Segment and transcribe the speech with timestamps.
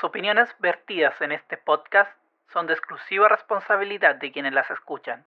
[0.00, 2.10] Las opiniones vertidas en este podcast
[2.54, 5.26] son de exclusiva responsabilidad de quienes las escuchan.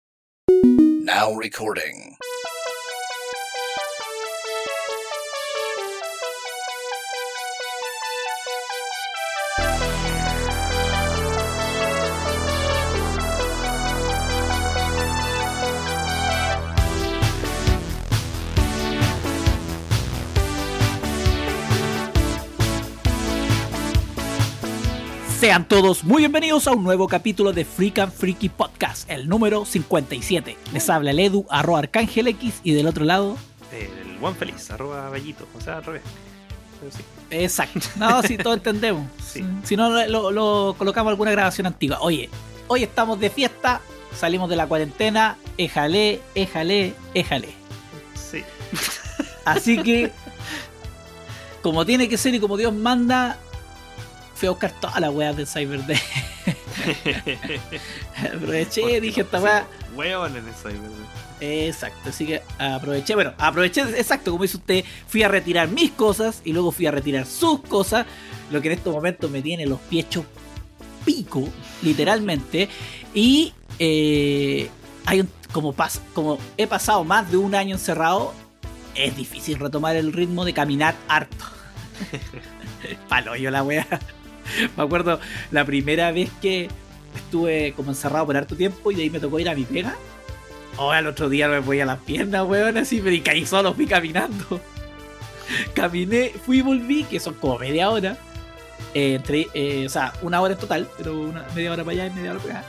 [25.45, 29.67] Sean todos muy bienvenidos a un nuevo capítulo de Freak and Freaky Podcast, el número
[29.67, 30.57] 57.
[30.73, 33.37] Les habla el Edu, arroba Arcángel X, y del otro lado.
[33.71, 36.03] El buen feliz, arroba Ballito, o sea, al revés.
[36.91, 37.03] Sí.
[37.29, 37.81] Exacto.
[37.97, 39.07] No, si todos entendemos.
[39.23, 39.45] Sí.
[39.65, 41.99] Si no, lo, lo colocamos alguna grabación antigua.
[42.01, 42.31] Oye,
[42.69, 43.83] hoy estamos de fiesta,
[44.17, 47.51] salimos de la cuarentena, éjale, éjale, éjale.
[48.15, 48.43] Sí.
[49.45, 50.11] Así que,
[51.63, 53.37] como tiene que ser y como Dios manda,
[54.35, 56.01] fui a buscar todas las weas del Cyber Day.
[58.35, 59.67] Aproveché, dije esta wea.
[59.95, 61.25] Hueón en ahí, ¿verdad?
[61.41, 66.41] Exacto, así que aproveché, bueno, aproveché, exacto, como dice usted, fui a retirar mis cosas
[66.45, 68.07] y luego fui a retirar sus cosas,
[68.51, 70.07] lo que en estos momentos me tiene los pies
[71.05, 71.47] pico,
[71.83, 72.69] literalmente,
[73.13, 74.71] y eh,
[75.05, 78.33] hay un, como, pas, como he pasado más de un año encerrado,
[78.95, 81.45] es difícil retomar el ritmo de caminar harto.
[83.09, 83.87] Palo yo la wea.
[84.77, 85.21] Me acuerdo
[85.51, 86.69] la primera vez que
[87.15, 89.95] estuve como encerrado por harto tiempo y de ahí me tocó ir a mi pega.
[90.77, 94.61] Oh, al otro día me podía las piernas, weón, así, y caí solo, fui caminando.
[95.75, 98.17] Caminé, fui y volví, que son como media hora.
[98.93, 99.21] Eh,
[99.55, 102.33] eh, o sea, una hora en total, pero una media hora para allá y media
[102.33, 102.69] hora para acá.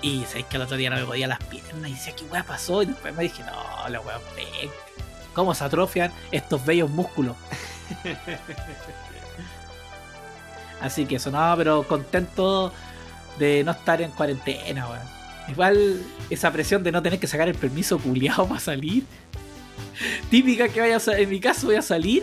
[0.00, 2.42] Y sabéis que al otro día no me podía las piernas y decía, ¿qué weá
[2.42, 2.82] pasó?
[2.82, 4.18] Y después me dije, no, la weá.
[5.34, 7.36] ¿Cómo se atrofian estos bellos músculos?
[10.82, 12.72] Así que eso, no, pero contento
[13.38, 15.02] de no estar en cuarentena, weón.
[15.48, 19.04] Igual esa presión de no tener que sacar el permiso culiado para salir.
[20.30, 22.22] Típica que vaya a en mi caso voy a salir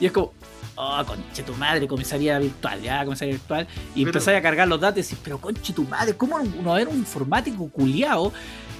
[0.00, 0.32] y es como,
[0.76, 3.66] oh, conche tu madre, comisaría virtual, ya, comisaría virtual.
[3.94, 6.72] Y Pero- empezáis a cargar los datos y decís, pero conche tu madre, ¿cómo no
[6.72, 8.32] haber un informático culiado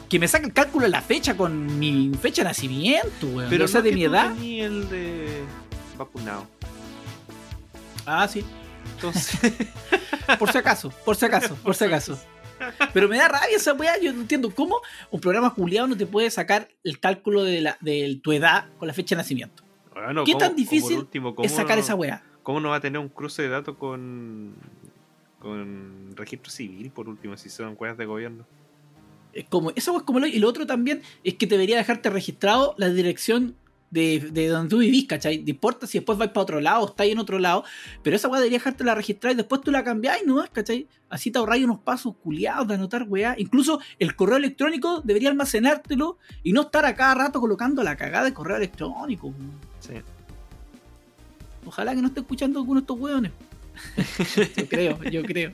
[0.08, 3.50] que me saque el cálculo de la fecha con mi fecha de nacimiento, weón?
[3.50, 4.32] Pero o sea, no de que mi edad.
[4.34, 5.42] tení el de
[5.98, 6.46] vacunado.
[8.06, 8.44] Ah, sí.
[8.98, 9.38] Entonces,
[10.38, 12.20] Por si acaso, por si acaso, por si acaso.
[12.92, 16.04] Pero me da rabia esa weá, yo no entiendo cómo un programa culiado no te
[16.06, 19.62] puede sacar el cálculo de, la, de tu edad con la fecha de nacimiento.
[19.94, 22.22] bueno, ¿Qué ¿cómo- tan difícil último, ¿cómo Es sacar no- esa weá.
[22.42, 24.54] ¿Cómo no va a tener un cruce de datos con
[25.38, 28.44] con registro civil por último si son weas de gobierno?
[29.32, 32.74] Es como, eso es como lo, y lo otro también es que debería dejarte registrado
[32.76, 33.54] la dirección
[33.90, 35.38] de, de donde tú vivís, ¿cachai?
[35.38, 37.64] No importa si después vais para otro lado o estáis en otro lado,
[38.02, 40.86] pero esa weá debería dejarte la registrada y después tú la cambiáis nomás, ¿cachai?
[41.08, 43.34] Así te ahorráis unos pasos culiados de anotar weá.
[43.38, 48.24] Incluso el correo electrónico debería almacenártelo y no estar a cada rato colocando la cagada
[48.24, 49.32] de correo electrónico.
[49.80, 49.94] Sí.
[51.64, 53.32] Ojalá que no esté escuchando alguno de estos weones.
[54.56, 55.52] yo creo, yo creo.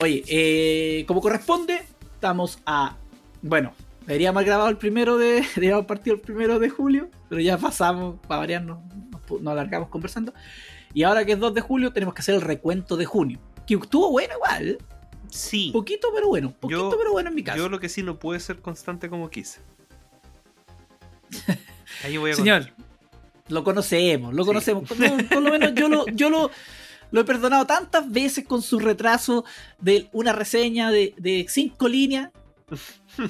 [0.00, 1.82] Oye, eh, como corresponde,
[2.14, 2.96] estamos a.
[3.42, 3.74] Bueno,
[4.08, 5.44] deberíamos haber grabado el primero de.
[5.54, 8.78] Deberíamos partir el primero de julio, pero ya pasamos, para variarnos,
[9.40, 10.34] nos, alargamos conversando.
[10.94, 13.38] Y ahora que es 2 de julio, tenemos que hacer el recuento de junio.
[13.66, 14.78] Que estuvo bueno igual.
[15.30, 15.70] Sí.
[15.72, 16.52] Poquito, pero bueno.
[16.58, 17.58] Poquito, Yo- pero bueno en mi caso.
[17.58, 19.60] Yo lo que sí no pude ser constante como quise.
[22.04, 22.70] Ahí voy a Señor,
[23.48, 24.46] lo conocemos, lo Sí.
[24.48, 24.88] conocemos.
[24.88, 26.50] Por, lo- por lo menos yo lo, yo lo,
[27.10, 29.44] lo he perdonado tantas veces con su retraso
[29.80, 32.30] de una reseña de, de cinco líneas.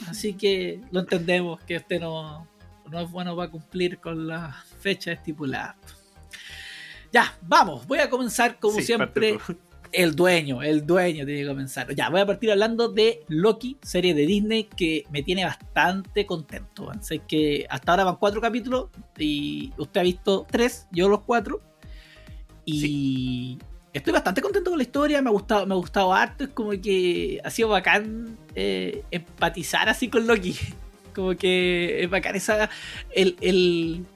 [0.08, 2.46] Así que lo entendemos que usted no,
[2.90, 5.76] no es bueno para cumplir con la fecha estipulada.
[7.12, 9.38] Ya, vamos, voy a comenzar como Sí, siempre.
[9.90, 11.94] El dueño, el dueño tiene que comenzar.
[11.94, 16.92] Ya, voy a partir hablando de Loki, serie de Disney que me tiene bastante contento.
[17.00, 21.62] Sé que hasta ahora van cuatro capítulos y usted ha visto tres, yo los cuatro.
[22.66, 23.58] Y
[23.98, 26.44] estoy bastante contento con la historia, me ha gustado, me ha gustado harto.
[26.44, 30.56] Es como que ha sido bacán eh, empatizar así con Loki.
[31.14, 32.70] Como que es bacán esa.
[33.12, 34.06] El, el-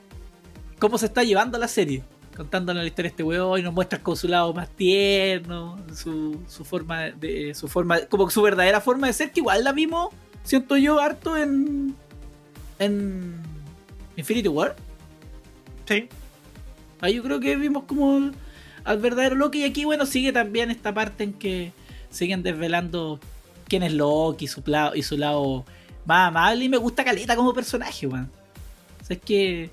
[0.78, 2.04] cómo se está llevando la serie
[2.36, 6.40] contándonos la historia de este weón y nos muestras con su lado más tierno, su,
[6.48, 7.54] su forma de.
[7.54, 8.00] su forma.
[8.06, 10.10] como su verdadera forma de ser, que igual la vimos,
[10.44, 11.94] siento yo, harto en.
[12.78, 13.34] en.
[14.16, 14.76] Infinity War.
[15.86, 16.08] Sí.
[17.00, 18.30] Ahí yo creo que vimos como
[18.84, 19.60] al verdadero Loki.
[19.60, 21.72] Y aquí, bueno, sigue también esta parte en que
[22.10, 23.18] siguen desvelando
[23.68, 24.62] quién es Loki y su,
[24.94, 25.64] y su lado
[26.04, 26.64] más amable.
[26.64, 28.30] Y me gusta Caleta como personaje, weón.
[29.00, 29.70] O sea, es que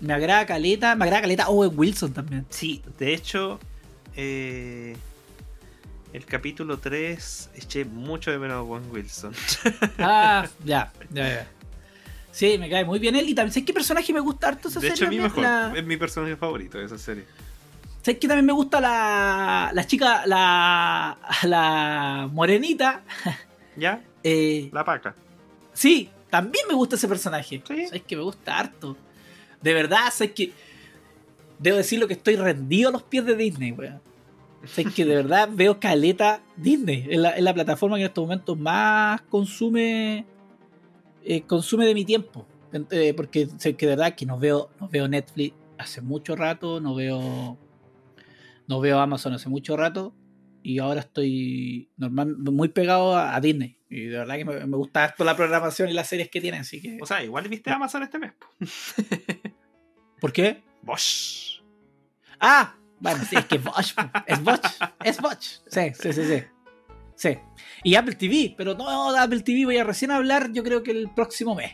[0.00, 2.46] me agrada Caleta, me agrada Caleta Owen Wilson también.
[2.50, 3.58] Sí, de hecho,
[4.16, 4.96] eh,
[6.12, 9.32] El capítulo 3 eché mucho de menos a Juan Wilson.
[9.98, 11.48] Ah, ya, ya, ya.
[12.32, 13.28] Sí, me cae muy bien él.
[13.28, 14.94] Y también, ¿sabes qué personaje me gusta harto esa De serie?
[14.96, 15.42] hecho, a mí mejor.
[15.42, 17.24] La- Es mi personaje favorito de esa serie.
[18.02, 23.02] ¿Sabes qué también me gusta la, la chica, la, la morenita?
[23.76, 24.02] ¿Ya?
[24.22, 25.14] Eh, La paca.
[25.72, 27.62] sí, también me gusta ese personaje.
[27.66, 27.86] Sí.
[27.86, 28.96] ¿Sabes que me gusta harto?
[29.60, 30.52] De verdad, ¿sabes que
[31.58, 34.00] Debo decirlo que estoy rendido a los pies de Disney, weón.
[34.64, 37.06] ¿Sabes que de verdad veo caleta Disney?
[37.10, 40.24] Es la, es la plataforma que en estos momentos más consume
[41.22, 42.46] eh, consume de mi tiempo.
[42.90, 46.80] Eh, porque sé que de verdad que no veo, no veo Netflix hace mucho rato,
[46.80, 47.58] no veo
[48.70, 50.14] no veo Amazon hace mucho rato
[50.62, 53.78] y ahora estoy normal, muy pegado a, a Disney.
[53.88, 56.60] Y de verdad que me, me gusta esto la programación y las series que tienen,
[56.60, 56.98] así que...
[57.02, 58.32] O sea, igual viste Amazon este mes.
[58.32, 58.46] po.
[60.20, 60.62] ¿Por qué?
[60.82, 61.60] Bosh.
[62.38, 63.94] Ah, bueno, sí, es que Bosch,
[64.26, 64.64] es Bosch,
[65.02, 65.60] es Bosch.
[65.66, 66.44] Sí, sí, sí, sí.
[67.16, 67.38] Sí.
[67.82, 71.10] Y Apple TV, pero no Apple TV voy a recién hablar, yo creo que el
[71.10, 71.72] próximo mes.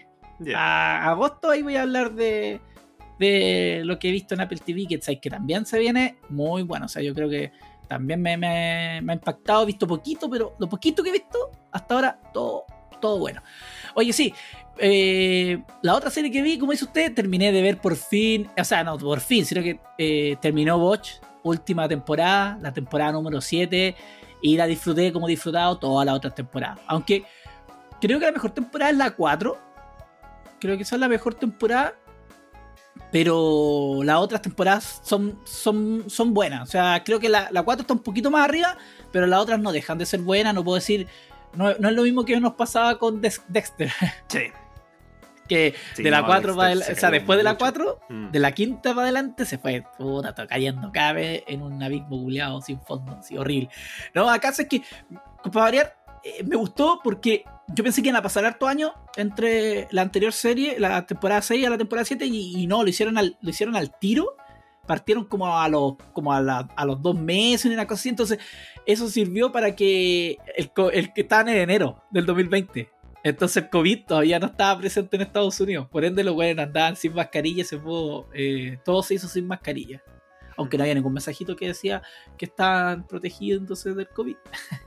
[0.57, 2.61] A agosto ahí voy a hablar de,
[3.19, 6.63] de lo que he visto en Apple TV, que sabéis que también se viene muy
[6.63, 6.87] bueno.
[6.87, 7.53] O sea, yo creo que
[7.89, 11.51] también me, me- me ha impactado, he visto poquito, pero lo poquito que he visto
[11.73, 12.65] hasta ahora, todo,
[13.01, 13.43] todo bueno.
[13.95, 14.35] Oye, sí,
[14.79, 18.65] eh, la otra serie que vi, como dice usted, terminé de ver por fin, o
[18.65, 21.13] sea, no por fin, sino que eh, terminó Watch,
[21.45, 23.95] última temporada, la temporada número 7,
[24.43, 26.81] y la disfruté como he disfrutado todas las otras temporadas.
[26.89, 27.25] Aunque
[28.01, 29.57] creo que la mejor temporada es la 4,
[30.61, 31.95] creo que esa es la mejor temporada.
[33.13, 36.63] Pero las otras temporadas son, son, son buenas.
[36.63, 38.77] O sea, creo que la, la 4 está un poquito más arriba,
[39.13, 40.55] pero las otras no dejan de ser buenas.
[40.55, 41.07] No puedo decir.
[41.55, 43.91] No, no es lo mismo que nos pasaba con Dex- Dexter.
[44.29, 44.41] Sí.
[45.49, 46.85] Que Sí, de la no, 4 para Dexter adelante.
[46.87, 47.59] se O sea, después de la mucho.
[47.61, 48.31] 4, Mm.
[48.33, 52.19] de la quinta para adelante se fue puta, to- cayendo cada vez en un abismo
[52.19, 53.71] buleado sin fondo, así horrible.
[54.13, 54.83] No, acá es que,
[55.53, 59.89] para variar, eh, me gustó porque yo pensé que iban a pasar harto años entre
[59.91, 63.37] la anterior serie, la temporada 6 a la temporada 7, y, no, lo hicieron al,
[63.41, 64.37] lo hicieron al tiro.
[64.87, 68.09] Partieron como a los, como a, los dos meses, una cosa así.
[68.09, 68.39] Entonces,
[68.87, 72.89] eso sirvió para que el, el que estaba en enero del 2020.
[73.27, 75.89] Entonces el COVID todavía no estaba presente en Estados Unidos.
[75.89, 77.65] Por ende, los güeyes andaban sin mascarilla.
[77.65, 80.01] Se pudo, eh, todo se hizo sin mascarilla.
[80.57, 82.03] Aunque no había ningún mensajito que decía
[82.39, 84.37] que estaban protegidos entonces del COVID.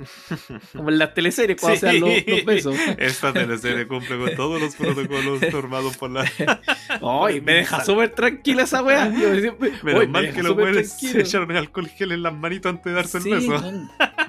[0.76, 1.80] Como en las teleseries cuando Sí.
[1.80, 2.76] se dan los, los besos.
[2.98, 6.26] Esta teleserie cumple con todos los protocolos normados por la.
[7.02, 9.06] Ay, me deja súper tranquila esa weá.
[9.06, 12.92] Menos me mal que los güeyes se echaron alcohol gel en las manitos antes de
[12.94, 13.62] darse Sí, el beso.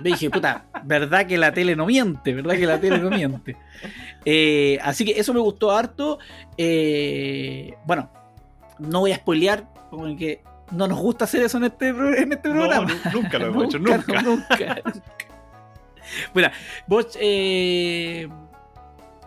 [0.03, 3.57] Me dije, puta, verdad que la tele no miente, verdad que la tele no miente.
[4.25, 6.19] Eh, así que eso me gustó harto.
[6.59, 8.11] Eh, bueno,
[8.79, 12.87] no voy a spoilear, porque no nos gusta hacer eso en este, en este programa.
[12.87, 14.23] nu- nunca lo hemos hecho, nunca.
[14.23, 14.83] nunca, nunca.
[16.35, 16.49] Bueno,
[16.87, 18.29] vos eh,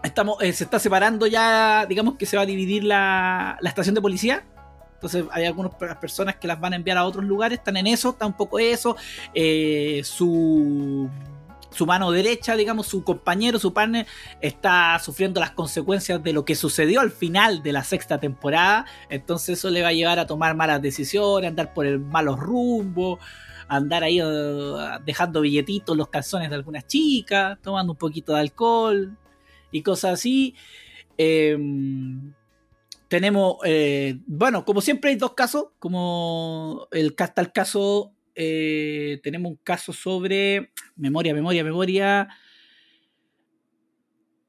[0.03, 3.95] estamos, eh, se está separando ya, digamos que se va a dividir la, la estación
[3.95, 4.43] de policía.
[4.95, 7.87] Entonces hay algunas per- personas que las van a enviar a otros lugares, están en
[7.87, 8.95] eso, está un poco eso.
[9.33, 11.09] Eh, su,
[11.73, 14.07] su mano derecha, digamos, su compañero, su partner,
[14.41, 18.85] está sufriendo las consecuencias de lo que sucedió al final de la sexta temporada.
[19.09, 23.19] Entonces eso le va a llevar a tomar malas decisiones, andar por el malos rumbo,
[23.67, 24.25] andar ahí eh,
[25.05, 29.17] dejando billetitos los calzones de algunas chicas, tomando un poquito de alcohol
[29.71, 30.55] y cosas así.
[31.17, 32.33] Em,
[33.07, 39.51] tenemos, eh, bueno, como siempre hay dos casos, como el, está el caso, eh, tenemos
[39.51, 42.27] un caso sobre memoria, memoria, memoria.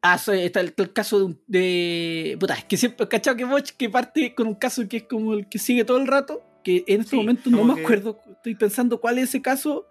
[0.03, 2.37] Ah, está el, el caso de, un- de.
[2.38, 5.33] Puta, es que siempre, ¿cachado que Boch que parte con un caso que es como
[5.33, 6.43] el que sigue todo el rato?
[6.62, 9.87] Que en este Sí, momento no me que- acuerdo, estoy pensando cuál es ese caso.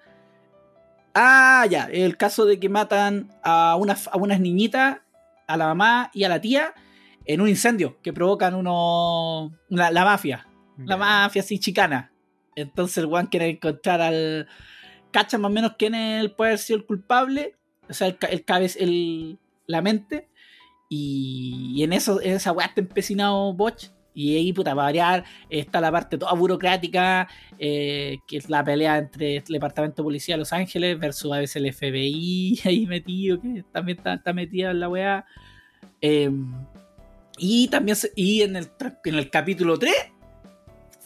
[1.16, 5.00] Ah, ya, el caso de que matan a unas, a unas niñitas,
[5.48, 6.74] a la mamá y a la tía,
[7.26, 10.48] en un incendio que provocan uno, la mafia.
[10.78, 12.13] La mafia así chicana.
[12.56, 14.48] Entonces el one quiere encontrar al.
[15.12, 17.56] Cacha más o menos quién es el, puede haber sido el culpable.
[17.90, 20.30] O sea, el, el cabez, el, la mente.
[20.90, 23.88] Y, en eso, en esa weá está empecinado Botch.
[24.16, 29.00] Y ahí, puta, para variar, está la parte toda burocrática, eh, que es la pelea
[29.00, 33.42] entre el Departamento de Policía de Los Ángeles versus a veces el FBI ahí metido,
[33.42, 35.26] que también está, está metida en la weá.
[36.00, 36.30] Eh,
[37.40, 38.70] y también, y en el,
[39.06, 40.13] en el capítulo 3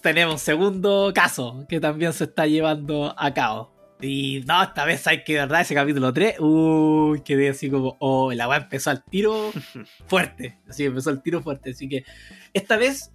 [0.01, 3.73] tenemos un segundo caso que también se está llevando a cabo.
[3.99, 7.97] Y no, esta vez hay que, de verdad, ese capítulo 3, uy, quedé así como,
[7.99, 9.51] oh, la weá empezó al tiro
[10.07, 10.59] fuerte.
[10.69, 11.71] Así empezó el tiro fuerte.
[11.71, 12.05] Así que
[12.53, 13.11] esta vez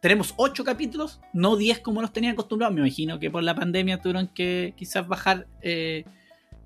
[0.00, 2.74] tenemos 8 capítulos, no 10 como los tenía acostumbrados.
[2.74, 6.04] Me imagino que por la pandemia tuvieron que quizás bajar eh,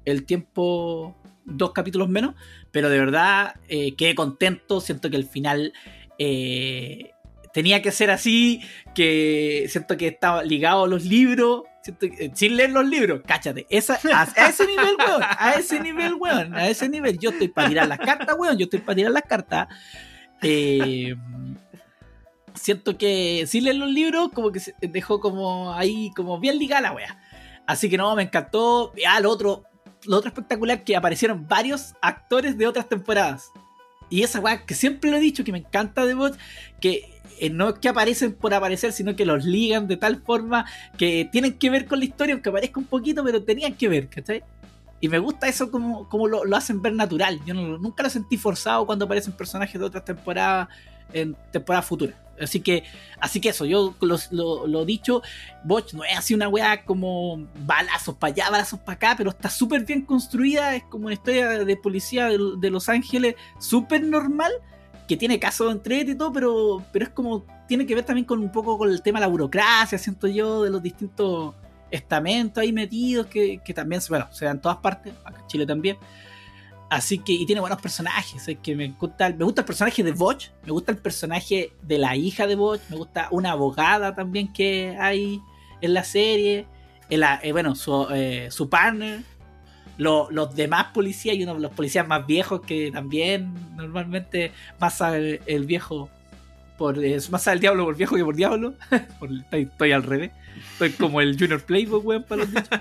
[0.07, 2.35] el tiempo, dos capítulos menos,
[2.73, 5.75] pero de verdad eh, quedé contento, siento que el final
[6.19, 7.13] eh,
[7.59, 8.61] tenía que ser así,
[8.95, 11.63] que siento que estaba ligado a los libros,
[12.01, 16.15] que- eh, sin leer los libros, cáchate, esa, a, ese nivel, weón, a ese nivel,
[16.15, 19.11] weón, a ese nivel, yo estoy para tirar las cartas, weón, yo estoy para tirar
[19.11, 19.67] las cartas.
[20.41, 21.17] Eh,
[22.55, 26.83] siento que sin leer los libros, como que se dejó como ahí, como bien ligada
[26.83, 27.19] la wea.
[27.67, 28.93] Así que no, me encantó.
[29.09, 29.65] Ah, lo otro,
[30.07, 33.51] lo otro espectacular que aparecieron varios actores de otras temporadas.
[34.11, 36.39] Y esa weá que siempre lo he dicho, que me encanta de Bot,
[36.81, 40.65] que eh, no es que aparecen por aparecer, sino que los ligan de tal forma
[40.97, 44.09] que tienen que ver con la historia, aunque aparezca un poquito, pero tenían que ver,
[44.09, 44.43] ¿cachai?
[45.01, 47.41] Y me gusta eso como, como lo, lo hacen ver natural.
[47.47, 50.69] Yo no- nunca lo sentí forzado cuando aparecen personajes de otras temporadas
[51.13, 52.17] en temporadas futuras.
[52.41, 52.85] Así que,
[53.21, 55.23] así que eso, yo lo, lo, lo dicho,
[55.65, 59.51] Botch no es así una weá como balazos para allá, balazos para acá, pero está
[59.51, 64.53] súper bien construida, es como una historia de policía de, de Los Ángeles, súper normal,
[65.09, 68.41] que tiene casos entre y todo, pero, pero es como, tiene que ver también con
[68.41, 71.55] un poco con el tema de la burocracia, siento yo, de los distintos
[71.91, 75.67] estamentos ahí metidos, que, que también, bueno, se dan en todas partes, acá en Chile
[75.67, 75.97] también.
[76.91, 78.49] Así que, y tiene buenos personajes.
[78.49, 81.99] Es que me gusta, me gusta el personaje de Botch, me gusta el personaje de
[81.99, 85.41] la hija de Botch, me gusta una abogada también que hay
[85.81, 86.67] en la serie.
[87.11, 89.23] Eh, bueno, su, eh, su partner,
[89.99, 95.17] lo- los demás policías y uno de los policías más viejos que también normalmente pasa
[95.17, 96.09] el, el viejo
[96.79, 98.75] por eh, más el diablo por viejo que por diablo.
[99.19, 100.31] Por- estoy, estoy al revés.
[100.73, 102.69] Estoy como el Junior Playboy, weón, para los dichos.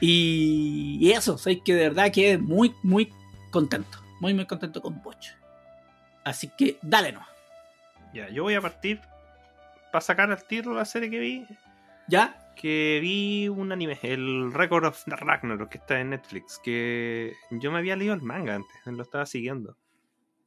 [0.00, 3.12] Y, y eso, sé que de verdad quedé muy, muy
[3.50, 3.98] contento.
[4.20, 5.30] Muy, muy contento con Botch.
[6.22, 7.20] Así que dale no.
[8.14, 9.00] Ya, yo voy a partir
[9.90, 11.46] para sacar al tiro la serie que vi.
[12.06, 12.36] ¿Ya?
[12.60, 16.58] Que vi un anime, el Record of Ragnarok, que está en Netflix.
[16.62, 19.76] Que yo me había leído el manga antes, lo estaba siguiendo.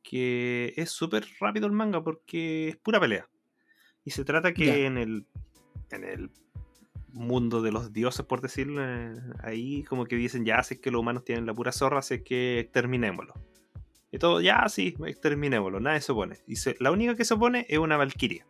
[0.04, 3.30] Que es súper rápido el manga porque es pura pelea.
[4.04, 5.26] Y se trata que en el.
[5.92, 6.30] En el
[7.14, 9.14] mundo de los dioses, por decirlo, eh,
[9.44, 12.14] ahí como que dicen, ya, si es que los humanos tienen la pura zorra, así
[12.16, 13.34] es que exterminémoslo.
[14.14, 16.38] Y todo, ya, sí, exterminémoslo, nadie se opone.
[16.48, 18.46] Y se- la única que se opone es una valquiria.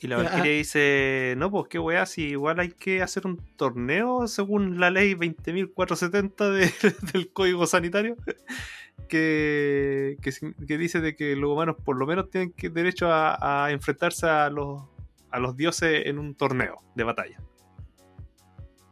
[0.00, 4.26] Y la valquiria dice, no, pues qué weá, si igual hay que hacer un torneo
[4.26, 6.72] según la ley 20.470 de-
[7.12, 8.16] del Código Sanitario,
[9.08, 13.70] que, que, dice de que los humanos por lo menos tienen que, derecho a, a
[13.70, 14.82] enfrentarse a los,
[15.30, 17.40] a los dioses en un torneo de batalla.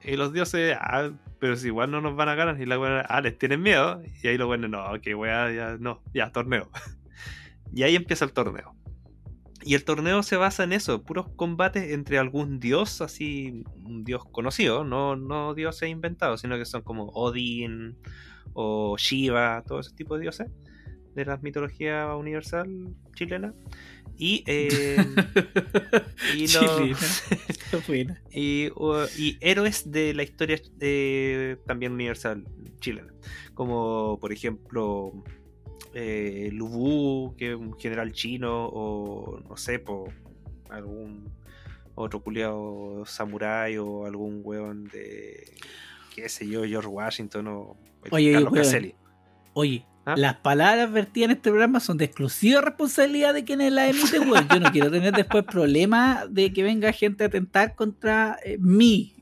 [0.04, 3.00] Y los dioses, ah, pero si igual no nos van a ganar, y la weá,
[3.02, 6.68] ah, les tienen miedo, y ahí los buenos, no, que weá, ya, no, ya, torneo.
[7.72, 8.74] y ahí empieza el torneo.
[9.64, 14.24] Y el torneo se basa en eso, puros combates entre algún dios, así, un dios
[14.30, 17.96] conocido, no, no dioses inventados, sino que son como Odin
[18.54, 20.48] o Shiva, todo ese tipo de dioses
[21.14, 23.54] de la mitología universal chilena.
[24.16, 24.96] Y, eh,
[26.36, 27.22] y, los-
[28.76, 32.44] uh, y héroes de la historia eh, también universal
[32.80, 33.12] chilena.
[33.54, 35.12] Como por ejemplo
[35.94, 40.08] eh, Lubu, que es un general chino, o no sé, po,
[40.70, 41.30] algún
[41.94, 45.44] otro culiado samurái o algún weón de
[46.14, 47.76] qué sé yo, George Washington o
[48.10, 48.52] Oye, Carlos.
[48.52, 48.94] Caselli.
[49.54, 50.14] Oye, ¿Ah?
[50.16, 54.48] las palabras vertidas en este programa son de exclusiva responsabilidad de quienes las emiten, weón.
[54.48, 59.14] Yo no quiero tener después problemas de que venga gente a atentar contra eh, mí,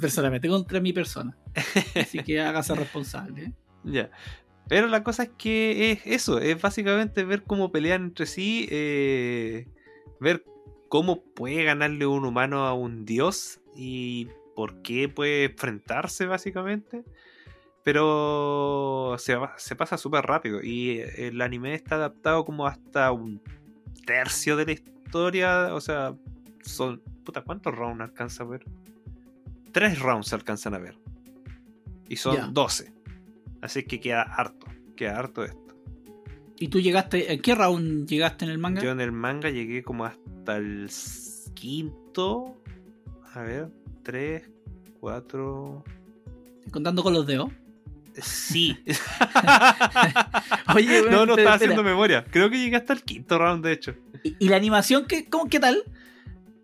[0.00, 1.36] personalmente, contra mi persona.
[1.94, 3.44] Así que hágase responsable.
[3.44, 3.52] ¿eh?
[3.84, 4.10] Ya.
[4.68, 9.66] Pero la cosa es que es eso, es básicamente ver cómo pelean entre sí, eh,
[10.20, 10.44] ver
[10.88, 17.04] cómo puede ganarle un humano a un dios y por qué puede enfrentarse básicamente.
[17.82, 19.36] Pero se,
[19.74, 23.42] pasa súper rápido y el anime está adaptado como hasta un
[24.06, 26.14] tercio de la historia, o sea,
[26.62, 27.02] son...
[27.24, 28.64] Puta, ¿cuántos rounds alcanza a ver?
[29.72, 30.96] Tres rounds se alcanzan a ver.
[32.08, 32.52] Y son.
[32.52, 32.92] 12.
[33.62, 34.66] Así que queda harto.
[34.96, 35.58] Queda harto esto.
[36.58, 38.82] ¿Y tú llegaste, en qué round llegaste en el manga?
[38.82, 40.90] Yo en el manga llegué como hasta el
[41.54, 42.60] quinto.
[43.34, 43.70] A ver,
[44.02, 44.50] 3,
[45.00, 45.84] 4.
[46.70, 47.50] Contando con los dedos.
[48.20, 48.76] Sí.
[50.74, 51.54] Oye, no, no estaba espera.
[51.54, 52.24] haciendo memoria.
[52.30, 53.94] Creo que llegué hasta el quinto round, de hecho.
[54.22, 55.82] ¿Y, y la animación qué, cómo, qué tal?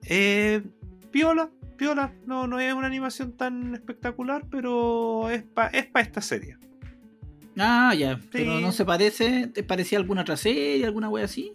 [0.02, 0.62] Eh,
[1.10, 2.12] piola, piola.
[2.26, 6.58] No, no es una animación tan espectacular, pero es para es pa esta serie.
[7.58, 8.20] Ah, ya.
[8.32, 9.46] Pero no se parece.
[9.48, 11.52] ¿Te parecía alguna otra serie, alguna wea así?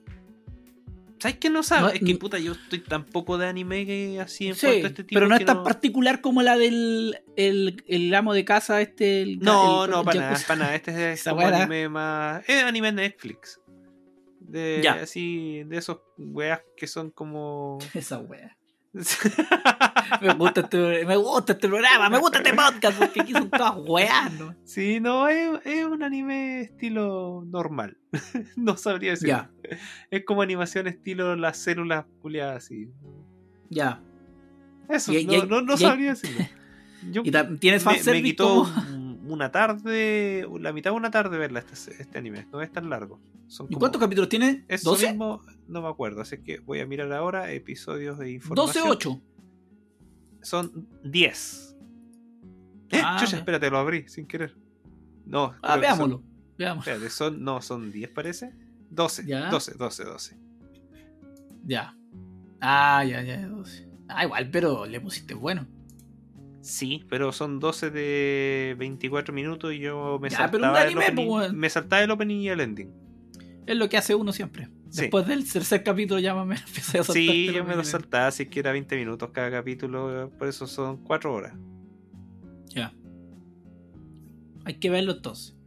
[1.20, 1.84] ¿Sabes qué no sabes?
[1.84, 4.88] No, es que puta, yo estoy tan poco de anime que así en Sí, cuanto
[4.88, 8.34] a este tipo pero no que es tan particular como la del el, el amo
[8.34, 9.22] de casa, este.
[9.22, 10.76] el- No, el- no, para nada, para nada.
[10.76, 11.48] Este es weá.
[11.64, 12.44] anime más.
[12.50, 13.62] Es anime Netflix.
[14.42, 14.96] De Ya.
[14.96, 17.78] así, de esos weas que son como.
[17.94, 18.58] Esa wea.
[20.22, 23.74] Me gusta, este, me gusta este programa, me gusta este podcast, porque aquí son todas
[23.78, 24.56] weas, ¿no?
[24.64, 27.98] sí, no, es, es un anime estilo normal.
[28.56, 29.30] no sabría decir.
[29.30, 29.52] Ya,
[30.12, 32.90] Es como animación estilo las células culiadas así.
[33.70, 34.02] ya.
[34.90, 36.46] Eso, Y- y no, no, no y sabría decirlo.
[37.12, 38.72] Yo- ¿Y tienes me, me fanservice quitó como-
[39.24, 42.48] una tarde, la mitad de una tarde verla este, este anime.
[42.52, 43.20] No es tan largo.
[43.48, 44.66] Son ¿Y como- cuántos capítulos tiene?
[44.68, 45.08] Eso ¿12?
[45.10, 48.66] mismo no me acuerdo, así que voy a mirar ahora episodios de información.
[48.68, 49.22] 12 8.
[50.42, 51.76] Son 10.
[52.90, 54.56] Eh, Ah, chucha, espérate, lo abrí sin querer.
[55.26, 56.22] No, Ah, que son-
[56.58, 56.80] veámoslo.
[56.80, 58.54] Espérate, son, no, son 10 parece.
[58.90, 59.50] 12, Ya.
[59.50, 60.38] 12, 12, 12.
[61.66, 61.96] Ya.
[62.62, 63.48] Ah, ya, ya.
[63.48, 63.88] 12.
[64.08, 65.66] Ah, igual, pero le pusiste bueno.
[66.64, 70.88] Sí, pero son 12 de 24 minutos y yo me Ya, pero saltaba un el
[70.88, 72.90] anime, opening, pues, me saltaba el opening y el ending.
[73.68, 74.70] Es lo que hace uno siempre.
[74.90, 75.02] Sí.
[75.02, 77.16] Después del tercer capítulo ya menos empecé a saltar.
[77.22, 80.66] Sí, pero yo me lo saltaba, así que era 20 minutos cada capítulo, por eso
[80.66, 81.54] son 4 horas.
[82.70, 82.94] Ya.
[84.64, 85.58] Hay que verlo entonces.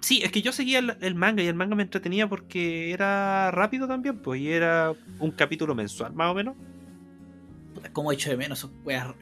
[0.00, 3.50] Sí, es que yo seguía el, el manga y el manga me entretenía porque era
[3.50, 6.56] rápido también, pues, y era un capítulo mensual, más o menos.
[7.74, 8.70] Puta, como echo de menos esos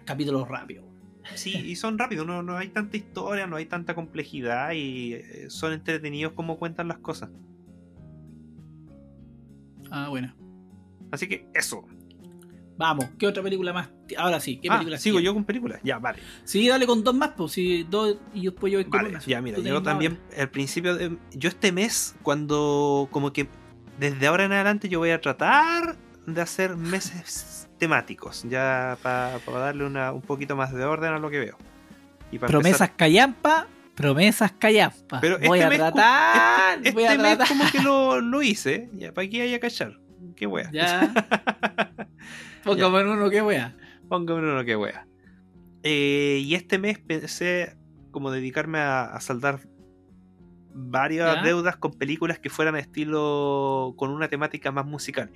[0.04, 0.85] capítulos rápidos.
[1.34, 5.46] Sí, y son rápidos, no, no hay tanta historia, no hay tanta complejidad y eh,
[5.48, 7.30] son entretenidos como cuentan las cosas.
[9.90, 10.34] Ah, bueno.
[11.10, 11.84] Así que eso.
[12.78, 13.88] Vamos, ¿qué otra película más?
[14.18, 15.80] Ahora sí, ¿qué Ah, película sigo yo con películas.
[15.82, 16.18] Ya, vale.
[16.44, 19.20] Sí, dale con dos más, pues sí, dos y después yo voy con Vale, una.
[19.20, 23.48] ya mira, yo también al principio, de- yo este mes, cuando como que
[23.98, 29.84] desde ahora en adelante yo voy a tratar de hacer meses temáticos, ya para darle
[29.84, 31.58] una, un poquito más de orden a lo que veo.
[32.30, 35.20] Y Promesas callampa, promesas callampa.
[35.20, 37.48] Pero voy este a mes tratar, Este voy a mes tratar.
[37.48, 39.98] como que lo, lo hice, ya, para que haya cachar.
[40.34, 40.70] Qué wea.
[40.72, 41.12] Ya.
[42.64, 43.76] Póngame en uno, qué wea.
[44.08, 45.06] Póngame uno que wea.
[45.82, 47.76] Eh, y este mes pensé
[48.10, 49.60] como dedicarme a, a saldar
[50.74, 51.42] varias ¿Ya?
[51.42, 55.30] deudas con películas que fueran estilo con una temática más musical.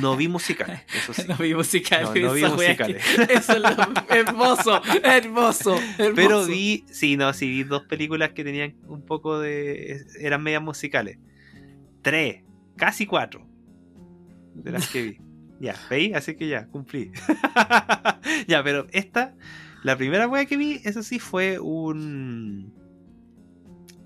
[0.00, 1.22] No vi musical, eso sí.
[1.28, 2.08] No vi musicales.
[2.22, 3.02] No, no vi musicales.
[3.04, 6.14] que- Eso es lo hermoso, hermoso, hermoso.
[6.14, 10.04] Pero vi, sí, no, sí, vi dos películas que tenían un poco de.
[10.20, 11.18] eran medias musicales.
[12.02, 12.42] Tres,
[12.76, 13.46] casi cuatro
[14.54, 15.18] de las que vi.
[15.60, 16.14] Ya, ¿veis?
[16.16, 17.12] Así que ya, cumplí.
[18.48, 19.34] ya, pero esta,
[19.84, 22.74] la primera wea que vi, eso sí, fue un.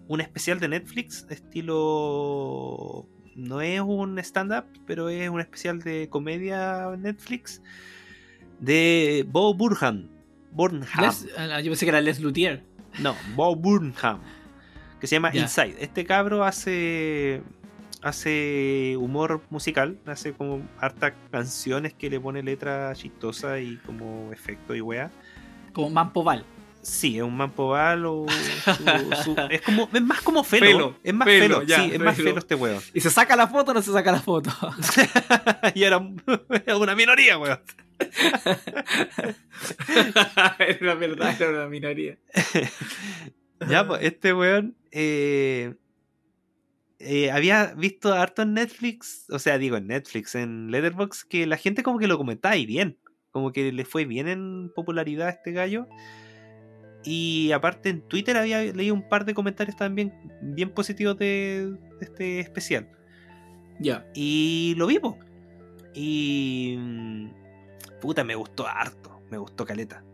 [0.06, 3.08] Un especial de Netflix, estilo.
[3.38, 7.62] No es un stand-up, pero es un especial de comedia Netflix
[8.58, 10.08] de Bo Burnham.
[10.50, 10.86] Burnham.
[11.00, 12.64] Les- ah, yo pensé que era Les Luthier.
[12.98, 14.20] No, Bo Burnham.
[15.00, 15.30] Que se llama.
[15.34, 15.76] Inside.
[15.78, 17.42] Este cabro hace.
[18.02, 19.98] Hace humor musical.
[20.06, 25.10] Hace como hartas canciones que le pone letra chistosa y como efecto y wea.
[25.72, 26.44] Como Mampoval.
[26.82, 28.26] Sí, es un mampoval o.
[28.64, 29.88] su- su- es como.
[29.92, 30.66] Es más como felo.
[30.66, 31.62] Felo, es más felo, felo.
[31.64, 32.38] ya, sí, es más felo.
[32.38, 32.82] este weón.
[32.94, 34.50] ¿Y se saca la foto o no se saca la foto?
[35.74, 36.00] y era,
[36.66, 37.58] era una minoría, weón.
[40.58, 42.16] era verdad, era una minoría.
[43.68, 45.74] Ya, pues, este weón eh,
[47.00, 51.56] eh, había visto harto en Netflix, o sea, digo en Netflix, en Letterboxd, que la
[51.56, 52.98] gente como que lo comentaba y bien.
[53.30, 55.86] Como que le fue bien en popularidad a este gallo.
[57.10, 62.04] Y aparte en Twitter había leído un par de comentarios también bien positivos de, de
[62.04, 62.86] este especial.
[63.80, 64.06] Ya.
[64.14, 65.18] Y lo vi, po.
[65.94, 66.76] Y.
[66.78, 67.28] mm,
[68.02, 69.22] Puta, me gustó harto.
[69.30, 70.04] Me gustó caleta.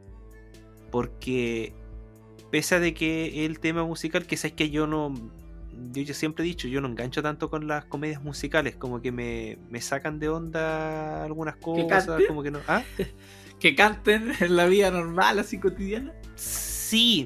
[0.92, 1.72] Porque.
[2.52, 5.12] Pese a de que el tema musical, que sabes que yo no.
[5.90, 8.76] Yo, yo siempre he dicho, yo no engancho tanto con las comedias musicales.
[8.76, 12.06] Como que me, me sacan de onda algunas cosas.
[12.28, 12.60] Como que no.
[12.68, 12.84] ¿Ah?
[13.58, 16.12] Que canten en la vida normal, así cotidiana.
[16.34, 16.73] Sí,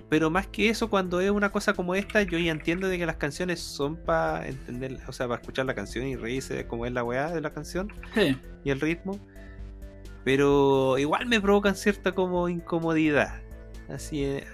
[0.09, 3.07] pero más que eso, cuando es una cosa como esta, yo ya entiendo de que
[3.07, 6.87] las canciones son para entender, o sea, para escuchar la canción y reírse de cómo
[6.87, 7.93] es la weá de la canción.
[8.15, 8.37] Sí.
[8.65, 9.19] y el ritmo.
[10.25, 13.41] Pero igual me provocan cierta como incomodidad.
[13.89, 14.45] Así eh,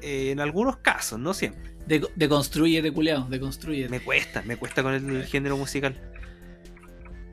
[0.00, 1.70] eh, en algunos casos, no siempre.
[1.86, 3.88] De, deconstruye de culeado, deconstruye.
[3.88, 5.96] Me cuesta, me cuesta con el, género musical.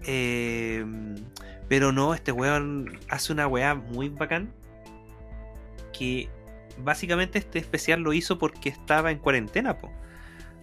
[0.05, 0.85] Eh,
[1.67, 4.53] pero no, este weón hace una weá muy bacán.
[5.97, 6.29] Que
[6.77, 9.91] básicamente este especial lo hizo porque estaba en cuarentena, po.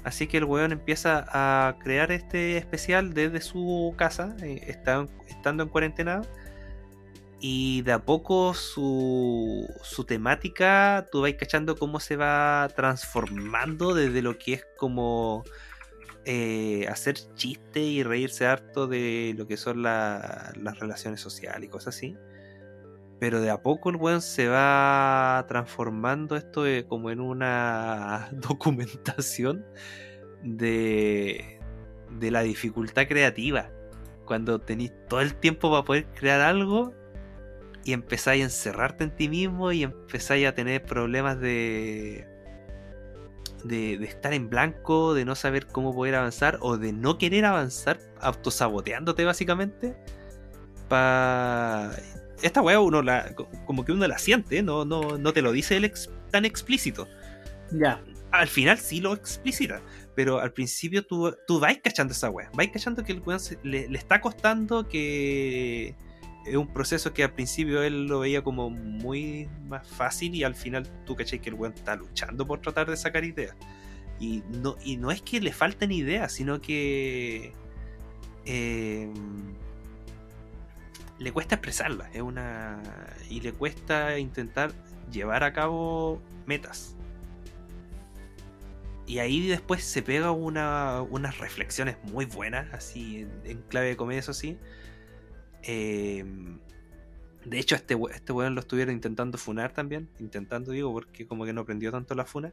[0.04, 5.62] Así que el weón empieza a crear este especial desde su casa, eh, está- estando
[5.62, 6.22] en cuarentena.
[7.44, 9.66] Y de a poco su,
[10.06, 15.42] temática, tú vas cachando cómo se va transformando desde lo que es como
[16.24, 21.68] eh, hacer chiste y reírse harto de lo que son la- las relaciones sociales y
[21.68, 22.16] cosas así.
[23.22, 29.64] Pero de a poco el weón se va transformando esto eh, como en una documentación
[30.42, 31.60] de,
[32.18, 33.70] de la dificultad creativa.
[34.24, 36.94] Cuando tenéis todo el tiempo para poder crear algo
[37.84, 42.26] y empezáis a encerrarte en ti mismo y empezáis a tener problemas de,
[43.62, 48.00] de, estar en blanco, de no saber cómo poder avanzar o de no querer avanzar,
[48.18, 49.96] autosaboteándote básicamente.
[52.42, 53.34] Esta weá uno la,
[53.66, 57.06] como que uno la siente, no, no, no te lo dice él ex- tan explícito
[57.70, 58.02] Ya.
[58.32, 59.80] al final sí lo explicita.
[60.14, 62.50] Pero al principio tú, tú vais cachando esa weá.
[62.54, 65.94] Vais cachando que el weón le, le está costando que
[66.44, 70.54] es un proceso que al principio él lo veía como muy más fácil y al
[70.54, 73.56] final tú cachai que el weón está luchando por tratar de sacar ideas.
[74.20, 77.54] Y no, y no es que le falten ideas, sino que
[78.44, 79.10] eh,
[81.18, 82.14] le cuesta expresarlas.
[82.14, 82.82] Es una.
[83.28, 84.72] Y le cuesta intentar
[85.10, 86.96] llevar a cabo metas.
[89.06, 94.20] Y ahí después se pega una, unas reflexiones muy buenas, así en, clave de comedia,
[94.20, 94.58] eso sí.
[95.64, 96.24] Eh,
[97.44, 100.08] de hecho, este, este weón lo estuvieron intentando funar también.
[100.20, 102.52] Intentando, digo, porque como que no aprendió tanto la funa.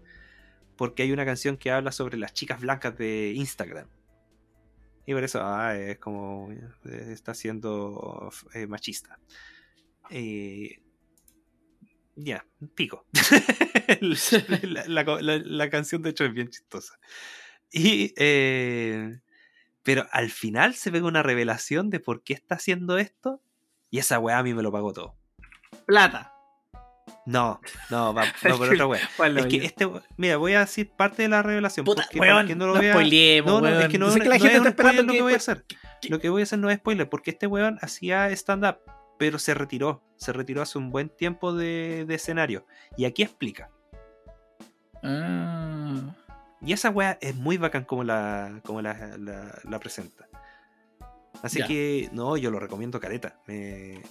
[0.76, 3.88] Porque hay una canción que habla sobre las chicas blancas de Instagram.
[5.10, 6.52] Y por eso, ah, es como.
[6.52, 9.18] eh, Está siendo eh, machista.
[10.12, 10.80] Eh,
[12.16, 12.46] ya,
[12.76, 13.08] pico.
[14.62, 17.00] la, la- canción, de hecho, es bien chistosa.
[17.72, 18.14] Y.
[18.18, 19.20] eh,
[19.82, 23.42] pero al final se ve una revelación de por qué está haciendo esto.
[23.90, 25.16] Y esa weá a mí me lo pagó todo.
[25.88, 26.36] Plata.
[27.26, 28.86] No, no, va, va por otra.
[29.18, 31.86] Bueno, Es que este, mira, voy a decir parte de la revelación.
[31.86, 32.94] Puta, porque weón, no no, lo vea.
[33.46, 35.12] No, no, es que no, Yo sé que la no gente es está esperando lo
[35.12, 35.66] que que- voy a hacer.
[36.10, 38.78] Lo que voy a hacer no es spoiler, porque este weón hacía stand-up,
[39.18, 40.04] pero se retiró.
[40.18, 42.66] Se retiró hace un buen tiempo de, de escenario.
[42.98, 43.70] Y aquí explica.
[45.04, 46.16] Ah.
[46.62, 50.28] Y esa weá es muy bacán como la, como la, la- la presenta.
[51.42, 51.68] Así Ya.
[51.68, 53.40] que, no, yo lo recomiendo careta.
[53.48, 54.02] Me-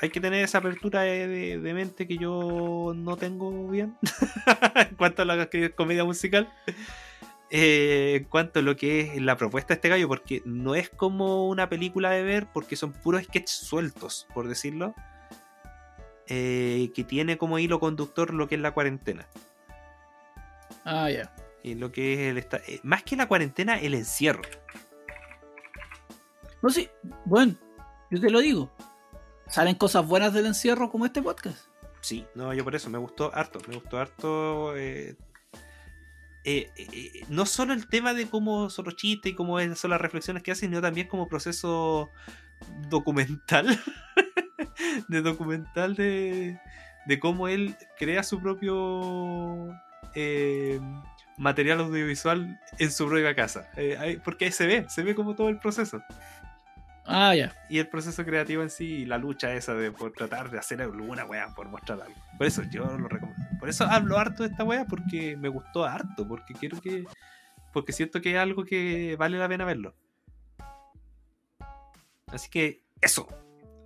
[0.00, 3.96] Hay que tener esa apertura de, de- de mente que yo no tengo bien.
[4.76, 6.52] en cuanto a la comedia musical.
[7.50, 10.90] Eh, en cuanto a lo que es la propuesta de este gallo, porque no es
[10.90, 14.94] como una película de ver, porque son puros sketches sueltos, por decirlo.
[16.30, 19.26] eh, que tiene como hilo conductor lo que es la cuarentena.
[20.84, 21.34] Ah, ya.
[21.62, 24.42] Y lo que es el esta- eh, más que la cuarentena, el encierro.
[26.62, 26.88] No, sí.
[27.24, 27.54] Bueno,
[28.10, 28.70] yo te lo digo.
[29.48, 31.58] Salen cosas buenas del encierro como este podcast.
[32.00, 33.60] Sí, no, yo por eso me gustó harto.
[33.66, 34.76] Me gustó harto.
[34.76, 35.16] eh,
[36.44, 40.42] eh, eh, no solo el tema de cómo son los y cómo son las reflexiones
[40.42, 42.10] que hacen, sino también como proceso
[42.88, 43.78] documental.
[45.08, 46.58] de documental de,
[47.06, 49.68] de cómo él crea su propio
[51.36, 53.70] material audiovisual en su propia casa.
[54.24, 56.02] Porque ahí se ve, se ve como todo el proceso.
[57.08, 57.54] Ah, ya.
[57.70, 60.82] y el proceso creativo en sí y la lucha esa de por tratar de hacer
[60.82, 62.14] alguna weá por mostrar algo.
[62.36, 63.42] Por eso yo lo recomiendo.
[63.58, 67.06] Por eso hablo harto de esta weá porque me gustó harto, porque quiero que.
[67.72, 69.94] Porque siento que es algo que vale la pena verlo.
[72.26, 73.26] Así que eso.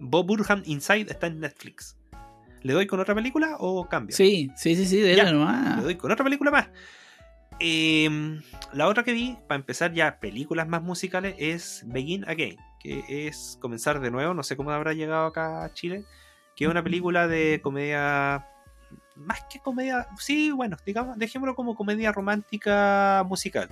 [0.01, 1.97] Bob Burham Inside está en Netflix.
[2.63, 4.17] ¿Le doy con otra película o cambio?
[4.17, 5.79] Sí, sí, sí, sí, de nomás.
[5.79, 6.69] Le doy con otra película más.
[7.59, 13.05] Em, la otra que vi, para empezar ya películas más musicales, es Begin Again, que
[13.27, 16.05] es comenzar de nuevo, no sé cómo habrá llegado acá a Chile,
[16.57, 18.49] que es una película de comedia,
[19.17, 23.69] más que comedia, sí, bueno, digamos, dejémoslo como comedia romántica musical.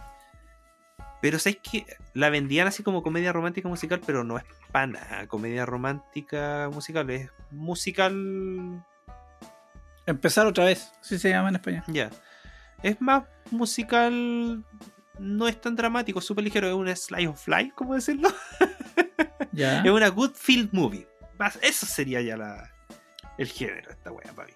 [1.20, 5.26] Pero sabéis que la vendían así como comedia romántica musical, pero no es para nada
[5.26, 8.82] comedia romántica musical, es musical
[10.10, 10.92] Empezar otra vez.
[11.00, 11.84] Así se llama en español.
[11.86, 12.10] ya.
[12.82, 14.64] Es más musical.
[15.20, 16.66] No es tan dramático, es súper ligero.
[16.66, 18.30] Es un slice of life, ¿cómo decirlo?
[19.52, 19.80] Ya.
[19.82, 21.08] Es una good field movie.
[21.60, 22.70] Eso sería ya la,
[23.36, 24.54] el género de esta wea para mí.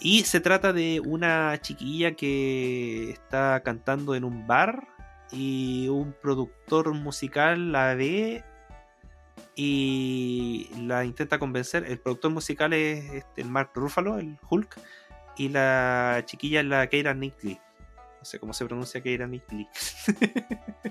[0.00, 4.88] Y se trata de una chiquilla que está cantando en un bar
[5.30, 8.42] y un productor musical la ve
[9.56, 11.84] y la intenta convencer.
[11.84, 14.76] El productor musical es este, el Mark Ruffalo, el Hulk,
[15.36, 17.60] y la chiquilla es la Keira Knightley.
[18.24, 19.68] No sé cómo se pronuncia Keira Knightley.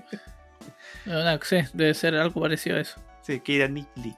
[1.04, 3.02] No, sí, debe ser algo parecido a eso.
[3.22, 4.14] sí, Keira Knightley.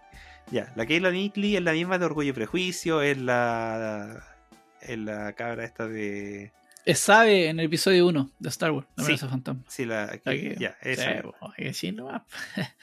[0.51, 4.23] Ya, la Keira Knightley es la misma de Orgullo y Prejuicio, es la.
[4.83, 6.53] Es la cabra esta de.
[6.85, 9.13] Es sabe en el episodio 1 de Star Wars, la Sí.
[9.13, 9.65] amenaza fantasma.
[9.67, 10.21] Sí, la.
[10.59, 11.03] Ya, esa.
[11.03, 11.33] Sí, misma.
[11.33, 12.23] po, hay que decir nomás.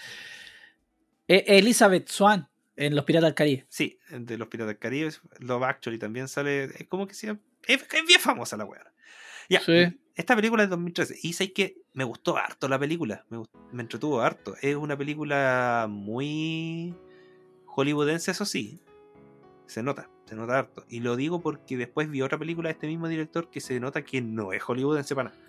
[1.28, 3.66] Eh, Elizabeth Swan en Los Piratas del Caribe.
[3.70, 5.12] Sí, de los Piratas del Caribe.
[5.40, 6.66] Love Actually también sale.
[6.66, 7.38] Es como que sea.
[7.66, 8.84] Es, es bien famosa la weá.
[9.48, 9.62] Ya.
[9.62, 10.02] Sí.
[10.16, 11.20] Esta película es de 2013.
[11.24, 13.26] Y sé que me gustó harto la película.
[13.30, 14.56] Me, entretuvo harto.
[14.62, 16.94] Es una película muy
[17.66, 18.80] hollywoodense, eso sí.
[19.66, 20.86] Se nota, se nota harto.
[20.88, 24.04] Y lo digo porque después vi otra película de este mismo director que se nota
[24.04, 25.42] que no es hollywoodense para nada.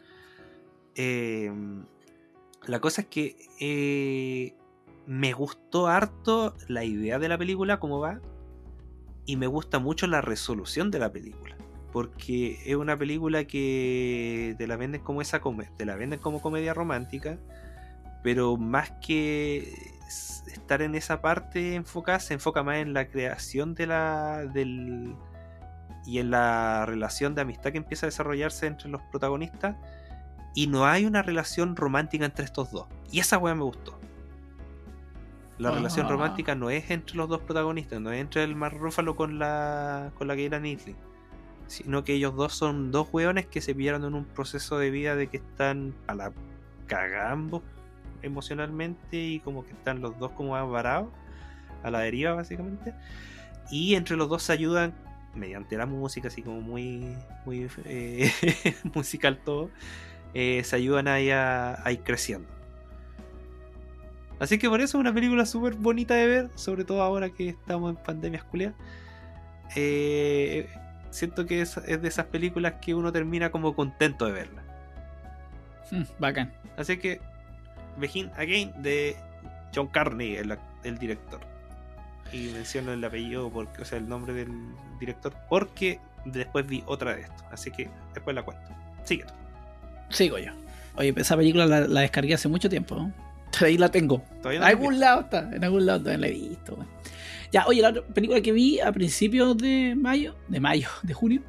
[0.94, 1.53] Eh,
[2.66, 4.55] la cosa es que eh,
[5.07, 8.20] me gustó harto la idea de la película, cómo va.
[9.27, 11.57] Y me gusta mucho la resolución de la película.
[11.94, 15.40] Porque es una película que te la venden como esa
[15.76, 17.38] te la venden como comedia romántica.
[18.24, 19.72] Pero más que
[20.52, 24.44] estar en esa parte enfocada, se enfoca más en la creación de la.
[24.52, 25.14] del.
[26.04, 29.76] y en la relación de amistad que empieza a desarrollarse entre los protagonistas.
[30.54, 32.87] Y no hay una relación romántica entre estos dos.
[33.12, 34.00] Y esa weá me gustó.
[35.59, 35.72] La Ah.
[35.72, 39.38] relación romántica no es entre los dos protagonistas, no es entre el Mark Ruffalo con
[39.38, 40.96] la con la Keira Knightley,
[41.66, 45.16] sino que ellos dos son dos weones que se pillaron en un proceso de vida
[45.16, 46.33] de que están a la
[46.87, 47.62] cagada ambos
[48.22, 51.09] emocionalmente y como que están los dos como varados
[51.83, 52.94] a la deriva básicamente
[53.70, 54.94] y entre los dos se ayudan
[55.35, 58.31] mediante la música así como muy muy eh,
[58.94, 59.70] musical todo
[60.33, 62.48] eh, se ayudan ahí a, ir creciendo
[64.40, 67.50] Así que por eso es una película súper bonita de ver, sobre todo ahora que
[67.50, 68.74] estamos en pandemias culiadas.
[69.77, 70.68] Eh,
[71.14, 74.62] siento que es, es de esas películas que uno termina como contento de verla.
[75.90, 76.53] Mm, bacán.
[76.77, 77.20] Así que,
[77.96, 79.16] Begin Again de
[79.74, 81.40] John Carney, el, el director.
[82.33, 84.50] Y menciono el apellido, porque, o sea, el nombre del
[84.98, 87.44] director, porque después vi otra de esto.
[87.53, 88.70] Así que después la cuento.
[89.05, 89.35] Sigue tú.
[90.09, 90.50] Sigo yo.
[90.96, 92.96] Oye, esa película la, la descargué hace mucho tiempo.
[92.96, 93.12] ¿no?
[93.61, 94.22] Ahí la tengo.
[94.42, 96.77] Todavía En algún lado está, en algún lado también la he visto.
[97.55, 101.40] Ya, oye, la otra película que vi a principios de mayo, de mayo, de junio,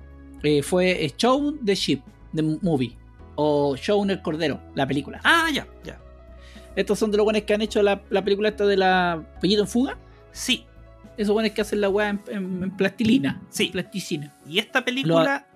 [0.44, 2.00] eh, fue Show the Ship,
[2.36, 2.96] The Movie,
[3.34, 5.20] o Show el Cordero, la película.
[5.24, 6.00] Ah, ya, ya.
[6.76, 9.64] Estos son de los buenos que han hecho la, la película esta de la Pollito
[9.64, 9.98] en Fuga.
[10.32, 10.64] Sí,
[11.18, 13.70] Esos buenos que hacen la weá en, en- en plastilina, Sí.
[13.70, 14.32] plasticina.
[14.48, 15.48] Y esta película,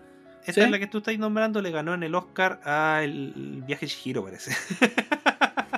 [0.42, 0.62] esta ¿Sí?
[0.62, 3.92] es la que tú estás nombrando, le ganó en el Oscar a el viaje de
[3.92, 4.52] Chihiro, parece.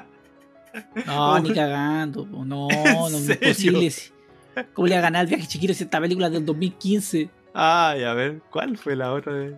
[1.05, 2.25] No, ni cagando.
[2.25, 2.67] No, no,
[3.09, 3.17] no
[4.73, 7.29] ¿Cómo le va a ganar el viaje chiquito si esta película es del 2015?
[7.53, 9.53] Ay, a ver, ¿cuál fue la otra vez?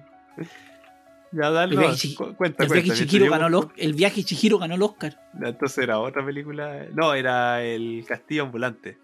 [1.32, 4.24] Ya, dale, El no, viaje chi- cu- cuenta, El viaje, cuenta, Chihiro ganó el, viaje
[4.24, 5.20] Chihiro ganó el Oscar.
[5.42, 6.86] Entonces era otra película.
[6.94, 8.98] No, era el Castillo Ambulante.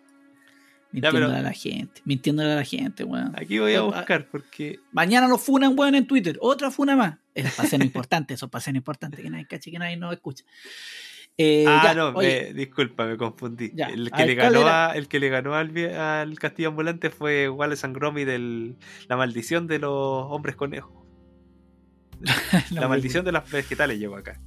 [0.92, 2.02] Mintiéndole pero- a la gente.
[2.06, 3.34] Mintiéndole a la gente, weón.
[3.36, 4.80] Aquí voy a buscar porque.
[4.92, 6.38] Mañana los funan, weón, en Twitter.
[6.42, 7.18] Otra funa más.
[7.36, 10.44] Es paseo importante, eso es paseo importante, que nadie cache, que nadie nos escucha.
[11.42, 13.72] Eh, ah, ya, no, me- disculpa, me confundí.
[13.74, 17.10] Ya, El que, le ¿cuál ganó a- el que le ganó al, al Castillo Ambulante
[17.10, 18.76] fue Wallace and Gromit del
[19.08, 19.92] La maldición de los
[20.30, 20.92] hombres conejos.
[22.72, 24.38] la maldición de las vegetales llegó acá.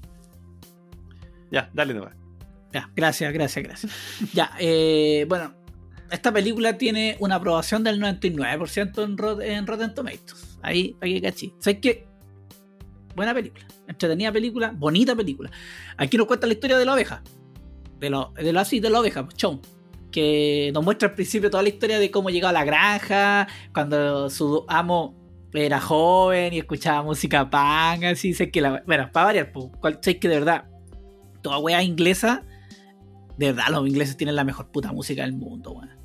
[1.51, 2.15] Ya, dale nomás.
[2.73, 3.93] Ya, gracias, gracias, gracias.
[4.35, 5.55] ya, eh, bueno,
[6.11, 10.59] esta película tiene una aprobación del 99% en, Rot- en Rotten Tomatoes.
[10.63, 11.53] Ahí, ahí caché.
[11.59, 12.07] ¿Sabes qué?
[13.15, 15.51] Buena película, entretenida película, bonita película.
[15.97, 17.23] Aquí nos cuenta la historia de la oveja.
[17.99, 19.61] De, lo, de, la, sí, de la oveja, Chon.
[20.11, 24.29] Que nos muestra al principio toda la historia de cómo llegó a la granja, cuando
[24.29, 25.17] su amo
[25.55, 28.83] era joven y escuchaba música punk, así, sé que la...
[28.87, 29.69] Bueno, para variar, pues,
[30.01, 30.65] sé que de verdad,
[31.43, 32.45] toda wea inglesa,
[33.37, 36.02] de verdad los ingleses tienen la mejor puta música del mundo, weón.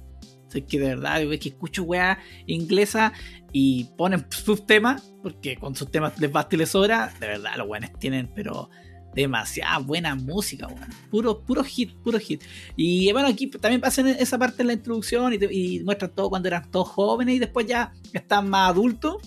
[0.49, 3.13] Sé que de verdad, es que escucho wea inglesa
[3.51, 7.51] y ponen sus temas, porque con sus temas les basta y les sobra, de verdad
[7.57, 8.69] los weones tienen, pero
[9.13, 10.87] demasiada buena música, weón.
[11.09, 12.43] Puro, puro hit, puro hit.
[12.75, 16.47] Y bueno, aquí también pasan esa parte en la introducción y, te- muestran todo cuando
[16.47, 19.17] eran todos jóvenes y después ya están más adultos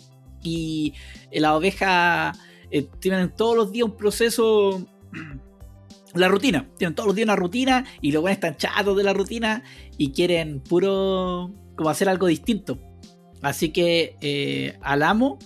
[0.43, 0.95] y
[1.33, 2.33] la oveja
[2.71, 4.87] eh, tienen todos los días un proceso
[6.15, 9.13] la rutina, tienen todos los días una rutina y los buenos están chatos de la
[9.13, 9.63] rutina
[9.97, 12.79] y quieren puro como hacer algo distinto.
[13.43, 15.39] Así que eh, al amo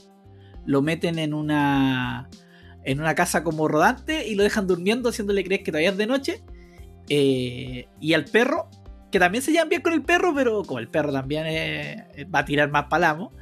[0.66, 2.28] lo meten en una
[2.84, 6.06] en una casa como rodante y lo dejan durmiendo haciéndole creer que todavía es de
[6.06, 6.42] noche.
[7.08, 8.68] Eh, y al perro,
[9.10, 11.46] que también se llevan bien con el perro, pero como el perro también
[12.34, 13.32] va a tirar más para el amo,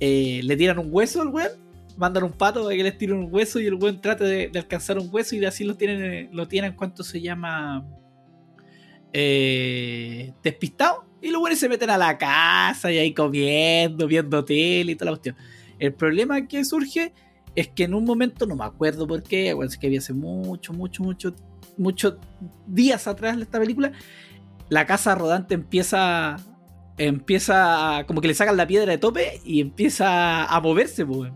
[0.00, 1.50] eh, le tiran un hueso al weón
[1.98, 4.98] mandan un pato para que les tire un hueso y el weón trate de, alcanzar
[4.98, 7.84] un hueso y así lo tienen, eh, lo tienen cuánto se llama
[9.12, 11.04] eh, despistado.
[11.20, 15.10] Y los buenos se meten a la casa y ahí comiendo, viendo tele y toda
[15.10, 15.36] la cuestión.
[15.80, 17.12] El problema que surge
[17.56, 20.72] es que en un momento, no me acuerdo por qué, acuérdense que había hace mucho,
[20.72, 21.34] mucho, mucho,
[21.76, 22.14] muchos
[22.68, 23.90] días atrás de esta película,
[24.68, 26.36] la casa rodante empieza
[26.98, 31.32] empieza como que le sacan la piedra de tope y empieza a moverse, pues.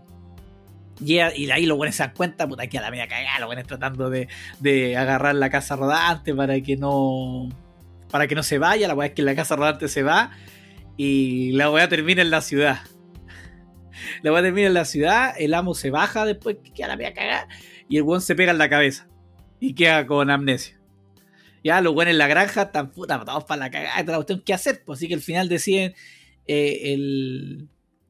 [1.01, 3.47] Y, y ahí los buenos se dan cuenta, puta, que a la media cagada, los
[3.47, 4.27] buenos tratando de,
[4.59, 7.49] de agarrar la casa rodante para que no.
[8.11, 8.87] para que no se vaya.
[8.87, 10.31] La weá es que la casa rodante se va
[10.97, 12.79] y la weá termina en la ciudad.
[14.21, 17.13] La weá termina en la ciudad, el amo se baja después que queda la media
[17.13, 17.47] cagada
[17.89, 19.07] y el weón se pega en la cabeza
[19.59, 20.79] y queda con amnesia.
[21.63, 24.43] Ya los buenos en la granja están puta, todos para la cagada, toda la cuestión,
[24.45, 24.83] ¿qué hacer?
[24.85, 25.93] Pues así que al final deciden,
[26.45, 27.69] eh, el,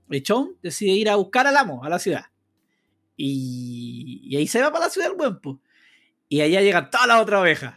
[0.09, 2.25] el Chon decide ir a buscar al amo, a la ciudad.
[3.15, 5.57] Y, ahí se va para la ciudad el buen, pues.
[6.29, 7.75] Y allá llegan todas las otras ovejas.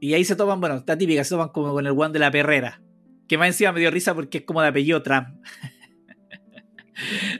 [0.00, 2.30] Y ahí se toman, bueno, está típica, se toman como con el guan de la
[2.30, 2.80] perrera.
[3.28, 5.28] Que más encima me dio risa porque es como de apellido Trump.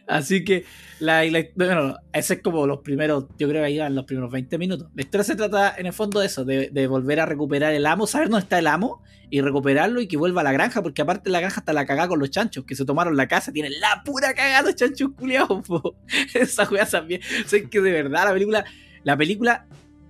[0.06, 0.64] Así que,
[0.98, 1.22] la,
[1.54, 4.88] bueno, ese es como los primeros, yo creo que van los primeros 20 minutos.
[4.94, 8.06] La historia se trata en el fondo de eso, de, volver a recuperar el amo,
[8.06, 11.30] saber dónde está el amo y recuperarlo y que vuelva a la granja, porque aparte
[11.30, 14.02] la granja está la cagada con los chanchos, que se tomaron la casa, tienen la
[14.04, 15.96] pura cagada los chanchos culiados, po.
[16.34, 17.20] Esa wea también.
[17.46, 18.64] O que de verdad la película,
[19.04, 19.66] la película,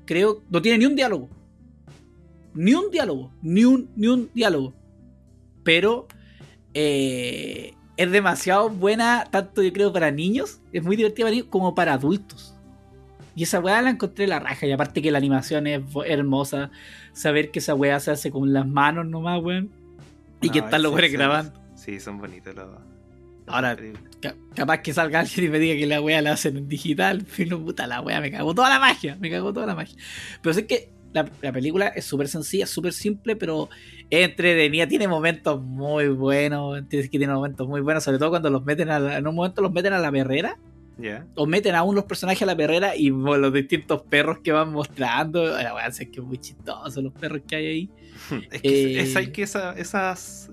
[0.07, 1.29] creo, no tiene ni un diálogo.
[2.55, 4.75] Ni un diálogo, ni un, ni un diálogo.
[5.63, 6.09] Pero
[6.75, 11.75] eh, es demasiado buena, tanto yo creo para niños, es muy divertida para niños, como
[11.75, 12.55] para adultos.
[13.37, 14.67] Y esa weá la encontré la raja.
[14.67, 16.71] Y aparte que la animación es hermosa.
[17.13, 19.71] Saber que esa weá se hace con las manos nomás, weón.
[20.41, 21.53] Y que No, están los weones sí, grabando.
[21.77, 22.67] Sí, son bonitos los.
[23.47, 23.77] Ahora,
[24.21, 27.25] ca- capaz que salga alguien y me diga que la weá la hacen en digital.
[27.37, 29.17] Pero puta, la weá me cagó toda la magia.
[29.21, 29.97] Me cagó toda la magia.
[30.43, 33.69] Pero sé que la, la película es súper sencilla, súper simple, pero
[34.11, 34.87] es entretenida.
[34.87, 36.83] Tiene momentos muy buenos.
[36.89, 39.63] Que tiene momentos muy buenos, sobre todo cuando los meten a la- en un momento
[39.63, 40.57] los meten a la perrera.
[41.35, 44.71] O meten aún los personajes a la perrera y bueno, los distintos perros que van
[44.71, 45.45] mostrando.
[45.47, 47.91] La weá, es que es muy chistoso los perros que hay ahí.
[48.51, 48.69] Es que,
[48.99, 50.51] Eh, es, hay que esa, esas.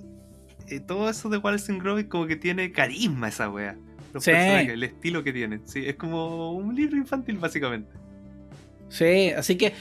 [0.70, 3.78] eh, todo eso de Wallace and Gromit como que tiene carisma esa wea.
[4.13, 4.32] Los Sí.
[4.32, 5.62] personajes, el estilo que tienen.
[5.67, 7.91] Sí, es como un libro infantil, básicamente.
[8.89, 9.74] Sí, así que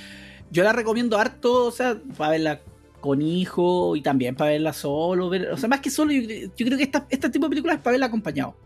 [0.50, 2.60] yo la recomiendo harto, o sea, para verla
[3.00, 5.28] con hijo y también para verla solo.
[5.28, 7.76] ver- o sea, más que solo, yo, yo creo que esta, este tipo de películas
[7.76, 8.56] es para verla acompañado.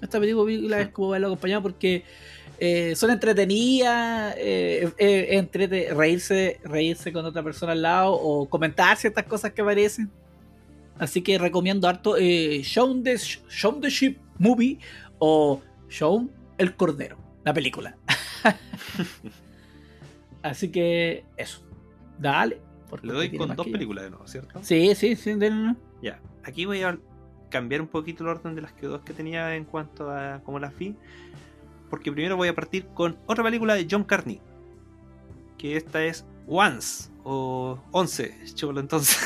[0.00, 2.04] Esta película es como verla acompañado porque
[2.58, 8.96] eh, son entretenidas, eh, eh, entrete- reírse, reírse con otra persona al lado o comentar
[8.96, 10.10] ciertas cosas que aparecen.
[10.98, 14.78] Así que recomiendo harto eh, Shaun the, Shaun the Sheep Movie
[15.18, 17.96] o Shaun el Cordero, la película.
[20.44, 21.66] Así que eso.
[22.18, 22.60] Dale.
[23.02, 23.72] Le doy con dos yo.
[23.72, 24.60] películas de nuevo, ¿cierto?
[24.62, 25.36] Sí, sí, sí.
[26.02, 26.20] Ya.
[26.44, 26.96] Aquí voy a
[27.50, 30.58] cambiar un poquito el orden de las que dos que tenía en cuanto a cómo
[30.60, 30.94] las vi.
[31.90, 34.40] Porque primero voy a partir con otra película de John Carney.
[35.58, 37.10] Que esta es Once.
[37.24, 39.16] O 11, chivolo entonces.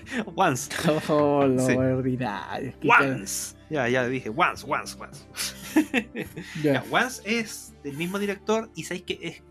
[0.34, 0.70] Once.
[1.08, 1.72] Oh, lo Sí.
[1.76, 2.72] ordinario.
[3.00, 3.54] Once.
[3.68, 5.26] Ya, ya dije, Once, Once, Once.
[6.62, 9.42] Ya, Once es del mismo director y sabéis que es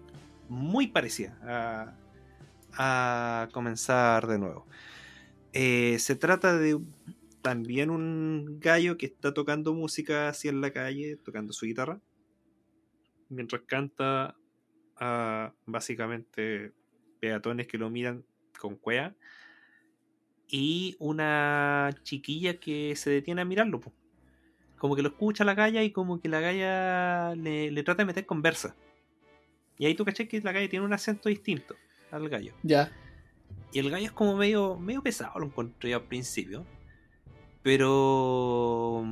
[0.50, 1.98] muy parecida
[2.74, 4.68] a, comenzar de nuevo.
[5.54, 6.80] Eh, se trata de
[7.42, 12.00] también un gallo que está tocando música así en la calle, tocando su guitarra,
[13.30, 14.36] mientras canta
[14.98, 16.72] a básicamente
[17.20, 18.24] peatones que lo miran
[18.60, 19.16] con cuea
[20.48, 23.82] y una chiquilla que se detiene a mirarlo.
[24.78, 28.08] Como que lo escucha la galla y como que la galla le, le trata de
[28.08, 28.76] meter conversa.
[29.84, 31.76] Y ahí tú caché que la galla tiene un acento distinto
[32.10, 32.54] al gallo.
[32.64, 32.90] Ya.
[33.74, 36.66] Y el gallo es como medio, medio pesado, lo encontré yo al principio.
[37.64, 39.04] Pero.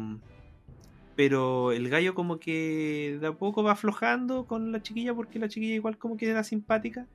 [1.18, 5.50] Pero el gallo como que de a poco va aflojando con la chiquilla porque la
[5.50, 7.06] chiquilla igual como que era simpática.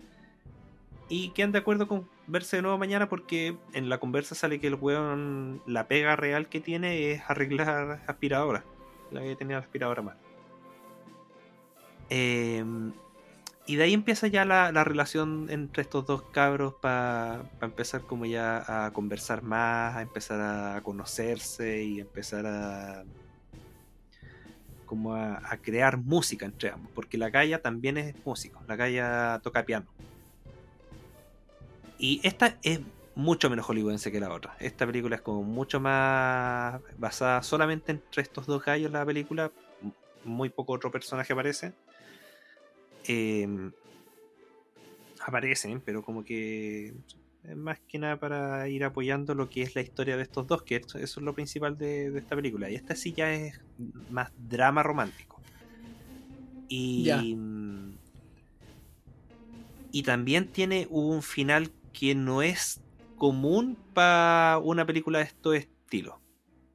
[1.08, 4.66] Y quedan de acuerdo con verse de nuevo mañana porque en la conversa sale que
[4.66, 8.64] el weón, la pega real que tiene es arreglar aspiradoras.
[9.10, 10.18] La que tenía la aspiradora mal.
[12.10, 12.92] Em,
[13.66, 18.24] y de ahí empieza ya la, la relación entre estos dos cabros para empezar como
[18.26, 23.04] ya a conversar más, a empezar a conocerse y empezar a
[24.86, 29.40] como a, a crear música entre ambos, porque la Gaia también es músico, la Gaia
[29.42, 29.86] toca piano.
[31.98, 32.80] Y esta es
[33.16, 34.54] mucho menos hollywoodense que la otra.
[34.60, 39.50] Esta película es como mucho más basada solamente entre estos dos gallos la película.
[40.24, 41.72] muy poco otro personaje aparece.
[43.08, 43.70] Eh,
[45.24, 46.94] aparecen, pero como que
[47.54, 50.76] más que nada para ir apoyando lo que es la historia de estos dos, que
[50.76, 52.70] eso, es lo principal de, de esta película.
[52.70, 53.60] Y esta sí ya es
[54.10, 55.40] más drama romántico.
[56.68, 57.22] Y, Ya.
[59.92, 62.80] y también tiene un final que no es
[63.16, 66.16] común para una película de estos estilos,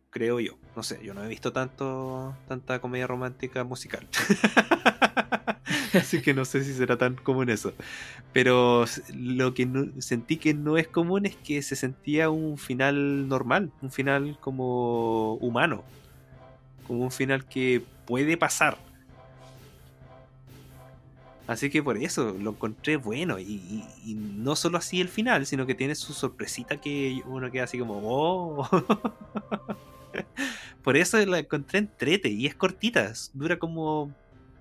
[0.10, 0.58] creo yo.
[0.76, 4.08] No sé, yo no he visto tanto tanta comedia romántica musical.
[5.94, 7.74] Así que no sé si será tan común eso.
[8.34, 9.68] Pero lo que
[10.00, 15.34] sentí que no es común es que se sentía un final normal, un final como
[15.36, 15.84] humano,
[16.88, 18.78] como un final que puede pasar.
[21.48, 23.40] Así que por eso lo encontré bueno.
[23.40, 27.66] Y- y no solo así el final, sino que tiene su sorpresita que uno queda
[27.66, 28.70] así como, oh.
[30.84, 33.12] por eso la encontré entrete y es cortita.
[33.34, 34.12] Dura como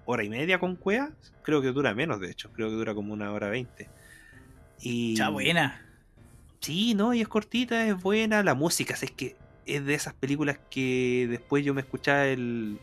[0.05, 1.11] hora y media con cueva.
[1.43, 2.51] Creo que dura menos, de hecho.
[2.53, 3.89] Creo que dura como una hora veinte.
[4.81, 5.17] Y...
[5.17, 5.87] Ya buena.
[6.61, 8.43] Sí, no, y es cortita, es buena.
[8.43, 9.37] La música, es que
[9.67, 12.79] es de esas películas que después yo me escuchaba el.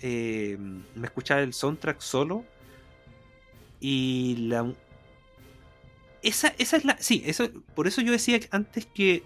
[0.00, 0.56] eh,
[0.94, 2.44] me escuchaba el soundtrack solo.
[3.80, 4.72] Y la.
[6.22, 6.96] Esa, esa es la.
[6.98, 9.22] Sí, eso, por eso yo decía antes que.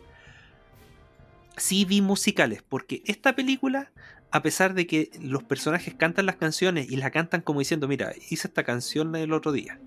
[1.57, 3.93] Sí vi musicales, porque esta película,
[4.33, 8.12] a pesar de que los personajes cantan las canciones y la cantan como diciendo, mira,
[8.30, 9.78] hice esta canción el otro día,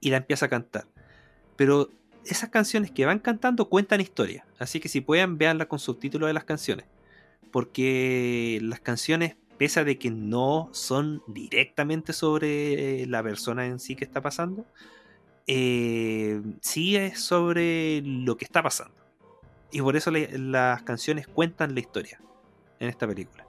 [0.00, 0.86] y la empieza a cantar.
[1.56, 1.88] Pero
[2.26, 4.44] esas canciones que van cantando cuentan historia.
[4.58, 6.86] Así que si pueden, veanla con subtítulos de las canciones.
[7.52, 13.94] Porque las canciones, pese a de que no son directamente sobre la persona en sí
[13.94, 14.66] que está pasando,
[15.46, 18.94] eh, sí es sobre lo que está pasando.
[19.70, 22.20] Y por eso las canciones cuentan la historia
[22.80, 23.43] en esta película.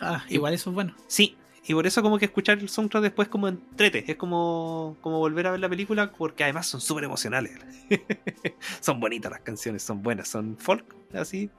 [0.00, 0.94] Ah, igual eso es bueno.
[1.06, 1.36] Sí,
[1.66, 5.46] y por eso como que escuchar el soundtrack después como entrete, es como, como volver
[5.46, 7.52] a ver la película porque además son súper emocionales.
[8.80, 11.50] son bonitas las canciones, son buenas, son folk, así.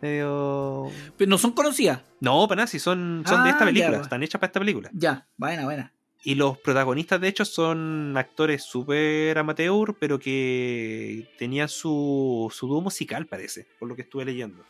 [0.00, 2.02] medio- Pero no son conocidas.
[2.20, 4.02] No, para nada, si son, son de esta Ah, película, ya.
[4.02, 4.90] están hechas para esta película.
[4.92, 5.92] Ya, buena, buena.
[6.22, 12.80] Y los protagonistas, de hecho, son actores súper amateur, pero que tenían su, su dúo
[12.80, 14.64] musical, parece, por lo que estuve leyendo.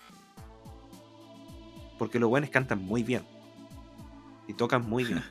[1.98, 3.22] Porque los buenos cantan muy bien.
[4.48, 5.22] Y tocan muy bien.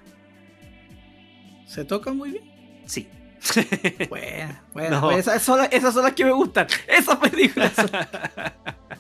[1.66, 2.84] Se toca muy bien.
[2.86, 3.08] Sí.
[4.10, 4.90] Buena, buena.
[5.02, 5.02] No.
[5.08, 6.68] Pues esas, son las, esas son las que me gustan.
[6.88, 7.74] Esas películas.
[7.76, 7.90] son-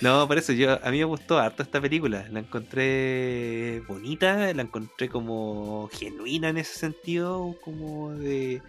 [0.00, 2.24] No, por eso yo a mí me gustó harto esta película.
[2.30, 8.62] La encontré bonita, la encontré como genuina en ese sentido, como de,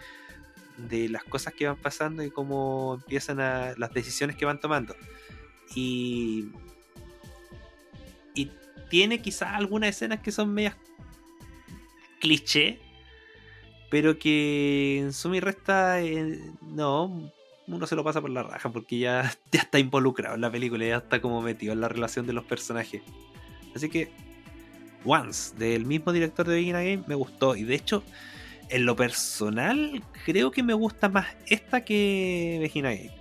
[0.78, 4.96] de las cosas que van pasando y cómo empiezan a las decisiones que van tomando.
[5.76, 6.48] Y
[8.36, 8.52] y
[8.90, 10.76] tiene quizás algunas escenas que son medias
[12.20, 12.80] cliché,
[13.90, 17.32] pero que en suma y resta eh, no
[17.70, 20.86] uno se lo pasa por la raja porque ya, ya está involucrado en la película,
[20.86, 23.02] ya está como metido en la relación de los personajes.
[23.76, 24.12] Así que,
[25.06, 27.56] Once, del mismo director de Begin Again, me gustó.
[27.56, 28.04] Y de hecho,
[28.70, 33.12] en lo personal, creo que me gusta más esta que Begin Again.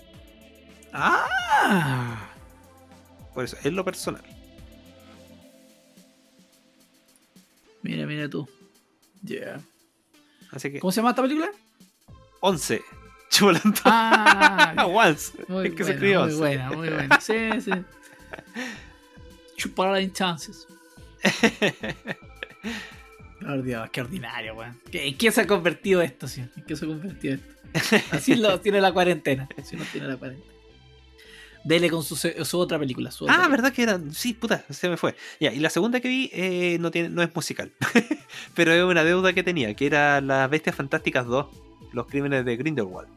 [0.92, 2.30] ah.
[3.34, 4.24] Por eso, en lo personal.
[7.88, 8.46] Mira, mira tú.
[9.22, 9.60] Ya.
[10.52, 11.50] Así que, ¿Cómo se llama esta película?
[12.40, 12.82] 11.
[13.30, 13.80] Chubolando.
[13.84, 15.32] Ah, Once.
[15.48, 16.36] muy es que se buena, escribe muy 11.
[16.38, 17.20] buena, muy buena.
[17.20, 17.70] Sí, sí.
[19.56, 20.66] Chupar las chances.
[23.40, 24.78] Por Dios, qué ordinario, weón.
[24.90, 26.40] ¿Qué- ¿En qué se ha convertido esto, sí?
[26.56, 27.96] ¿En qué se ha convertido esto?
[28.10, 29.48] Así lo tiene la cuarentena.
[29.58, 30.52] Así nos tiene la cuarentena.
[31.68, 33.10] Dele con su, otra película.
[33.10, 33.56] Su otra Ah, película.
[33.62, 34.00] verdad que era.
[34.12, 35.14] Sí, puta, se me fue.
[35.38, 37.72] Ya, y la segunda que vi eh, no, tiene, no es musical.
[38.54, 41.46] Pero es una deuda que tenía, que era Las Bestias Fantásticas 2,
[41.92, 43.08] Los Crímenes de Grindelwald.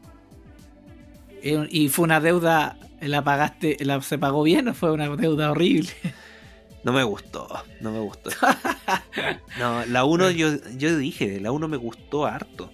[1.42, 5.50] Eh, Y fue una deuda, ¿la pagaste, la, se pagó bien o fue una deuda
[5.50, 5.88] horrible?
[6.84, 7.48] No me gustó,
[7.80, 8.30] no me gustó.
[9.58, 12.70] No, la 1 yo, yo dije, la 1 me gustó harto.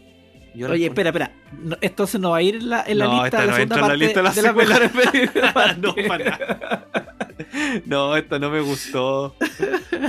[0.59, 1.31] Yo la Oye, espera, espera.
[1.63, 3.53] No, entonces no va a ir en la, en la No, lista esta de la
[3.53, 5.79] no entra en la lista de las de mejores películas.
[5.79, 6.87] no, para.
[7.87, 9.37] No, esta no me gustó.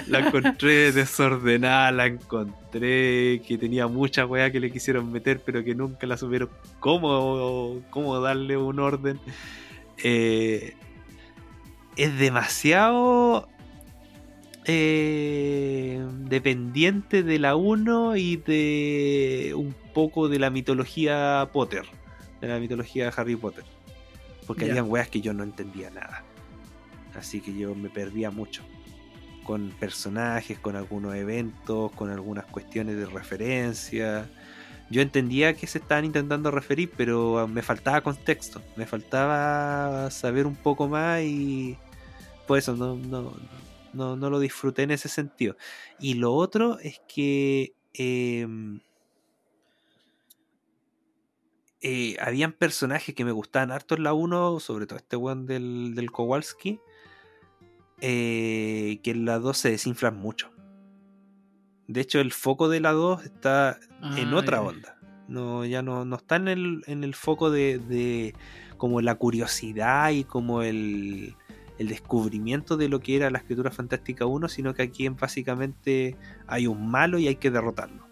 [0.07, 5.75] La encontré desordenada, la encontré que tenía mucha weá que le quisieron meter, pero que
[5.75, 9.19] nunca la supieron cómo, cómo darle un orden.
[10.03, 10.73] Eh,
[11.95, 13.47] es demasiado
[14.65, 21.85] eh, dependiente de la 1 y de un poco de la mitología Potter,
[22.41, 23.63] de la mitología de Harry Potter.
[24.47, 24.71] Porque Ya.
[24.71, 26.23] habían weas que yo no entendía nada.
[27.15, 28.63] Así que yo me perdía mucho.
[29.45, 34.29] con personajes, con algunos eventos, con algunas cuestiones de referencia.
[34.91, 40.55] Yo entendía que se estaban intentando referir, pero me faltaba contexto, me faltaba saber un
[40.55, 41.75] poco más y
[42.45, 43.33] por eso no, no,
[43.93, 45.55] no, no lo disfruté en ese sentido.
[45.99, 48.81] Y lo otro es que em,
[51.81, 55.95] eh, habían personajes que me gustaban harto en la 1, sobre todo este one del,
[55.95, 56.79] del Kowalski,
[58.01, 60.51] eh, que en la 2 se desinflan mucho.
[61.87, 63.79] De hecho, el foco de la 2 está
[64.17, 64.97] en Ah, otra onda.
[65.27, 68.35] No, ya no, no está en el, en el foco de, de
[68.77, 71.35] como la curiosidad y como el,
[71.79, 76.15] el descubrimiento de lo que era la escritura fantástica 1, sino que aquí básicamente
[76.45, 78.07] hay un malo y hay que derrotarlo.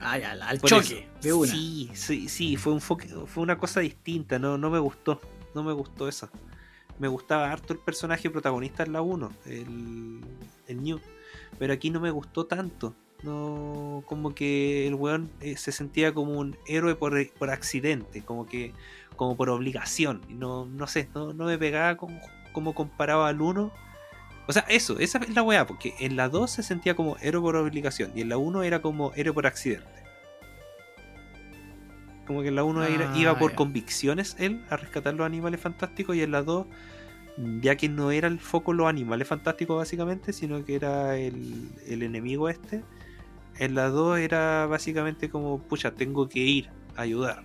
[0.00, 1.20] Ay, al, choque, eso.
[1.22, 1.50] de una.
[1.50, 5.20] Sí, sí, sí, fue, un foque- fue una cosa distinta, no, no me gustó,
[5.54, 6.28] no me gustó eso.
[6.98, 10.20] Me gustaba harto el personaje protagonista en la 1, el,
[10.68, 11.00] el New,
[11.58, 12.94] pero aquí no me gustó tanto.
[13.24, 18.46] No, como que el weón eh, se sentía como un héroe por, por accidente, como
[18.46, 18.72] que
[19.18, 20.22] como por obligación.
[20.30, 22.18] No, no sé, no, no me pegaba como,
[22.52, 23.70] como comparado al 1.
[24.46, 27.42] O sea, eso, esa es la weá, porque en la 2 se sentía como héroe
[27.42, 29.86] por obligación y en la 1 era como héroe por accidente.
[32.26, 35.60] Como que en la 1 era- Ah, iba por convicciones él a rescatar los animales
[35.60, 36.66] fantásticos y en la 2,
[37.60, 42.02] ya que no era el foco los animales fantásticos básicamente, sino que era el, el
[42.02, 42.84] enemigo este,
[43.58, 47.42] en la 2 era básicamente como, pucha, tengo que ir a ayudar.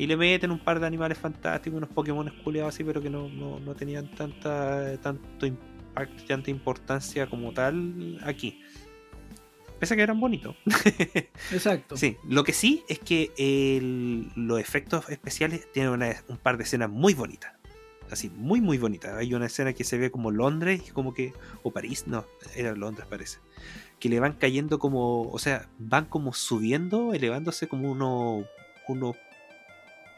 [0.00, 3.28] Y le meten un par de animales fantásticos, unos Pokémon culiados así, pero que no,
[3.28, 8.62] no, no tenían tanta, tanto impacto, tanta importancia como tal aquí.
[9.78, 10.56] Pese a que eran bonitos.
[11.52, 11.98] Exacto.
[11.98, 16.64] Sí, lo que sí es que el- los efectos especiales tienen una- un par de
[16.64, 17.52] escenas muy bonitas.
[18.10, 19.14] Así, muy, muy bonitas.
[19.16, 21.32] Hay una escena que se ve como Londres, y como que.
[21.62, 22.24] O París, no,
[22.56, 23.38] era Londres parece.
[24.00, 25.22] Que le van cayendo como.
[25.30, 28.46] O sea, van como subiendo, elevándose como unos.
[28.88, 29.14] unos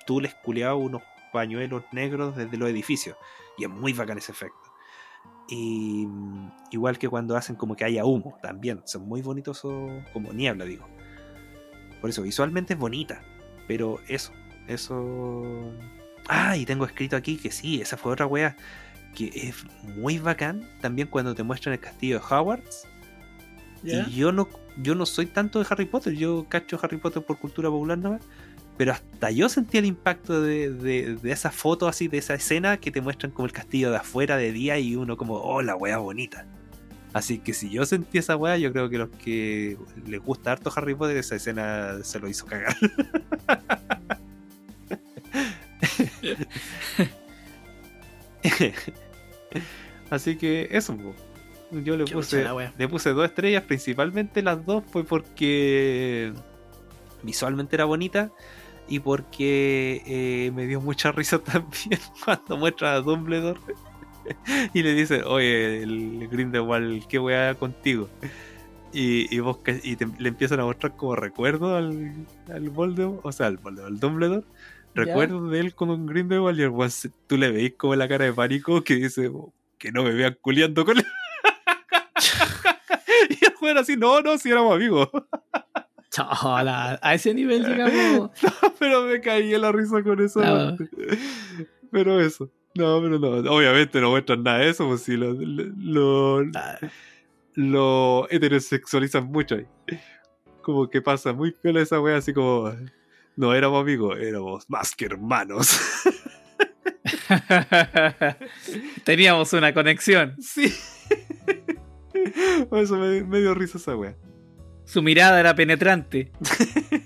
[0.05, 3.17] tules culeados, unos pañuelos negros desde los edificios.
[3.59, 4.59] Y es muy bacán ese efecto.
[5.49, 8.83] Y mm, igual que cuando hacen como que haya humo, también.
[8.85, 10.87] Son muy bonitos, o- como niebla, digo.
[12.01, 13.23] Por eso, visualmente es bonita.
[13.69, 14.33] Pero eso,
[14.69, 15.73] eso.
[16.29, 18.57] Ah, y tengo escrito aquí que sí, esa fue otra wea
[19.15, 20.69] que es muy bacán.
[20.81, 22.89] También cuando te muestran el castillo de Hogwarts.
[24.09, 24.49] Y yo no,
[24.79, 28.23] yo no soy tanto de Harry Potter, yo cacho Harry Potter por cultura popular nomás.
[28.77, 32.79] Pero hasta yo sentí el impacto de, de, de esa foto así, de esa escena
[32.79, 35.77] que te muestran como el castillo de afuera de día y uno como, oh, la
[35.77, 36.47] wea bonita.
[37.13, 40.73] Así que si yo sentí esa wea, yo creo que los que les gusta harto
[40.75, 42.75] Harry Potter, esa escena se lo hizo cagar.
[50.11, 50.97] Así que eso,
[51.71, 52.47] yo le puse,
[52.79, 56.33] le puse dos estrellas, principalmente las dos fue porque
[57.23, 58.33] visualmente era bonita
[58.89, 63.61] y porque eh, me dio mucha risa también cuando muestra a Dumbledore
[64.75, 68.09] y le dice, oye, el Grindelwald, qué weá contigo.
[68.93, 72.13] Y, y, vos y te- le empiezan a mostrar como recuerdo al,
[72.53, 74.43] al Voldemort, o sea, al Voldemort, al Dumbledore.
[74.95, 75.05] Ya.
[75.05, 78.27] Recuerdos de él con un Grindelwald y el se- tú le veis como la cara
[78.27, 81.07] de pánico que dice "Oh, que no me vean culiando con él.
[83.31, 85.09] y el weón así, no, no, si éramos amigos.
[86.13, 88.31] Chala, a ese nivel llegamos.
[88.79, 90.43] pero me caí en la risa con eso.
[90.45, 90.77] Ah.
[91.91, 92.51] Pero eso.
[92.75, 93.51] No, pero no.
[93.51, 96.79] Obviamente no muestran nada de eso, pues si lo, lo, Ah,
[97.55, 99.67] lo heterosexualizan mucho ahí.
[100.61, 102.71] Como que pasa muy piola esa wea, así como.
[103.35, 105.81] No éramos amigos, éramos más que hermanos.
[109.05, 110.37] Teníamos una conexión.
[110.43, 110.71] sí.
[112.69, 114.15] Por eso me, me dio risa esa wea.
[114.85, 116.31] Su mirada era penetrante.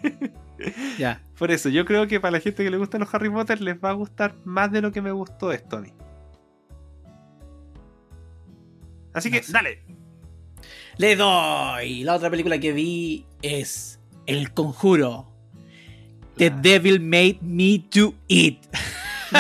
[0.99, 1.23] ya.
[1.39, 3.77] Por eso, yo creo que para la gente que le gustan los Harry Potter les
[3.77, 5.93] va a gustar más de lo que me gustó esto a mí.
[9.13, 9.53] Así que, No sé.
[9.53, 9.79] dale.
[10.99, 12.05] Le doy.
[12.05, 15.27] La otra película que vi es El Conjuro.
[16.37, 16.59] The Ah.
[16.63, 18.59] Devil Made Me Do It.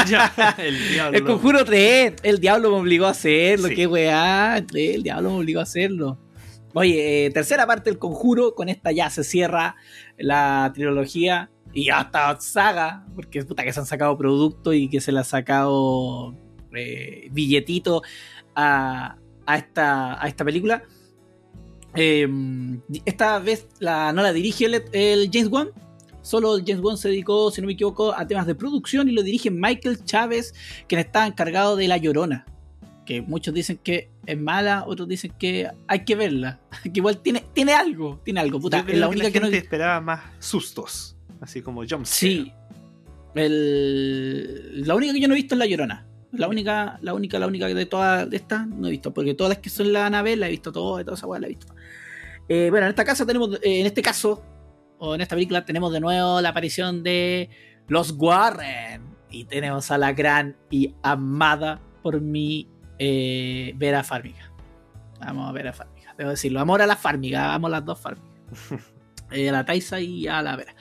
[0.08, 1.16] Ya, el diablo.
[1.18, 2.14] El Conjuro 3.
[2.24, 3.68] El diablo me obligó a hacerlo.
[3.68, 3.76] Sí.
[3.76, 4.56] Qué weá.
[4.74, 6.18] El diablo me obligó a hacerlo.
[6.78, 8.54] Oye, eh, tercera parte del Conjuro.
[8.54, 9.76] Con esta ya se cierra
[10.18, 11.50] la trilogía.
[11.72, 13.06] Y hasta saga.
[13.14, 16.36] Porque puta que se han sacado productos y que se le ha sacado
[16.74, 18.02] eh, billetito
[18.54, 19.16] a,
[19.56, 20.82] esta, a esta película.
[21.94, 22.28] Eh,
[23.06, 25.70] esta vez la, no la dirige el, el James Wan.
[26.20, 29.22] Solo James Wan se dedicó, si no me equivoco, a temas de producción y lo
[29.22, 30.52] dirige Michael Chávez,
[30.88, 32.44] quien está encargado de La Llorona.
[33.06, 36.60] Que muchos dicen que es mala, otros dicen que hay que verla.
[36.82, 38.60] Que igual tiene, tiene algo, tiene algo.
[38.60, 39.46] Puta, Yo creo es la que única que no.
[39.46, 41.16] esperaba más sustos.
[41.40, 42.52] Así como jump Sí.
[43.34, 46.06] El- la única que yo no he visto es la llorona.
[46.32, 49.12] La única, la única, la única de todas estas no he visto.
[49.14, 51.46] Porque todas las que son la nave la he visto todo, toda esa weá la
[51.46, 51.66] he visto.
[52.48, 54.42] Eh, bueno, en esta casa tenemos, eh, en este caso,
[54.98, 57.48] o en esta película, tenemos de nuevo la aparición de
[57.88, 59.02] los Warren.
[59.30, 62.68] Y tenemos a la gran y amada por mí
[62.98, 64.50] eh, Vera Farmiga.
[65.20, 66.60] Vamos a Vera Farmiga, debo decirlo.
[66.60, 68.30] Amor a la Farmiga, amo las dos Farmigas.
[69.32, 70.76] Eh, a la Taisa y a la Vera.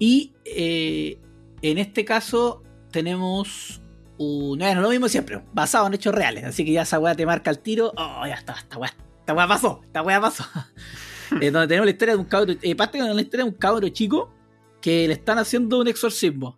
[0.00, 1.20] Y eh,
[1.62, 3.80] en este caso tenemos
[4.16, 4.58] un.
[4.58, 6.42] Bueno, lo mismo siempre, basado en hechos reales.
[6.42, 7.92] Así que ya esa weá te marca el tiro.
[7.96, 10.44] Oh, ya está, esta weá, esta weá pasó, esta weá pasó.
[11.30, 12.52] Donde tenemos la historia de un cabro.
[12.76, 14.34] Parte con la historia de un cabro chico
[14.80, 16.57] que le están haciendo un exorcismo.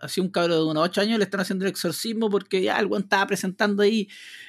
[0.00, 2.86] Así un cabro de unos 8 años le están haciendo un exorcismo porque ya el
[2.86, 4.08] weón estaba presentando ahí.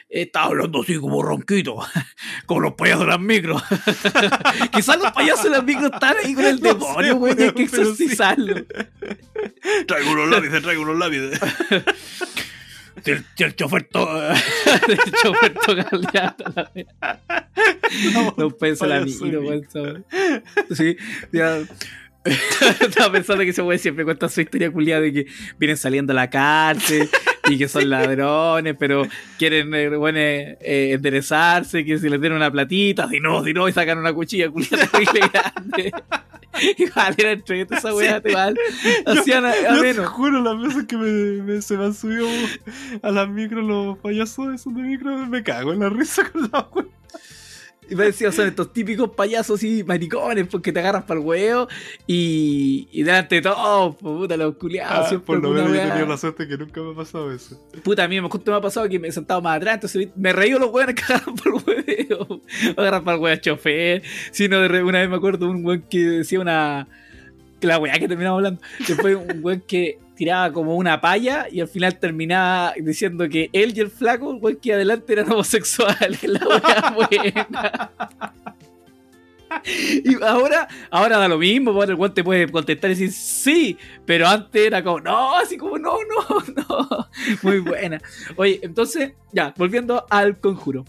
[0.09, 1.77] eh, estaba hablando así como ronquito,
[2.45, 3.61] como los payasos de las micros.
[4.71, 7.51] Quizás los payasos de las micros están ahí con el No demonio, weón, y hay
[7.51, 7.75] que sí.
[7.75, 8.55] exorcizarlo.
[9.87, 11.39] Traigo unos lápices, traigo unos lápices.
[13.03, 14.33] Si el, si el chofer toca.
[14.33, 15.55] el chofer
[15.91, 17.19] el la wea.
[18.37, 20.05] No pienso la payaso miro, de weón.
[20.75, 20.97] Sí,
[21.31, 21.59] ya.
[22.81, 25.25] Estaba pensando que ese weón siempre cuenta su historia culiada de que
[25.57, 27.09] vienen saliendo a la cárcel
[27.49, 29.03] y que son ladrones, pero
[29.37, 33.53] quieren eh, bueno, eh, eh, enderezarse, que si les den una platita, si no, si
[33.53, 35.91] no, y sacan una cuchilla culiada terrible grande.
[36.77, 38.57] Igual era entrevista esa weá, igual.
[39.05, 40.07] Hacían a, a Yo te menos.
[40.07, 42.27] juro, las veces que me, me- se me han subido
[43.01, 46.67] a las micros los payasos esos de micro, me cago en la risa con la
[46.73, 46.85] wea.
[47.89, 51.67] Y me decía, son estos típicos payasos y maricones porque te agarran para el huevo
[52.05, 55.05] y, y delante de todo, puta, los culiados.
[55.05, 57.31] Ah, siempre por lo menos yo he tenido la suerte que nunca me ha pasado
[57.31, 57.59] eso.
[57.83, 60.09] Puta, a mí me, justo me ha pasado que me he sentado más atrás, entonces
[60.15, 62.41] me reí los hueones que agarran por el hueveo.
[62.77, 64.03] Agarran para el huevo chofer.
[64.31, 66.87] Sino de una vez me acuerdo un hueón que decía una.
[67.61, 68.61] la weá que terminamos hablando.
[68.87, 73.71] Después un hueón que tiraba como una palla y al final terminaba diciendo que él
[73.73, 76.21] y el flaco, hueón que adelante eran homosexuales.
[76.27, 77.91] La buena.
[80.03, 83.77] Y ahora, ahora da lo mismo, ahora el weón te puede contestar y decir sí,
[84.05, 87.07] pero antes era como, no, así como, no, no, no.
[87.41, 88.01] Muy buena.
[88.35, 90.83] Oye, entonces, ya, volviendo al conjuro.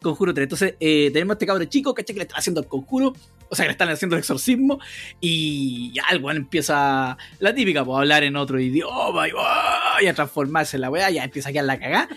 [0.00, 0.44] Conjuro 3.
[0.44, 2.14] Entonces, eh, tenemos a este cabro chico, ¿cachai?
[2.14, 3.12] Que le están haciendo el conjuro.
[3.48, 4.80] O sea, que le están haciendo el exorcismo.
[5.20, 9.98] Y ya el weón empieza la típica, pues, a hablar en otro idioma y, ¡ah!
[10.02, 11.10] y a transformarse en la weá.
[11.10, 12.08] Ya empieza a quedar la cagá.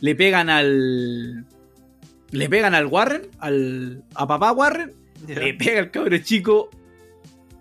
[0.00, 1.44] Le pegan al.
[2.30, 4.92] Le pegan al Warren, al, a papá Warren.
[5.26, 6.70] Le pega al cabro chico.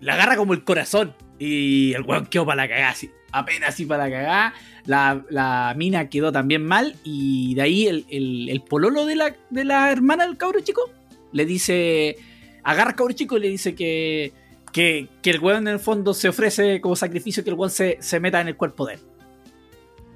[0.02, 1.16] Le agarra como el corazón.
[1.40, 3.10] Y el weón quedó para la cagá, así.
[3.32, 4.54] Apenas así para la cagá.
[4.86, 6.96] La, la mina quedó también mal.
[7.04, 10.90] Y de ahí el, el- el pololo de la, de la hermana del cabro chico
[11.32, 12.18] le dice.
[12.66, 14.34] Agarra al cabro chico y le dice que.
[14.74, 17.98] Que, que el weón en el fondo se ofrece como sacrificio que el weón se,
[18.02, 19.00] se meta en el cuerpo de él.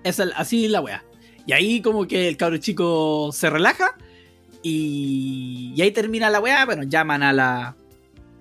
[0.03, 1.05] Es así es la wea.
[1.45, 3.95] Y ahí como que el cabro chico se relaja.
[4.61, 6.65] Y, y ahí termina la weá.
[6.65, 7.77] Bueno, llaman a la.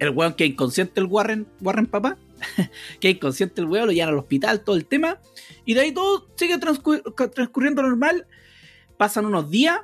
[0.00, 2.16] El weón que inconsciente, el Warren, Warren papá.
[3.00, 5.20] que inconsciente el weón, lo llevan al hospital, todo el tema.
[5.64, 8.26] Y de ahí todo sigue transcur- transcurriendo normal.
[8.96, 9.78] Pasan unos días.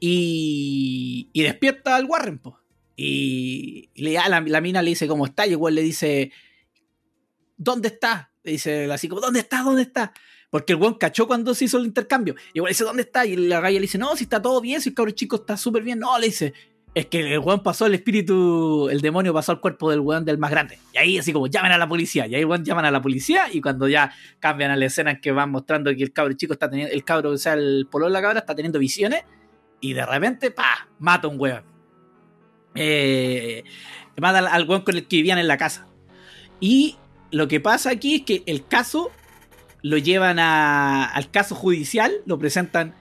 [0.00, 2.58] Y, y despierta al Warren, po.
[2.96, 5.46] Y, le, la, la mina le dice cómo está.
[5.46, 6.32] Y weón le dice:
[7.56, 8.32] ¿Dónde está?
[8.42, 9.62] Le dice así como: ¿Dónde está?
[9.62, 10.12] ¿Dónde está?
[10.50, 12.34] Porque el weón cachó cuando se hizo el intercambio.
[12.54, 13.26] Y le dice, ¿dónde está?
[13.26, 15.56] Y la galla le dice, no, si está todo bien, si el cabro chico está
[15.56, 15.98] súper bien.
[15.98, 16.54] No, le dice,
[16.94, 20.38] es que el weón pasó el espíritu, el demonio pasó al cuerpo del weón del
[20.38, 20.78] más grande.
[20.94, 22.26] Y ahí así como, llamen a la policía.
[22.26, 25.20] Y ahí weón llaman a la policía y cuando ya cambian a la escena en
[25.20, 28.06] que van mostrando que el cabro chico está teniendo, el cabro, o sea, el polo
[28.06, 29.24] de la cabra está teniendo visiones
[29.80, 31.75] y de repente, pa, mata a un weón.
[32.76, 33.64] Eh,
[34.20, 35.86] mata al, al weón con el que vivían en la casa.
[36.60, 36.96] Y
[37.30, 39.10] lo que pasa aquí es que el caso
[39.82, 42.94] lo llevan a- al caso judicial, lo presentan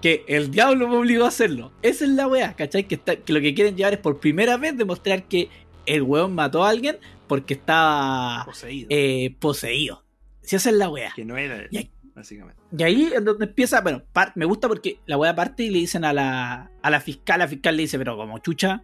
[0.00, 1.72] que el diablo me obligó a hacerlo.
[1.82, 2.84] Esa es la weá, ¿cachai?
[2.86, 5.48] Que, está- que lo que quieren llevar es por primera vez demostrar que
[5.86, 8.86] el weón mató a alguien porque estaba Poseído.
[8.90, 10.04] eh, poseído.
[10.42, 11.12] Si esa es la weá.
[11.14, 12.60] que no era Y básicamente.
[12.76, 15.78] Y ahí es donde empieza, bueno, par- me gusta porque la weá parte y le
[15.78, 18.82] dicen a la, a la fiscal, la fiscal le dice, pero como chucha,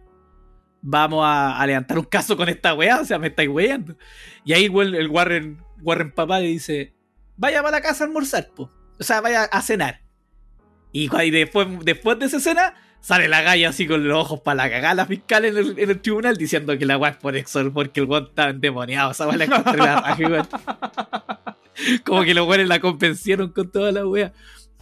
[0.81, 3.95] vamos a, a levantar un caso con esta weá, o sea, me estáis weando.
[4.43, 6.93] Y ahí el, el Warren, Warren papá le dice,
[7.37, 8.71] vaya para la casa a almorzar, po.
[8.99, 10.01] o sea, vaya a cenar.
[10.91, 14.69] Y, después, después de esa escena, sale la galla así con los ojos para la
[14.69, 17.73] cagada la fiscal en el, en el tribunal diciendo que la weá es por exor
[17.73, 20.15] porque el weón estaba endemoniado, esa weá la encontré la raja.
[22.03, 24.33] Como que los weones la convencieron con toda la wea.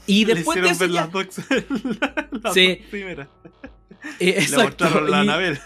[0.06, 2.80] Y Le después de hicieron eso ver ya- las dos, las Sí.
[2.92, 3.28] primeras.
[4.20, 5.60] eh, Le exacto, la y- Anabel.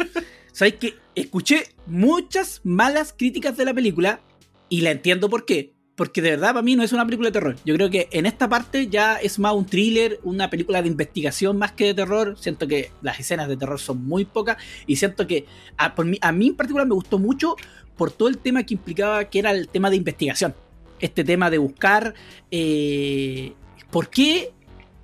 [0.52, 4.20] ¿Sabes que Escuché muchas malas críticas de la película
[4.68, 5.72] y la entiendo por qué.
[5.94, 7.54] Porque de verdad para mí no es una película de terror.
[7.64, 11.56] Yo creo que en esta parte ya es más un thriller, una película de investigación
[11.56, 12.36] más que de terror.
[12.36, 14.56] Siento que las escenas de terror son muy pocas
[14.88, 17.54] y siento que a, por mí, a mí en particular me gustó mucho
[17.96, 20.52] por todo el tema que implicaba que era el tema de investigación.
[21.00, 22.14] Este tema de buscar
[22.50, 23.52] eh,
[23.90, 24.52] por qué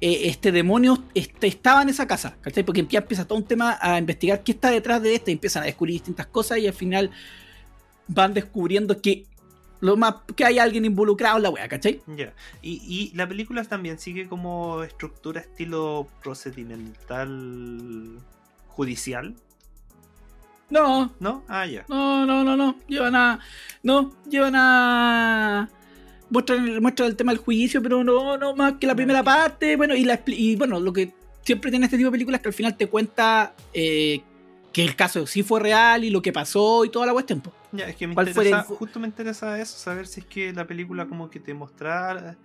[0.00, 2.64] eh, este demonio este, estaba en esa casa, ¿cachai?
[2.64, 5.62] Porque ya empieza todo un tema a investigar qué está detrás de esto, y empiezan
[5.62, 7.10] a descubrir distintas cosas y al final
[8.08, 9.26] van descubriendo que
[9.80, 12.02] lo más que hay alguien involucrado en la wea, ¿cachai?
[12.06, 12.32] Ya.
[12.62, 18.18] Y, y la película también sigue como estructura estilo procedimental
[18.68, 19.34] judicial,
[20.70, 21.44] No, ¿no?
[21.48, 21.84] Ah, ya.
[21.88, 22.76] no, no, no, no.
[22.86, 23.40] Llevan a.
[23.82, 25.68] No, llevan a.
[26.30, 29.76] Muestran, muestran el tema del juicio, pero no, no más que la primera parte.
[29.76, 31.12] Bueno, y, la, y bueno, lo que
[31.42, 34.20] siempre tiene este tipo de películas es que al final te cuenta eh,
[34.72, 37.42] que el caso sí fue real y lo que pasó y toda la cuestión.
[37.72, 40.26] Ya, es que me ¿Cuál fue interesa, el- justo me interesa eso, saber si es
[40.26, 42.36] que la película como que te mostrara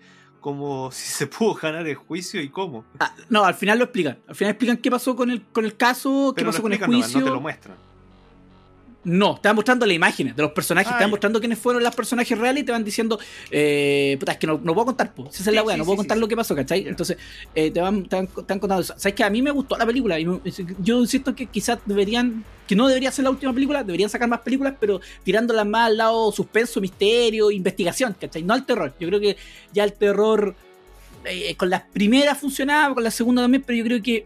[0.41, 2.86] como si se pudo ganar el juicio y cómo.
[2.99, 4.17] Ah, no, al final lo explican.
[4.27, 6.83] Al final explican qué pasó con el, con el caso, qué pasó lo con el
[6.83, 7.19] juicio.
[7.19, 7.77] no te lo muestran.
[9.06, 11.95] No, te van mostrando las imágenes de los personajes, te van mostrando quiénes fueron los
[11.95, 13.20] personajes reales y te van diciendo,
[13.51, 15.39] eh, puta, es que no, no puedo contar, pues.
[15.39, 16.88] Esa es la weá, sí, no puedo sí, contar lo que pasó, ¿cachai?
[16.88, 17.18] Entonces,
[17.53, 18.95] eh, te, van, te, van, te van contando eso.
[18.97, 20.20] ¿Sabes que A mí me gustó la película.
[20.20, 20.41] y me-
[20.82, 24.39] yo insisto que quizás deberían, que no debería ser la última película, deberían sacar más
[24.39, 28.41] películas, pero tirándolas más al lado suspenso, misterio, investigación, ¿cachai?
[28.41, 28.93] No al terror.
[28.99, 29.38] Yo creo que
[29.72, 30.56] ya el terror
[31.26, 34.26] eh, con las primeras funcionaba, con la segunda también, pero yo creo que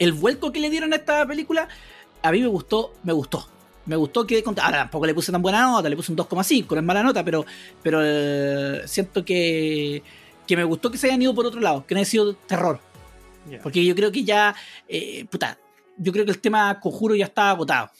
[0.00, 1.68] el vuelco que le dieron a esta película,
[2.22, 3.48] a mí me gustó, me gustó.
[3.86, 6.76] Me gustó que ahora tampoco le puse tan buena nota, le puse un 2,5, no
[6.76, 7.44] es mala nota, pero,
[7.82, 10.02] pero eh, siento que,
[10.46, 12.80] que me gustó que se hayan ido por otro lado, que no haya sido terror.
[13.62, 14.54] Porque yo creo que ya,
[14.88, 15.58] eh, puta,
[15.96, 17.90] yo creo que el tema conjuro ya está agotado.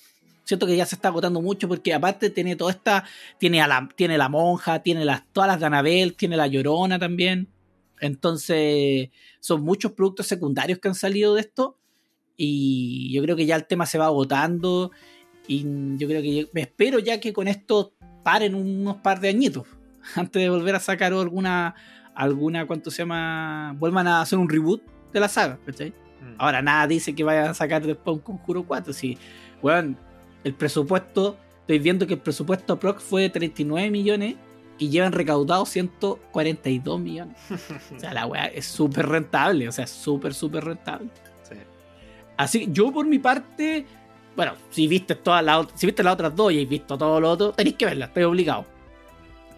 [0.44, 3.04] Siento que ya se está agotando mucho porque aparte tiene toda esta,
[3.38, 6.98] tiene a la, tiene la monja, tiene las, todas las de Anabel, tiene la llorona
[6.98, 7.48] también.
[8.00, 9.10] Entonces,
[9.40, 11.78] son muchos productos secundarios que han salido de esto.
[12.36, 14.90] Y yo creo que ya el tema se va agotando.
[15.46, 15.64] Y
[15.96, 19.66] yo creo que me espero ya que con esto paren unos par de añitos.
[20.16, 21.74] Antes de volver a sacar alguna,
[22.14, 23.74] alguna, ¿cuánto se llama?
[23.78, 24.82] Vuelvan a hacer un reboot
[25.12, 25.90] de la saga, ¿cachai?
[25.90, 26.34] Mm.
[26.38, 28.92] Ahora nada dice que vayan a sacar después un Conjuro 4.
[28.92, 29.18] Si,
[29.62, 29.96] weón,
[30.44, 34.36] el presupuesto, estoy viendo que el presupuesto PROC fue de 39 millones
[34.78, 37.36] y llevan recaudado 142 millones.
[37.96, 41.08] O sea, la weá es súper rentable, o sea, súper, súper rentable.
[41.42, 41.54] Sí.
[42.36, 43.86] Así que yo por mi parte,
[44.36, 47.30] bueno, si viste todas las si viste las otras dos y has visto todo lo
[47.30, 48.66] otro, tenéis que verlas, estoy obligado.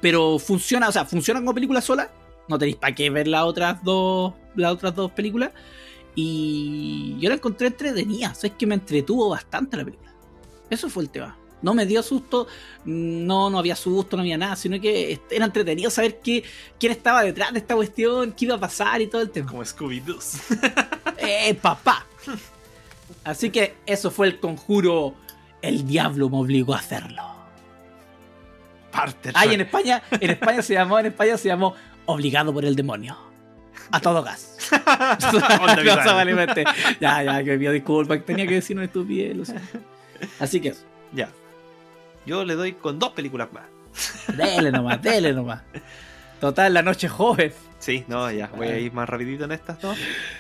[0.01, 2.11] Pero funciona, o sea, funciona como película sola,
[2.49, 5.51] no tenéis para qué ver las otras dos, las otras dos películas.
[6.17, 10.13] Y yo la encontré entretenida, o sea, es que me entretuvo bastante la película.
[10.71, 11.37] Eso fue el tema.
[11.63, 12.47] No me dio susto,
[12.85, 16.45] no, no había susto, no había nada, sino que era entretenido saber qué,
[16.79, 19.51] quién estaba detrás de esta cuestión, qué iba a pasar y todo el tema.
[19.51, 20.21] Como Scooby-Doo.
[21.19, 22.07] ¡Eh, papá!
[23.25, 25.15] Así que eso fue el conjuro.
[25.63, 27.23] El diablo me obligó a hacerlo.
[28.93, 31.75] Parte Ay, en España, en España se llamó, en España se llamó
[32.07, 33.17] Obligado por el demonio.
[33.91, 34.59] A todo gas.
[37.01, 39.37] Ya, ya, que me que tenía que decir una estupidez.
[39.37, 39.79] lo siento.
[40.39, 40.85] Así que eso.
[41.13, 41.29] Ya.
[42.27, 43.65] Yo le doy con dos películas más.
[44.37, 45.63] Dele nomás, dele nomás.
[46.41, 47.53] Total, la noche joven.
[47.85, 49.99] Sí, no, ya, voy a ir más rapidito en estas dos.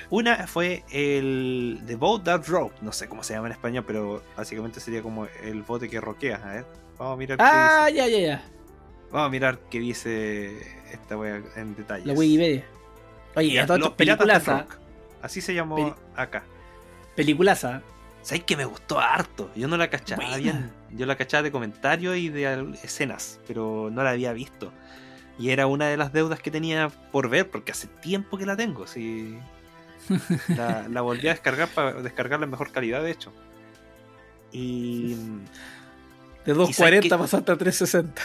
[0.08, 4.22] Una fue el The Boat That Rock, no sé cómo se llama en español, pero
[4.34, 6.36] básicamente sería como el bote que roquea.
[6.42, 6.66] A ver,
[6.98, 7.98] vamos a mirar qué Ah, dice.
[7.98, 8.44] ya, ya, ya.
[9.12, 10.56] Vamos a mirar qué dice
[10.90, 12.06] esta wea en detalle.
[12.06, 12.64] La Wikipedia.
[13.36, 14.58] Oye, Los Piratas del.
[14.60, 14.76] Rock.
[15.20, 16.44] Así se llamó Peli- acá.
[17.14, 17.82] Peliculaza.
[18.22, 19.50] ¿Sabes que me gustó harto?
[19.54, 20.70] Yo no la cachaba bien.
[20.92, 24.72] Yo la cachaba de comentarios y de escenas, pero no la había visto.
[25.38, 28.56] Y era una de las deudas que tenía por ver, porque hace tiempo que la
[28.56, 28.86] tengo.
[28.86, 29.36] Sí.
[30.48, 33.32] La, la volví a descargar para descargarla en mejor calidad, de hecho.
[34.52, 35.14] Y.
[36.44, 37.18] De sabes 240 qué?
[37.20, 38.22] pasaste a 360.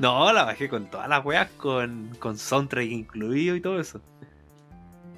[0.00, 4.00] no, la bajé con todas las weas, con, con soundtrack incluido y todo eso.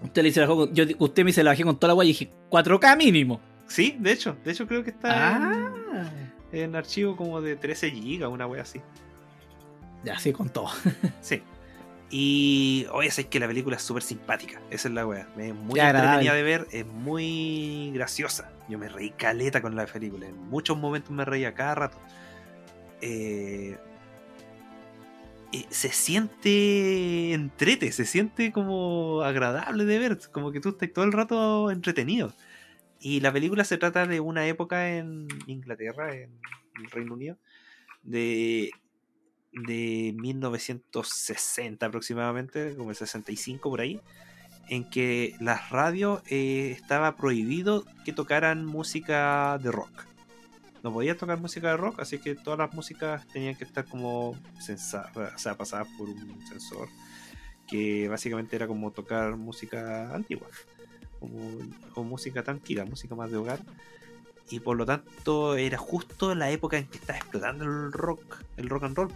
[0.02, 2.12] Usted le dice, la yo, usted me dice, la bajé con toda la guay y
[2.12, 3.40] dije, 4K mínimo.
[3.66, 6.10] Sí, de hecho, de hecho creo que está Ah.
[6.52, 8.80] en, en archivo como de 13 GB, una wea así.
[10.04, 10.70] Ya, sí, con todo.
[11.20, 11.42] Sí.
[12.10, 14.60] Y oye, es que la película es súper simpática.
[14.70, 15.28] Esa es la wea.
[15.36, 18.50] Es muy entretenida de ver, es muy graciosa.
[18.68, 20.26] Yo me reí caleta con la película.
[20.26, 21.98] En muchos momentos me reía cada rato.
[23.02, 23.76] Eh,
[25.52, 31.04] eh, se siente entrete, se siente como agradable de ver, como que tú estás todo
[31.04, 32.32] el rato entretenido.
[33.00, 36.38] Y la película se trata de una época en Inglaterra, en
[36.82, 37.38] el Reino Unido,
[38.02, 38.70] de,
[39.52, 44.00] de 1960 aproximadamente, como el 65 por ahí,
[44.68, 50.06] en que las radios eh, estaba prohibido que tocaran música de rock.
[50.82, 54.36] No podía tocar música de rock, así que todas las músicas tenían que estar como
[54.60, 56.88] sensa- o sea, pasadas por un sensor,
[57.66, 60.48] que básicamente era como tocar música antigua,
[61.18, 61.38] como,
[61.94, 63.60] o música tranquila, música más de hogar.
[64.50, 68.68] Y por lo tanto era justo la época en que estaba explotando el rock, el
[68.68, 69.12] rock and roll.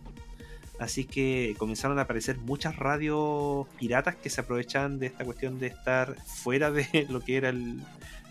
[0.79, 5.69] Así que comenzaron a aparecer muchas radios piratas que se aprovechaban de esta cuestión de
[5.69, 7.83] estar fuera de lo que era el,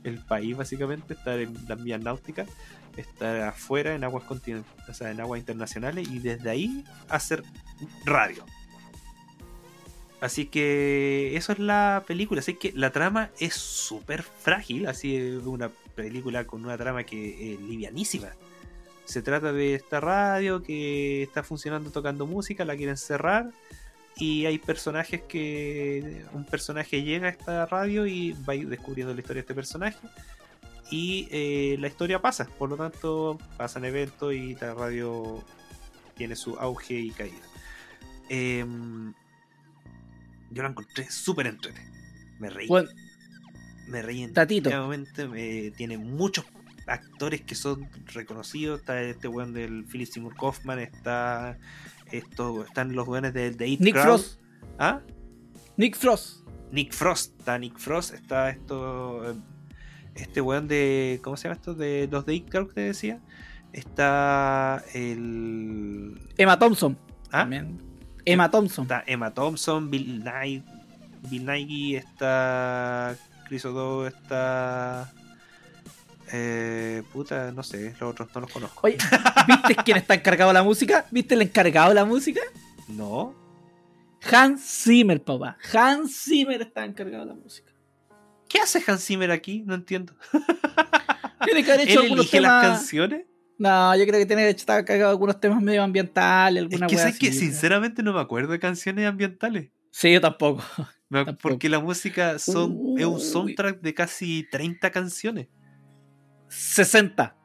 [0.03, 2.49] el país, básicamente, estar en las vías náuticas,
[2.97, 7.43] estar afuera en aguas continentales, o sea, en aguas internacionales, y desde ahí hacer
[8.05, 8.45] radio.
[10.21, 12.39] Así que eso es la película.
[12.39, 14.85] Así que la trama es súper frágil.
[14.85, 18.29] Así una película con una trama que es livianísima.
[19.05, 23.51] Se trata de esta radio que está funcionando tocando música, la quieren cerrar.
[24.17, 26.25] Y hay personajes que.
[26.33, 29.97] Un personaje llega a esta radio y va descubriendo la historia de este personaje.
[30.91, 32.45] Y eh, la historia pasa.
[32.45, 35.43] Por lo tanto, pasan eventos y la radio
[36.15, 37.45] tiene su auge y caída.
[38.29, 39.13] Em,
[40.51, 41.81] yo la encontré súper entrete.
[42.39, 42.67] Me reí.
[43.91, 44.69] Me reí en Tatito.
[45.35, 46.45] eh, tiene muchos
[46.87, 48.79] actores que son reconocidos.
[48.79, 50.79] Está este weón del Philip Seymour Kaufman.
[50.79, 51.57] Está.
[52.11, 54.03] Esto, están los weones de, de Nick Crowd.
[54.03, 54.39] Frost.
[54.77, 55.01] ¿Ah?
[55.77, 56.47] Nick Frost.
[56.71, 57.39] Nick Frost.
[57.39, 58.13] Está Nick Frost.
[58.13, 59.35] Está esto.
[60.15, 61.19] Este weón de.
[61.23, 61.73] ¿Cómo se llama esto?
[61.73, 63.21] De los de It Crowd que te decía.
[63.71, 66.19] Está el.
[66.37, 66.97] Emma Thompson.
[67.27, 67.41] ¿Ah?
[67.41, 67.91] También.
[68.25, 68.83] Emma Thompson.
[68.83, 70.63] Está Emma Thompson, Bill Nye,
[71.29, 73.15] Bill Nighy, está
[73.51, 75.11] Chris O'Dowd, está
[76.31, 78.87] eh, puta, no sé, los otros no los conozco.
[78.87, 78.95] Oye,
[79.45, 81.05] ¿viste quién está encargado de la música?
[81.11, 82.39] ¿Viste el encargado de la música?
[82.87, 83.35] No,
[84.31, 85.57] Hans Zimmer, papá.
[85.73, 87.73] Hans Zimmer está encargado de la música.
[88.47, 89.63] ¿qué hace Hans Zimmer aquí?
[89.65, 90.13] No entiendo.
[91.43, 92.77] Tiene que haber ¿Él hecho algunos elige las temas.
[92.77, 93.25] canciones?
[93.57, 96.95] No, yo creo que tiene que estar encargado de algunos temas medioambientales, Es alguna que
[96.95, 99.71] wea sabes que sinceramente no me acuerdo de canciones ambientales.
[99.91, 100.63] Sí, yo tampoco.
[101.11, 101.37] Tampoco.
[101.41, 105.47] Porque la música son, es un soundtrack de casi 30 canciones.
[106.47, 107.35] 60.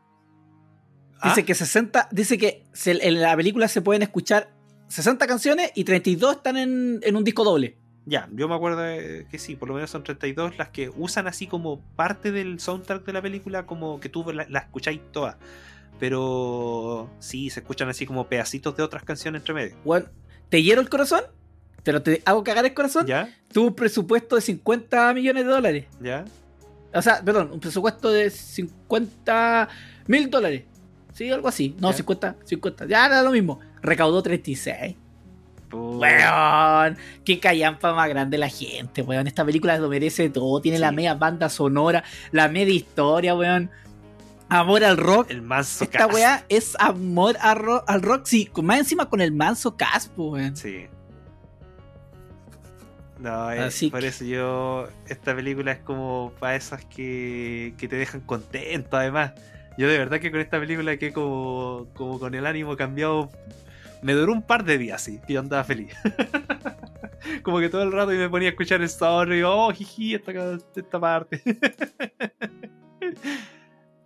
[1.24, 2.08] Dice Ah, que 60.
[2.12, 4.52] Dice que se- en la película se pueden escuchar
[4.88, 7.78] 60 canciones y 32 están en, en un disco doble.
[8.04, 11.26] Ya, yo me acuerdo de- que sí, por lo menos son 32 las que usan
[11.26, 15.36] así como parte del soundtrack de la película, como que tú la, la escucháis todas.
[15.98, 19.76] Pero sí, se escuchan así como pedacitos de otras canciones entre medio.
[19.84, 20.06] Bueno,
[20.50, 21.22] ¿te hiero el corazón?
[21.86, 23.06] ¿Pero te hago cagar el corazón?
[23.06, 23.32] ¿Ya?
[23.52, 25.84] Tuvo un presupuesto de 50 millones de dólares.
[26.02, 26.24] ¿Ya?
[26.92, 29.68] O sea, perdón, un presupuesto de 50
[30.08, 30.64] mil dólares.
[31.14, 31.76] Sí, algo así.
[31.78, 31.96] No, Ya.
[31.98, 32.86] 50, 50.
[32.86, 33.60] Ya era lo mismo.
[33.82, 34.96] Recaudó 36.
[35.70, 39.28] Pu- Weón, qué callampa más grande la gente, weón.
[39.28, 40.60] Esta película lo merece todo.
[40.60, 40.82] Tiene Sí.
[40.82, 43.70] la media banda sonora, la media historia, weón.
[44.48, 45.30] Amor al rock.
[45.30, 46.14] El manso Esta cast.
[46.14, 48.26] weá es amor a ro- al rock.
[48.26, 50.56] Sí, más encima con el manso caspo, weón.
[50.56, 50.86] Sí.
[53.18, 54.88] No, eh, Así por que- eso yo.
[55.08, 59.32] Esta película es como para esas que, que te dejan contento, además.
[59.78, 63.30] Yo de verdad que con esta película que como, como con el ánimo cambiado.
[64.02, 65.92] Me duró un par de días, sí, que yo andaba feliz.
[67.42, 70.14] como que todo el rato y me ponía a escuchar el story y oh, jiji,
[70.14, 70.32] esta,
[70.76, 71.42] esta parte.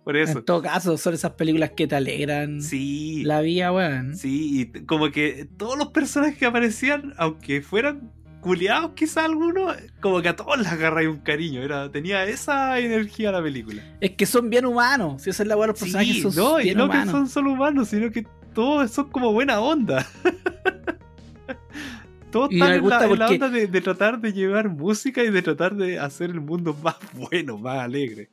[0.03, 0.39] por eso.
[0.39, 3.23] En todo caso, son esas películas que te alegran Sí.
[3.25, 4.15] la vida, weón.
[4.15, 10.21] Sí, y como que todos los personajes que aparecían, aunque fueran culiados quizás algunos, como
[10.21, 11.61] que a todos les agarráis un cariño.
[11.61, 13.81] Era, tenía esa energía la película.
[14.01, 15.21] Es que son bien humanos.
[15.21, 17.05] Si esa es la weá, los personajes Sí, son no, y no humanos.
[17.05, 20.05] que son solo humanos, sino que todos son como buena onda.
[22.31, 25.41] todos Y están en la, en onda de, de tratar de llevar música y de
[25.41, 28.29] tratar de hacer el mundo más bueno, más alegre.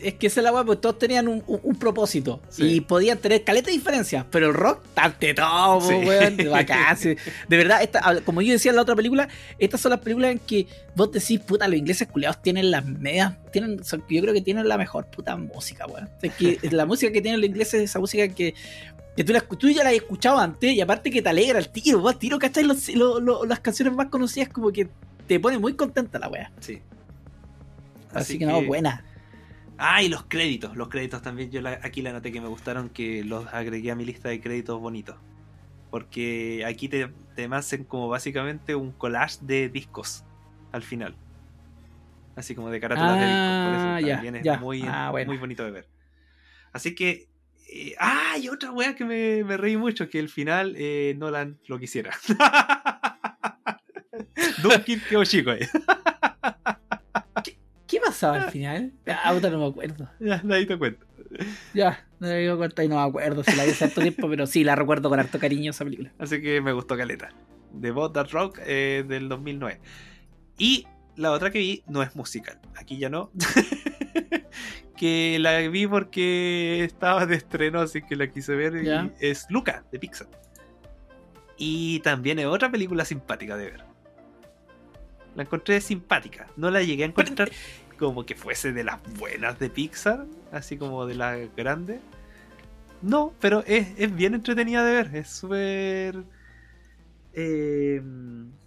[0.00, 2.40] Es que esa es la weá, pues todos tenían un, un- un propósito.
[2.48, 2.64] Sí.
[2.76, 4.24] Y podían tener caleta de diferencias.
[4.30, 5.94] Pero el rock, tante todo, Sí.
[5.94, 6.36] weón.
[6.36, 7.14] De bacán, sí.
[7.48, 9.28] De verdad, esta, ah, como yo decía en la otra película,
[9.58, 13.34] estas son las películas en que vos decís, puta, los ingleses culiados tienen las medias.
[13.52, 16.04] Tienen, son- yo creo que tienen la mejor puta música, weón.
[16.16, 18.54] O sea, que la música que tienen los ingleses es esa música que.
[19.14, 21.68] Que tú, la, tú ya la has escuchado antes y aparte que te alegra el
[21.68, 22.64] tiro, vos tiro, ¿cachai?
[22.64, 24.88] Los- lo- lo- las canciones más conocidas como que
[25.26, 26.50] te pone muy contenta la weá.
[26.60, 26.80] Sí.
[28.14, 29.04] Así, que, no, buena.
[29.84, 30.76] Ah, y los créditos.
[30.76, 31.50] Los créditos también.
[31.50, 34.40] Yo la- aquí la noté que me gustaron, que los agregué a mi lista de
[34.40, 35.16] créditos bonitos.
[35.90, 40.22] Porque aquí te te hacen como básicamente un collage de discos
[40.70, 41.16] al final.
[42.36, 43.54] Así como de carátulas de discos.
[43.64, 44.58] Por Ah, eso ya, también es ya.
[44.58, 45.32] muy, Ah, bueno.
[45.32, 45.88] muy bonito de ver.
[46.72, 47.28] Así que.
[47.70, 51.58] eh, ah, y otra weá que me, me reí mucho, que el final eh, Nolan
[51.66, 52.12] lo quisiera.
[54.62, 55.60] Dunkin quedó chico ahí.
[58.22, 58.92] ¿Qué pasaba al final?
[59.24, 60.08] Ah, puta, no me acuerdo.
[60.20, 61.04] ya, ahí te cuento.
[61.74, 64.28] Ya, no me dio cuenta y no me acuerdo si la vi hace harto tiempo,
[64.28, 66.12] pero sí, la recuerdo con harto cariño esa película.
[66.18, 67.30] Así que me gustó Caleta.
[67.80, 69.80] The Bot That Rock eh, del 2009.
[70.58, 72.60] Y la otra que vi no es musical.
[72.76, 73.30] Aquí ya no.
[74.96, 78.74] que la vi porque estaba de estreno, así que la quise ver.
[78.84, 80.28] y es Luca, de Pixar.
[81.56, 83.84] Y también es otra película simpática de ver.
[85.34, 86.46] La encontré simpática.
[86.56, 87.50] No la llegué a encontrar
[88.02, 92.00] como que fuese de las buenas de Pixar, así como de las grandes.
[93.00, 95.14] No, pero es, es bien entretenida de ver.
[95.14, 96.24] Es súper
[97.32, 98.02] eh,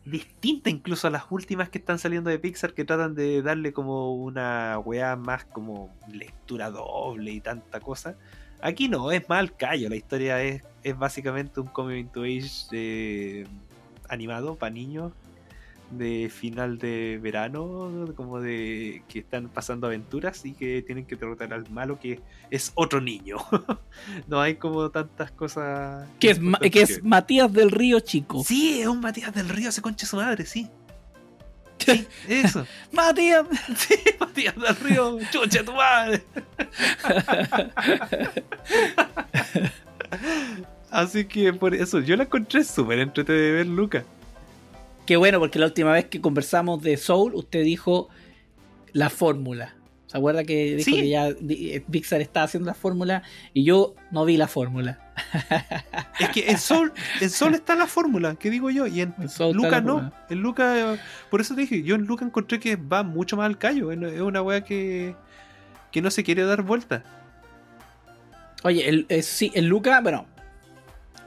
[0.05, 4.15] distinta incluso a las últimas que están saliendo de Pixar que tratan de darle como
[4.15, 8.15] una weá más como lectura doble y tanta cosa.
[8.61, 9.89] Aquí no, es más al callo.
[9.89, 13.45] La historia es, es básicamente un coming to age eh,
[14.07, 15.11] animado para niños
[15.97, 21.53] de final de verano, como de que están pasando aventuras y que tienen que derrotar
[21.53, 22.19] al malo que
[22.51, 23.37] es otro niño.
[24.27, 26.07] no hay como tantas cosas.
[26.19, 28.43] Que es, Ma- que es Matías del Río Chico.
[28.45, 30.69] Sí, es un Matías del Río, se concha su madre, sí.
[31.77, 32.65] Sí, eso.
[32.93, 33.45] Matías.
[33.75, 36.23] Sí, Matías del Río, chucha tu madre.
[40.89, 44.05] Así que por eso, yo la encontré súper entretenida de ver, Luca.
[45.05, 48.09] Qué bueno, porque la última vez que conversamos de Soul, usted dijo
[48.91, 49.75] la fórmula.
[50.07, 50.95] ¿Se acuerda que dijo Sí.
[50.95, 54.99] que ya eh, Pixar estaba haciendo la fórmula y yo no vi la fórmula?
[56.19, 59.27] Es que en Sol, en Sol está la fórmula, que digo yo, y en En
[59.29, 60.11] Soul Luca no.
[60.29, 60.97] En Luca,
[61.29, 63.91] por eso te dije, yo en Luca encontré que va mucho más al callo.
[63.91, 65.15] Es una wea que,
[65.91, 67.03] que no se quiere dar vuelta.
[68.63, 70.25] Oye, el, eh, sí, el Luca, bueno,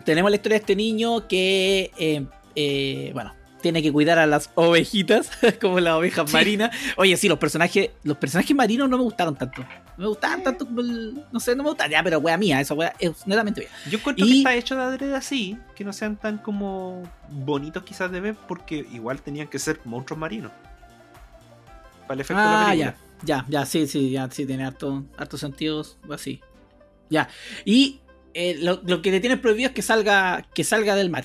[0.05, 2.25] tenemos la historia de este niño que, eh,
[2.57, 5.31] eh, bueno, tiene que cuidar a las ovejitas,
[5.61, 6.33] como las ovejas Sí.
[6.37, 6.71] marinas.
[6.97, 9.63] Oye, sí, los personajes, los personajes marinos no me gustaron tanto.
[9.63, 12.61] No me gustaban tanto como el- no sé, no me gustan, ya, pero wea mía,
[12.61, 13.71] esa wea es netamente mía.
[13.91, 17.83] Yo encuentro Y- que está hecho de adrede así, que no sean tan como bonitos
[17.83, 20.53] quizás de ver, porque igual tenían que ser monstruos marinos.
[22.03, 22.97] Para el efecto de la Ah, película.
[23.25, 26.41] ya, ya, ya, sí, sí, ya, sí, tiene harto, hartos sentidos, así.
[27.11, 27.29] Ya.
[27.65, 28.01] Y
[28.35, 31.25] eh, lo, lo que le tienen prohibido es que salga, que salga del mar.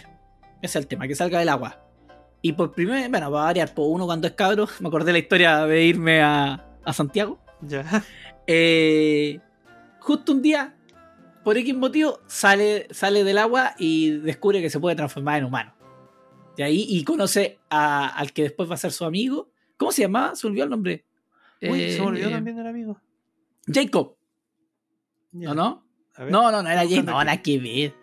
[0.62, 1.83] Ese es el tema, que salga del agua.
[2.44, 5.18] Y por primera bueno, va a variar, por uno cuando es cabro, me acordé la
[5.20, 7.40] historia de irme a, a Santiago.
[7.62, 8.04] Ya.
[8.46, 9.40] Eh,
[10.00, 10.76] justo un día,
[11.44, 15.74] por X motivo, sale, sale del agua y descubre que se puede transformar en humano.
[16.58, 19.50] Y ahí y conoce a- al que después va a ser su amigo.
[19.78, 20.36] ¿Cómo se llamaba?
[20.36, 21.06] Se olvidó el nombre.
[21.62, 23.02] Uy, se me olvidó Eh, también el amigo.
[23.66, 24.18] Jacob,
[25.32, 25.54] Ya.
[25.54, 25.56] ¿no?
[25.56, 25.84] no?
[26.18, 26.30] Ver.
[26.32, 27.94] No, no, no era Jacob, no, nada que ver.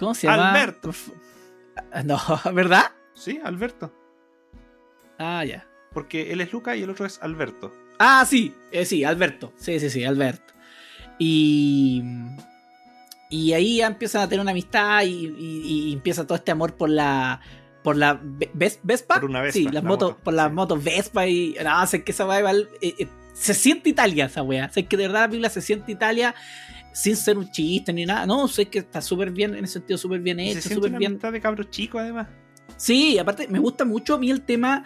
[0.00, 0.50] ¿Cómo se llama?
[0.50, 0.90] Alberto.
[2.04, 2.18] No,
[2.52, 2.82] ¿verdad?
[3.18, 3.92] Sí, Alberto.
[5.18, 5.66] Ah, ya.
[5.92, 7.72] Porque él es Luca y el otro es Alberto.
[7.98, 9.52] Ah, sí, eh, sí, Alberto.
[9.56, 10.54] Sí, sí, sí, Alberto.
[11.18, 12.02] Y.
[13.30, 16.74] Y ahí ya empiezan a tener una amistad y, y- y empieza todo este amor
[16.76, 17.40] por la.
[17.82, 19.14] Por la Ve- Ves- Vespa.
[19.16, 20.54] Por una Vespa, Sí, las la motos, moto, por las sí.
[20.54, 21.56] motos Vespa y.
[21.62, 24.68] No, sé que esa weá eh, eh, se siente Italia esa weá.
[24.70, 26.34] Sé que de verdad la película se siente Italia
[26.92, 28.26] sin ser un chiste ni nada.
[28.26, 30.98] No, sé que está súper bien, en ese sentido súper bien hecho, siente súper una
[30.98, 31.18] bien.
[31.18, 32.28] de cabros chicos además.
[32.78, 34.84] Sí, aparte me gusta mucho a mí el tema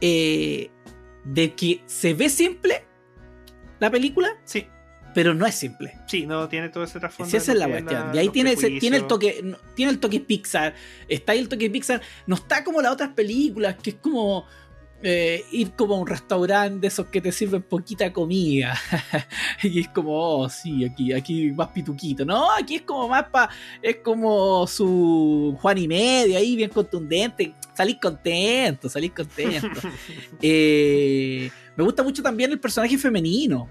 [0.00, 0.70] eh,
[1.24, 2.84] de que se ve simple
[3.80, 4.66] la película, Sí,
[5.14, 5.92] pero no es simple.
[6.06, 7.30] sí, no tiene todo ese trasfondo.
[7.30, 8.14] Sí, esa es la cuestión.
[8.14, 10.74] Y ahí tiene, ese- tiene el toque, tiene el toque Pixar.
[11.08, 12.00] Está ahí el toque Pixar.
[12.26, 14.46] No está como las otras películas, que es como
[15.02, 18.74] eh, ir como a un restaurante de esos que te sirven poquita comida.
[19.62, 22.24] y es como, oh, sí, aquí, aquí más pituquito.
[22.24, 23.50] No, aquí es como más pa.
[23.82, 27.54] Es como su Juan y medio ahí, bien contundente.
[27.74, 29.80] Salís contento, salís contento.
[30.42, 33.68] Eh, me gusta mucho también el personaje femenino.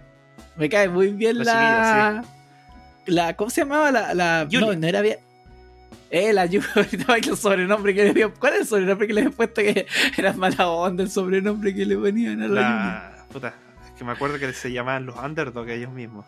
[0.55, 2.25] Me cae muy bien La la.
[3.05, 3.91] la ¿Cómo se llamaba?
[3.91, 5.17] La, la no, no era bien.
[6.09, 8.31] Eh, la Julia, ahorita el sobrenombre que le habían.
[8.39, 9.61] ¿Cuál es el sobrenombre que le habían puesto?
[9.61, 9.85] Que
[10.17, 13.25] era mala onda el sobrenombre que le ponían a la, La...
[13.31, 13.53] Puta,
[13.85, 16.25] es que me acuerdo que se llamaban los underdog ellos mismos.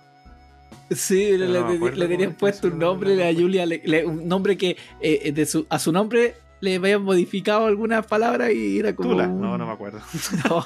[0.91, 3.33] Sí, Pero le, no le- tenían puesto es un nombre a.
[3.33, 7.65] Julia, le- le- un nombre que eh, de su, a su nombre le habían modificado
[7.67, 9.09] algunas palabras y era como.
[9.11, 9.27] Tula.
[9.27, 9.99] No, no me acuerdo.
[10.49, 10.65] No.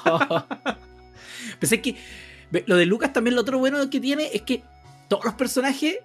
[1.58, 1.96] Pensé que
[2.66, 4.62] lo de Lucas también lo otro bueno que tiene es que
[5.08, 5.98] todos los personajes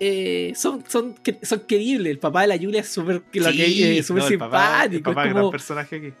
[0.00, 2.10] eh, son, son, son queribles.
[2.10, 3.38] El papá de la Julia es súper Sí,
[3.84, 5.10] eh, no, el papá- el simpático.
[5.10, 6.12] papá es es gran como- personaje aquí.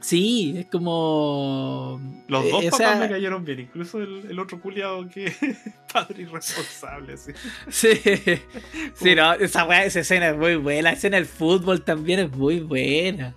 [0.00, 2.00] sí, es como.
[2.28, 5.32] Los eh, dos o papás sea, me cayeron bien, incluso el, el otro culiado que
[5.92, 7.32] padre irresponsable, así.
[7.68, 7.88] Sí,
[8.94, 10.82] sí, no, esa, esa escena es muy buena.
[10.82, 13.34] La escena del fútbol también es muy buena.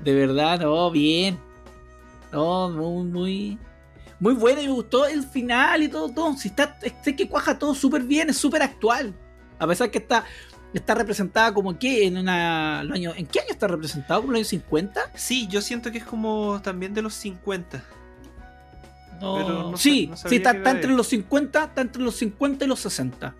[0.00, 1.38] De verdad, no, bien.
[2.32, 3.58] No, muy, muy,
[4.22, 6.36] muy buena y me gustó el final y todo, todo.
[6.36, 9.12] Si está, sé que cuaja todo súper bien, es súper actual.
[9.58, 10.24] A pesar que está,
[10.72, 12.80] está representada como que en una.
[12.80, 14.20] años- ¿En qué año está representado?
[14.20, 15.10] ¿Como los años 50?
[15.16, 17.82] Sí, yo siento que es como también de los 50.
[19.20, 19.34] No.
[19.36, 22.78] Pero no sí, no sí, está, entre los 50, está entre los 50 y los
[22.80, 23.34] 60.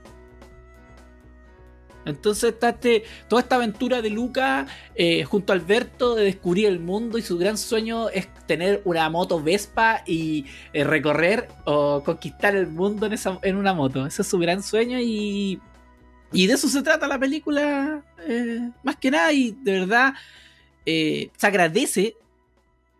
[2.04, 6.80] Entonces está este, toda esta aventura de Luca eh, junto a Alberto de descubrir el
[6.80, 12.56] mundo y su gran sueño es tener una moto Vespa y eh, recorrer o conquistar
[12.56, 14.06] el mundo en, esa, en una moto.
[14.06, 15.60] Ese es su gran sueño y,
[16.32, 20.14] y de eso se trata la película eh, más que nada y de verdad
[20.84, 22.16] se agradece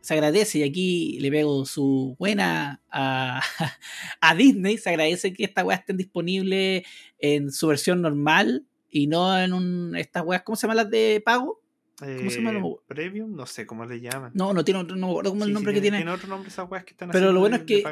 [0.03, 3.41] se agradece, y aquí le pego su buena a,
[4.21, 6.83] a Disney, se agradece que estas weas estén disponibles
[7.19, 11.21] en su versión normal y no en un, estas weas, ¿cómo se llaman las de
[11.25, 11.61] pago?
[11.99, 12.53] ¿Cómo se llama?
[12.53, 14.33] Eh, Premium, no sé cómo le llaman.
[14.35, 15.97] No, no tiene otro, no me acuerdo cómo Sí, el sí, nombre que tiene.
[15.99, 17.83] Tiene otro nombre esas weas que están pero lo bueno es que,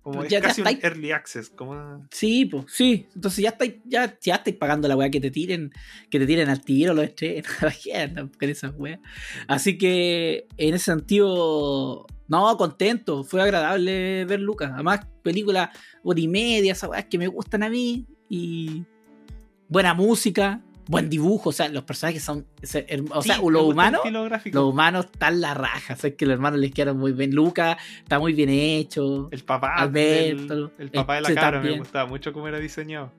[0.00, 1.50] Como ya- es ya casi un early access.
[1.50, 2.06] Como...
[2.10, 3.08] sí, pues, sí.
[3.14, 5.72] Entonces ya estáis, ya, ya estáis pagando la wea que te tiren,
[6.08, 8.30] que te tiren al tiro los estrenos.
[8.38, 9.00] Con esas weas.
[9.48, 13.24] Así que en ese sentido, no, contento.
[13.24, 14.70] Fue agradable ver Lucas.
[14.72, 15.72] Además, película
[16.04, 18.06] hora y media, esas weas que me gustan a mí.
[18.28, 18.84] Y
[19.74, 21.50] buena música, buen dibujo.
[21.50, 22.46] O sea, los personajes son.
[22.62, 24.02] O sea, Sí, los humanos.
[24.44, 25.94] Los humanos están la raja.
[25.94, 27.34] O sea, es que los hermanos les quedaron muy bien.
[27.34, 29.28] Lucas está muy bien hecho.
[29.32, 33.12] El papá, Alberto, el, papá de la ese cabra me gustaba mucho cómo era diseñado.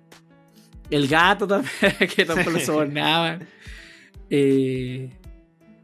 [0.89, 1.71] El gato también,
[2.15, 3.45] que tampoco lo sobornaban.
[4.29, 5.09] Eh,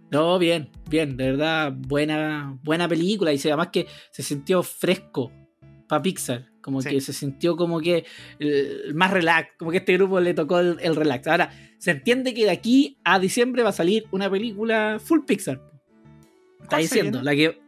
[0.10, 3.34] no, bien, bien, de verdad, buena, buena película.
[3.34, 5.32] Y además que se sintió fresco
[5.88, 6.51] para Pixar.
[6.62, 6.90] Como Sí.
[6.90, 8.06] que se sintió como que
[8.40, 11.28] eh, más relax, como que este grupo le tocó el, el relax.
[11.28, 15.60] Ahora, se entiende que de aquí a diciembre va a salir una película full Pixar.
[16.62, 17.60] Está ¿Cuál se diciendo, la que.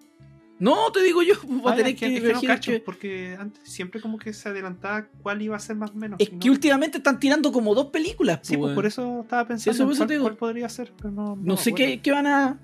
[0.59, 1.33] No, te digo yo,
[1.65, 4.47] va a tener que, es que no cacho, que- porque antes siempre como que se
[4.47, 6.19] adelantaba cuál iba a ser más o menos.
[6.21, 8.39] Es no- que últimamente están tirando como dos películas.
[8.43, 8.75] Sí, pues weón.
[8.75, 11.99] por eso estaba pensando eso- en cuál, podría ser, pero no, No me sé qué,
[12.01, 12.59] qué van a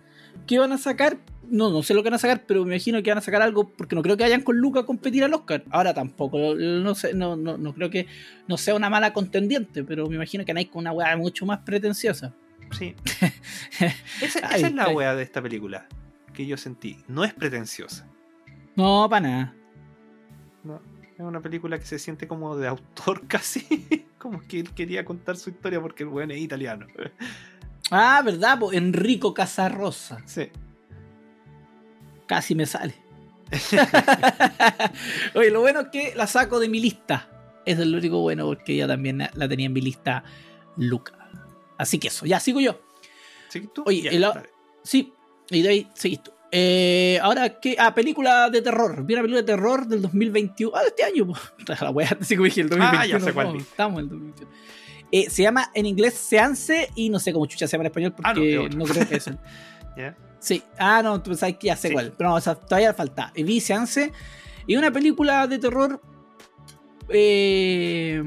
[0.47, 1.17] qué van a sacar.
[1.51, 3.41] No, no sé lo que van a sacar, pero me imagino que van a sacar
[3.41, 5.63] algo porque no creo que vayan con Luca a competir al Oscar.
[5.69, 8.07] Ahora tampoco, no sé, no, no, no creo que
[8.47, 11.59] no sea una mala contendiente, pero me imagino que ir con una weá mucho más
[11.59, 12.33] pretenciosa.
[12.71, 12.95] Sí.
[14.21, 15.87] Esa, Ay, esa es la wea de esta película
[16.33, 16.97] que yo sentí.
[17.07, 18.07] No es pretenciosa.
[18.75, 19.55] No, para nada.
[20.63, 20.81] No,
[21.15, 24.05] es una película que se siente como de autor casi.
[24.17, 26.85] como que él quería contar su historia porque el weón es italiano.
[27.91, 28.59] Ah, ¿verdad?
[28.71, 30.21] Enrico Casarrosa.
[30.25, 30.49] Sí.
[32.30, 32.93] Casi me sale.
[35.34, 37.27] Oye, lo bueno es que la saco de mi lista.
[37.65, 40.23] Eso es lo único bueno porque ya también la tenía en mi lista
[40.77, 41.13] Luca.
[41.80, 42.80] Así que eso, ya sigo yo.
[43.49, 43.84] ¿Sí, tú?
[43.88, 44.43] Oye, Ya.
[44.84, 45.11] Sí,
[45.49, 46.32] y de ahí seguís tú.
[46.51, 47.75] Eh, ahora, ¿qué?
[47.80, 49.03] Ah, película de terror.
[49.03, 50.71] Vi una película de terror del 2021.
[50.75, 51.34] Ah, de este año.
[51.82, 53.01] La wea, así como dije, el 2021.
[53.01, 54.51] Ah, ya sé cuál no, estamos en el 2021.
[55.11, 58.13] Eh, se llama en inglés Seance y no sé cómo chucha se llama en español
[58.21, 58.77] Ah, no, porque otro.
[58.77, 59.25] no, creo que es.
[59.97, 60.15] Ya.
[60.39, 61.93] Sí, ah, no, tú sabes que ya sé Sí.
[61.93, 62.13] cuál.
[62.17, 63.31] Pero no, o sea, todavía falta.
[63.35, 64.11] Y vi Seance
[64.67, 66.01] y una película de terror.
[67.11, 68.22] eh,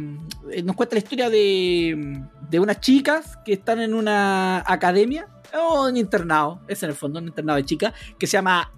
[0.65, 2.21] nos cuenta la historia de,
[2.51, 7.21] de unas chicas que están en una academia o en internado, es en el fondo
[7.21, 8.73] un internado de chicas que se llama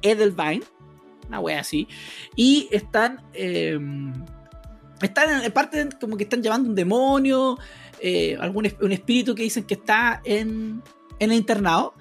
[0.00, 0.62] Edelvine,
[1.28, 1.86] una wea así,
[2.34, 3.78] y están eh,
[5.02, 7.58] están en parte como que están llevando un demonio,
[8.00, 10.82] eh, algún un espíritu que dicen que está en,
[11.18, 11.94] en el internado,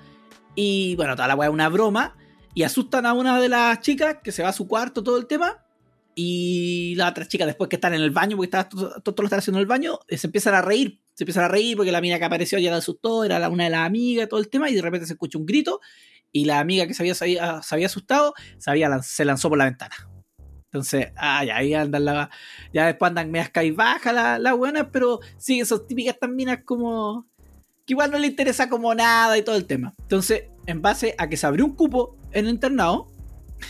[0.59, 2.17] y bueno, toda la wea es una broma,
[2.53, 5.25] y asustan a una de las chicas que se va a su cuarto, todo el
[5.27, 5.63] tema.
[6.15, 9.27] Y las otras chicas, después que están en el baño, porque está, todo, todo lo
[9.27, 10.99] están haciendo en el baño, eh, se empiezan a reír.
[11.13, 13.65] Se empiezan a reír porque la mina que apareció ya la asustó, era la- una
[13.65, 15.79] de las amigas, todo el tema, y de repente se escucha un grito.
[16.31, 18.71] Y la amiga que se había, se asustado se,
[19.03, 19.95] se lanzó por la ventana.
[20.65, 22.29] Entonces, ah, ya ahí andan la.
[22.73, 27.27] Ya después andan medias baja la, la buena, pero sí, esas típicas minas como.
[27.89, 29.95] Que igual no le interesa como nada y todo el tema.
[30.01, 33.07] Entonces, en base a que se abrió un cupo en el internado,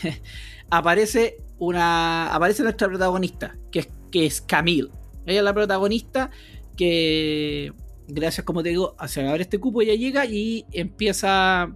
[0.69, 2.27] aparece una.
[2.33, 4.89] aparece nuestra protagonista, que es, que es Camille.
[5.25, 6.31] Ella es la protagonista
[6.75, 7.71] que.
[8.09, 11.69] Gracias, como te digo, se abre este cupo, ella llega y empieza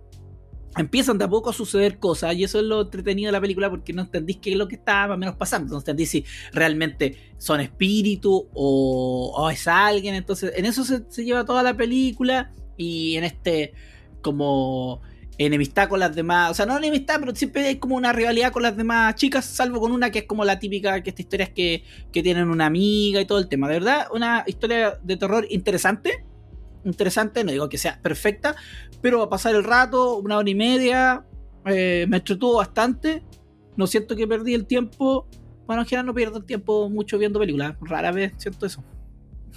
[0.77, 3.69] empiezan de a poco a suceder cosas y eso es lo entretenido de la película
[3.69, 7.33] porque no entendís qué es lo que está más menos pasando, no entendís si realmente
[7.37, 13.15] son espíritus o, es alguien, entonces en eso se, se lleva toda la película y
[13.15, 13.73] en este
[14.21, 15.01] como
[15.37, 18.63] enemistad con las demás, o sea, no enemistad, pero siempre hay como una rivalidad con
[18.63, 21.51] las demás chicas, salvo con una que es como la típica, que esta historia es
[21.51, 25.47] que, que tienen una amiga y todo el tema, de verdad, una historia de terror
[25.49, 26.23] interesante,
[26.85, 28.55] interesante, no digo que sea perfecta,
[29.01, 31.25] pero a pasar el rato, una hora y media,
[31.65, 33.23] eh, me entretuvo bastante,
[33.77, 35.27] no siento que perdí el tiempo,
[35.65, 38.83] bueno, en general no pierdo el tiempo mucho viendo películas, rara vez siento eso,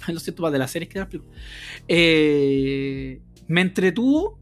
[0.07, 1.37] lo siento más de las series que de las películas.
[1.87, 4.39] Eh, me entretuvo,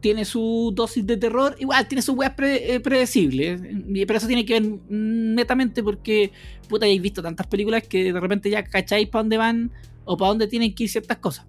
[0.00, 3.62] tiene su dosis de terror, igual tiene sus weas pre- eh, predecibles,
[4.06, 6.30] pero eso tiene que ver netamente porque,
[6.68, 9.72] puta, habéis visto tantas películas que de repente ya cacháis para dónde van
[10.04, 11.46] o para dónde tienen que ir ciertas cosas.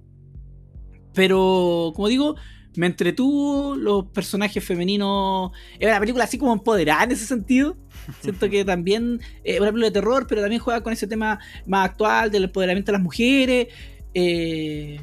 [1.15, 2.35] Pero, como digo,
[2.75, 5.51] me entretuvo, los personajes femeninos.
[5.79, 7.77] Es una película así como empoderada en ese sentido.
[8.21, 11.89] Siento que también es una película de terror, pero también juega con ese tema más
[11.89, 13.67] actual del empoderamiento de las mujeres.
[14.13, 14.99] Eh,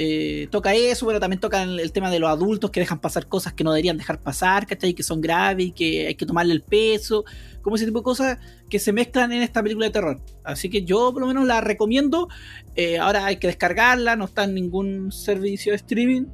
[0.00, 3.26] eh, toca eso, pero también toca el, el tema de los adultos que dejan pasar
[3.26, 4.94] cosas que no deberían dejar pasar, ¿cachai?
[4.94, 7.24] Que son graves y que hay que tomarle el peso,
[7.62, 8.38] como ese tipo de cosas
[8.70, 10.22] que se mezclan en esta película de terror.
[10.44, 12.28] Así que yo por lo menos la recomiendo.
[12.76, 16.26] Eh, ahora hay que descargarla, no está en ningún servicio de streaming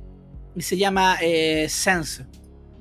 [0.55, 2.27] y se llama eh, Sense,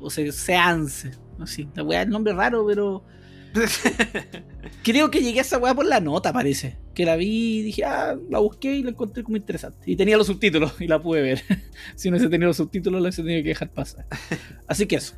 [0.02, 1.12] o sea, Seance.
[1.38, 3.06] No sé, es nombre raro, pero
[4.84, 6.78] creo que llegué a esa weá por la nota, parece.
[6.94, 9.80] Que la vi y dije, ah, la busqué y la encontré como interesante.
[9.86, 11.42] Y tenía los subtítulos y la pude ver.
[11.96, 14.06] si no hubiese tenido los subtítulos, la hubiese tenido que dejar pasar.
[14.68, 15.16] Así que eso.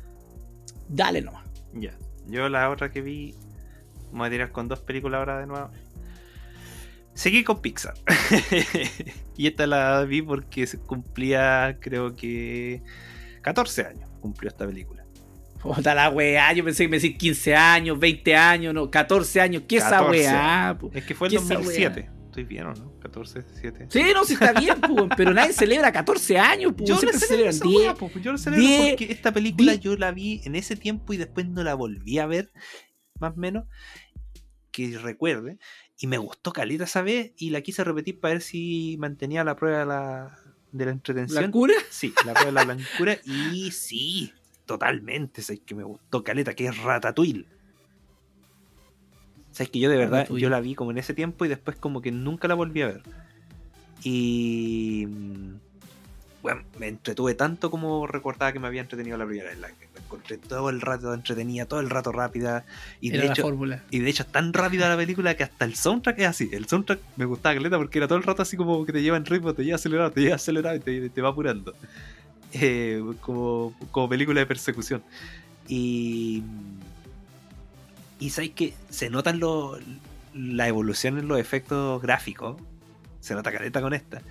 [0.88, 1.46] Dale nomás.
[1.74, 1.96] Ya.
[2.28, 3.34] Yo la otra que vi.
[4.12, 5.70] Me voy a tirar con dos películas ahora de nuevo.
[7.14, 7.94] Seguí con Pixar.
[9.36, 12.82] y esta la vi porque se cumplía, creo que
[13.40, 15.05] 14 años cumplió esta película.
[15.60, 19.62] Puta la weá, yo pensé que me decís 15 años, 20 años, no, 14 años.
[19.66, 20.10] ¿Qué esa 14.
[20.10, 20.76] weá?
[20.78, 20.90] po?
[20.94, 22.10] Es que fue el ¿Qué esa 2007.
[22.26, 22.98] Estoy bien o no?
[23.00, 23.86] 14, 7.
[23.88, 27.54] Sí, no, sí está bien, po, pero nadie celebra 14 años, po, Yo siempre celebran
[27.54, 27.78] esa 10.
[27.80, 29.80] weá, po, yo lo celebro 10, porque esta película 10.
[29.82, 32.52] yo la vi en ese tiempo y después no la volví a ver,
[33.18, 33.64] más o menos,
[34.70, 35.58] que recuerde.
[35.98, 39.56] Y me gustó caleta esa vez y la quise repetir para ver si mantenía la
[39.56, 40.38] prueba de la,
[40.72, 41.42] de la entretención.
[41.42, 41.74] ¿La cura?
[41.88, 43.16] Sí, la prueba de la blancura.
[43.24, 44.30] y sí,
[44.66, 45.40] totalmente.
[45.42, 47.46] Sabes que me gustó caleta, que es Ratatouille.
[49.52, 52.02] Sabes que yo de verdad, yo la vi como en ese tiempo y después como
[52.02, 53.02] que nunca la volví a ver.
[54.02, 55.06] Y.
[55.08, 55.54] mm,
[56.42, 59.58] Bueno, me entretuve tanto como recordaba que me había entretenido la primera vez.
[59.58, 62.64] La, encontré todo el rato entretenida, todo el rato rápida.
[63.00, 63.82] Y Era de hecho, fórmula.
[63.90, 66.48] y de hecho es tan rápida la película que hasta el soundtrack es así.
[66.52, 69.16] El soundtrack me gustaba caleta porque era todo el rato así como que te lleva
[69.16, 71.74] en ritmo, te lleva acelerado, te lleva acelerado y te, te va apurando.
[72.52, 75.02] Eh, como, como película de persecución.
[75.68, 76.42] Y.
[78.18, 79.78] Y sabéis que se notan lo-
[80.34, 82.56] la evolución en los efectos gráficos.
[83.20, 84.22] Se nota caleta con esta.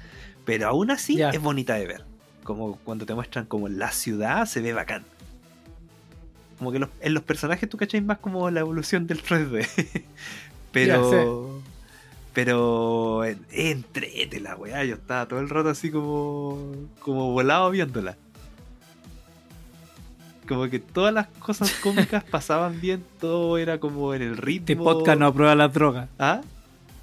[0.45, 2.05] Pero aún así es bonita de ver.
[2.43, 5.03] Como cuando te muestran como la ciudad se ve bacán.
[6.57, 9.67] Como que los- en los personajes tú cacháis más como la evolución del 3D.
[10.71, 11.61] pero.
[12.35, 13.23] Pero.
[13.23, 14.83] Es entrete la weá.
[14.83, 16.73] Yo estaba todo el rato así como.
[16.99, 18.17] Como volado viéndola.
[20.47, 24.73] Como que todas las cosas cómicas pasaban bien, todo era como en el ritmo.
[24.73, 26.09] Este podcast no aprueba las drogas.
[26.19, 26.41] ¿Ah?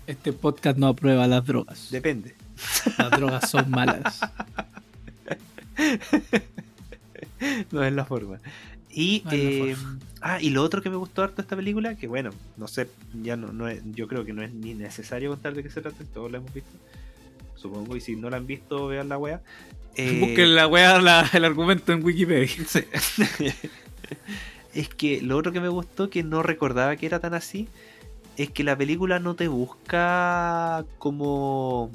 [0.06, 1.88] Este podcast no aprueba las drogas.
[1.90, 2.36] Depende.
[2.98, 4.20] Las drogas son malas.
[7.72, 8.38] no es la forma.
[8.93, 9.74] Y, eh,
[10.20, 12.89] ah, y lo otro que me gustó harto de esta película, que bueno, no sé,
[13.23, 15.81] ya no, no es, yo creo que no es ni necesario contar de qué se
[15.81, 16.70] trata, todos la hemos visto.
[17.56, 19.40] Supongo, y si no la han visto, vean la wea.
[19.94, 22.48] Eh, Busquen la weá, la- el argumento en Wikipedia.
[22.66, 22.85] sí.
[24.74, 27.69] es que lo otro que me gustó, que no recordaba que era tan así,
[28.36, 31.90] es que la película no te busca como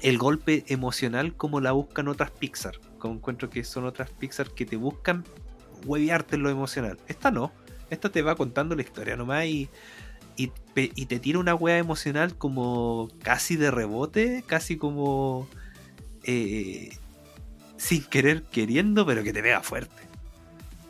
[0.00, 2.78] el golpe emocional como la buscan otras Pixar.
[2.98, 5.24] Como encuentro que son otras Pixar que te buscan
[5.84, 6.98] huevearte en lo emocional.
[7.08, 7.52] Esta no.
[7.90, 9.68] Esta te va contando la historia nomás y,
[10.36, 15.46] y, y te tira una hueá emocional como casi de rebote, casi como
[16.24, 16.96] eh,
[17.76, 20.02] sin querer queriendo, pero que te pega fuerte.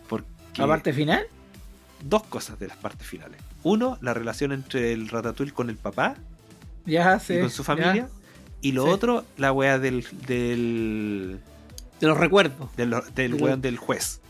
[0.08, 1.26] Porque La parte final.
[2.04, 3.40] dos cosas de las partes finales.
[3.64, 6.16] Uno, la relación entre el Ratatouille con el papá
[6.86, 7.40] Ya y sé.
[7.40, 7.66] con su ya.
[7.66, 8.08] familia.
[8.60, 8.90] Y lo Sí.
[8.90, 11.40] otro, la wea del, del,
[11.98, 12.70] Te lo recuerdo.
[12.76, 14.20] del, del weón del juez.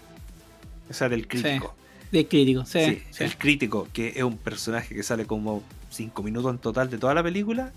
[0.90, 1.74] O sea, del crítico.
[2.10, 2.84] De crítico, sí.
[2.84, 3.24] Sí, sí.
[3.24, 7.14] El crítico, que es un personaje que sale como 5 minutos en total de toda
[7.14, 7.72] la película.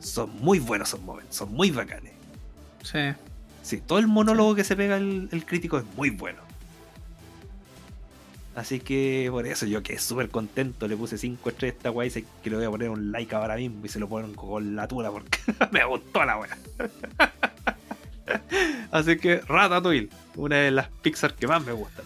[0.00, 2.12] Son muy buenos esos momentos, son muy bacanes.
[2.82, 2.98] sí.
[3.60, 6.38] Sí, todo el monólogo que se pega el, el crítico es muy bueno.
[8.54, 10.88] Así que por eso yo quedé súper contento.
[10.88, 13.12] Le puse 5 estrellas a esta weá y sé que le voy a poner un
[13.12, 15.38] like ahora mismo y se lo ponen con la tula porque
[15.70, 16.56] me gustó la weá.
[18.90, 22.04] Así que Ratatouille, una de las Pixar que más me gustan.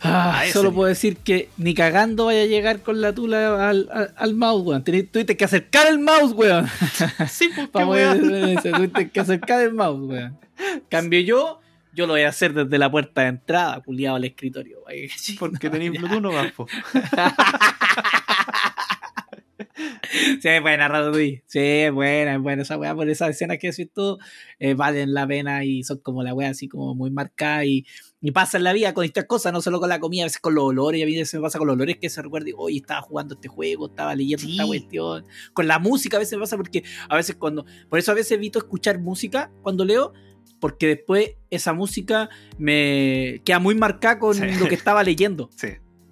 [0.00, 4.14] Ah, solo puedo decir que ni cagando vaya a llegar con la tula al, al,
[4.16, 4.84] al mouse, weón.
[4.84, 6.68] Tuviste que acercar el mouse, weón.
[7.28, 7.72] Sí, pues.
[8.62, 10.38] Tuviste que acercar el mouse, weón.
[10.88, 11.60] Cambio yo,
[11.94, 15.08] yo lo voy a hacer desde la puerta de entrada, culiado al escritorio, weón.
[15.38, 16.66] Porque tenéis Bluetooth nomás, po.
[20.40, 21.42] Sí, es buena Ratatouille.
[21.46, 22.94] Sí, es buena, es buena esa weá.
[22.94, 24.18] Por esas escenas que decís tú,
[24.58, 27.86] eh, valen la pena y son como la weá así como muy marcada y,
[28.20, 30.40] y pasa en la vida con estas cosas, no solo con la comida, a veces
[30.40, 30.98] con los olores.
[31.00, 33.00] Y a mí se me pasa con los olores que se recuerda, y, oye, estaba
[33.02, 34.52] jugando este juego, estaba leyendo Sí.
[34.52, 35.24] esta cuestión.
[35.52, 37.64] Con la música a veces me pasa porque a veces cuando.
[37.88, 40.12] Por eso a veces evito escuchar música cuando leo.
[40.60, 42.28] Porque después esa música
[42.58, 44.42] me queda muy marcada con Sí.
[44.58, 45.48] lo que estaba leyendo.
[45.56, 45.68] Sí.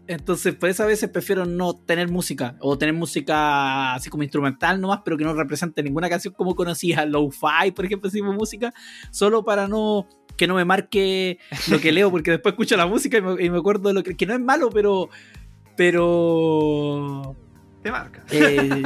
[0.08, 2.56] Entonces, por eso a veces prefiero no tener música.
[2.60, 7.04] O tener música así como instrumental nomás, pero que no represente ninguna canción como conocía.
[7.06, 8.72] Lo-fi, por ejemplo, decimos música.
[9.10, 10.06] Solo para no
[10.36, 11.38] que no me marque
[11.68, 14.02] lo que leo, porque después escucho la música y me, y me acuerdo de lo
[14.02, 15.08] que, que no es malo, pero.
[15.76, 17.36] Pero.
[17.82, 18.24] Te marca.
[18.30, 18.82] eh,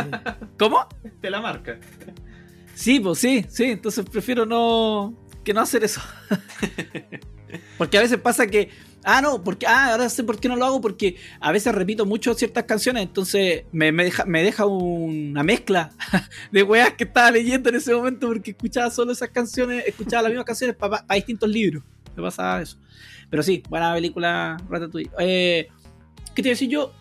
[0.59, 0.86] ¿Cómo?
[1.20, 1.78] Te la marca.
[2.74, 3.64] Sí, pues sí, sí.
[3.64, 5.14] Entonces prefiero no.
[5.44, 6.01] que no hacer eso.
[7.78, 8.70] porque a veces pasa que.
[9.05, 9.66] Ah, no, porque.
[9.66, 10.81] Ah, ahora sé por qué no lo hago.
[10.81, 13.02] Porque a veces repito mucho ciertas canciones.
[13.02, 15.93] Entonces me, me deja, me deja una mezcla
[16.52, 18.28] de weas que estaba leyendo en ese momento.
[18.28, 19.85] Porque escuchaba solo esas canciones.
[19.86, 21.82] Escuchaba las mismas canciones para distintos libros.
[22.16, 22.78] Me pasa eso.
[23.31, 25.10] Pero sí, buena película Ratatouille.
[25.18, 25.68] Eh,
[26.35, 26.93] ¿Qué te iba a decir yo?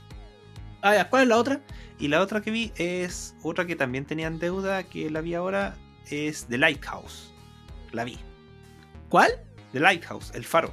[0.82, 1.62] Ah, ya, ¿cuál es la otra?
[2.00, 5.76] Y la otra que vi es otra que también tenían deuda, que la vi ahora,
[6.10, 7.34] es The Lighthouse.
[7.92, 8.18] La vi.
[9.10, 9.32] ¿Cuál?
[9.74, 10.72] The Lighthouse, El Faro.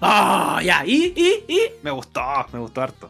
[0.00, 0.84] Ah, ya.
[0.86, 1.12] ¿Y?
[1.16, 1.52] ¿Y?
[1.52, 1.60] ¿Y?
[1.82, 2.20] Me gustó,
[2.52, 3.08] me gustó harto.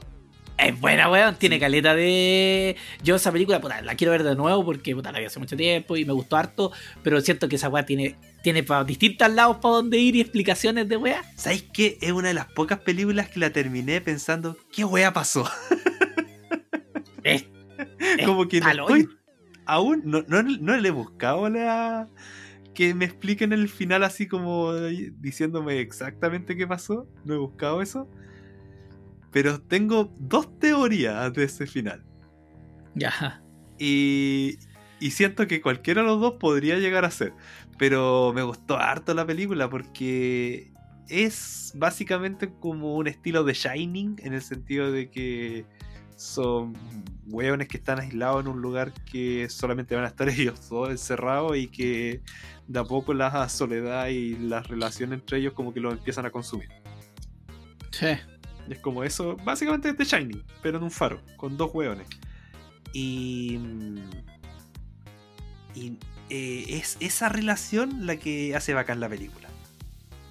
[0.56, 1.34] Es buena, weón.
[1.36, 2.76] Tiene caleta de.
[3.02, 5.56] Yo esa película, puta, la quiero ver de nuevo porque puta, la vi hace mucho
[5.56, 6.70] tiempo y me gustó harto.
[7.02, 10.88] Pero siento que esa weá tiene, tiene para distintos lados para donde ir y explicaciones
[10.88, 11.22] de weá.
[11.36, 11.98] ¿Sabéis qué?
[12.00, 15.50] Es una de las pocas películas que la terminé pensando, ¿qué wea pasó?
[17.24, 17.46] Es,
[18.18, 19.08] es Como que no estoy-
[19.66, 22.06] aún no, no, no le he buscado la
[22.74, 27.08] que me expliquen el final así como diciéndome exactamente qué pasó.
[27.24, 28.08] No he buscado eso.
[29.30, 32.04] Pero tengo dos teorías de ese final.
[32.94, 33.42] Ya.
[33.78, 34.58] Y,
[35.00, 37.32] y siento que cualquiera de los dos podría llegar a ser.
[37.78, 40.72] Pero me gustó harto la película porque
[41.08, 45.66] es básicamente como un estilo de Shining en el sentido de que
[46.16, 46.74] son
[47.26, 51.56] hueones que están aislados en un lugar que solamente van a estar ellos todos encerrados
[51.56, 52.20] y que
[52.66, 56.30] de a poco la soledad y las relaciones entre ellos como que los empiezan a
[56.30, 56.68] consumir.
[57.90, 58.08] Sí.
[58.68, 62.08] Es como eso, básicamente es The Shining, pero en un faro, con dos hueones.
[62.92, 63.58] Y.
[65.74, 65.98] Y
[66.30, 69.48] eh, es esa relación la que hace bacán la película.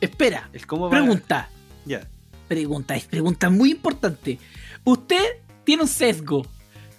[0.01, 0.49] Espera.
[0.53, 0.91] El cómo va.
[0.91, 1.49] Pregunta.
[1.85, 2.07] Ya.
[2.47, 2.95] Pregunta.
[2.95, 4.39] Es pregunta muy importante.
[4.85, 6.45] Usted tiene un sesgo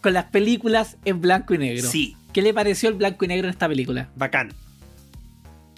[0.01, 1.89] con las películas en blanco y negro.
[1.89, 4.11] Sí, ¿Qué le pareció el blanco y negro en esta película?
[4.17, 4.53] bacán.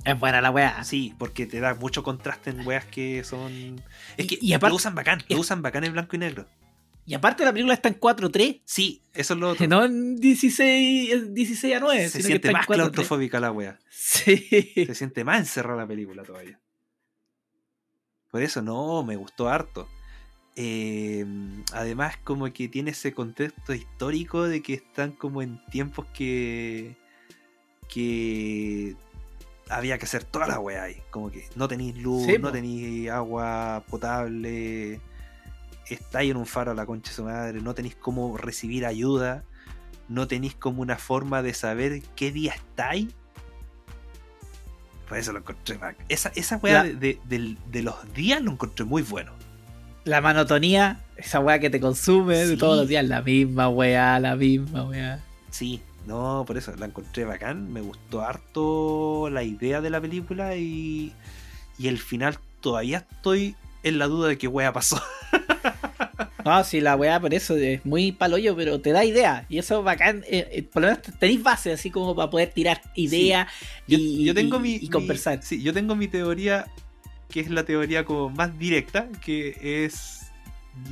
[0.05, 0.85] Es buena la weá.
[0.85, 3.83] Sí, porque te da mucho contraste en weas que son.
[4.17, 6.47] Es que Y- y aparte- lo usan bacán, lo usan bacán en blanco y negro.
[7.05, 8.63] Y aparte la película está en 4-3.
[8.65, 9.67] Sí, eso es lo otro.
[9.69, 12.09] No en 16, en 16 a 9.
[12.09, 12.75] Se siente más 4-3.
[12.75, 13.79] claustrofóbica la wea.
[13.91, 14.37] Sí.
[14.87, 16.59] Se siente más encerrada la película todavía.
[18.31, 19.89] Por eso no, me gustó harto.
[20.59, 21.27] Eh,
[21.73, 26.97] además, como que tiene ese contexto histórico de que están como en tiempos que.
[27.89, 28.97] que.
[29.69, 31.03] había que hacer toda la weá ahí.
[31.11, 35.01] Como que no tenéis luz, Sí, no tenéis agua potable.
[35.89, 39.45] Estáis en un faro a la concha de su madre, no tenéis cómo recibir ayuda.
[40.09, 43.09] No tenéis como una forma de saber qué día estáis.
[45.07, 45.79] Por eso lo encontré
[46.09, 49.33] Esa, esa weá de, de los días lo encontré muy bueno.
[50.07, 52.57] La monotonía, esa weá que te consume Sí.
[52.57, 55.21] todos los días, la misma weá, la misma weá.
[55.51, 57.73] Sí, no, por eso la encontré bacán.
[57.73, 61.13] Me gustó harto la idea de la película y,
[61.79, 65.03] y el final todavía estoy en la duda de qué wea pasó.
[66.45, 69.45] No, sí, la weá por eso es muy paloyo, pero te da idea.
[69.49, 70.23] Y eso es bacán.
[70.29, 73.49] eh, eh, por lo menos tenéis base así como para poder tirar ideas
[73.89, 75.41] Yo, y, yo tengo y- mi, y mi- conversar.
[75.43, 76.67] sí, yo tengo mi teoría,
[77.31, 80.31] que es la teoría como más directa, que es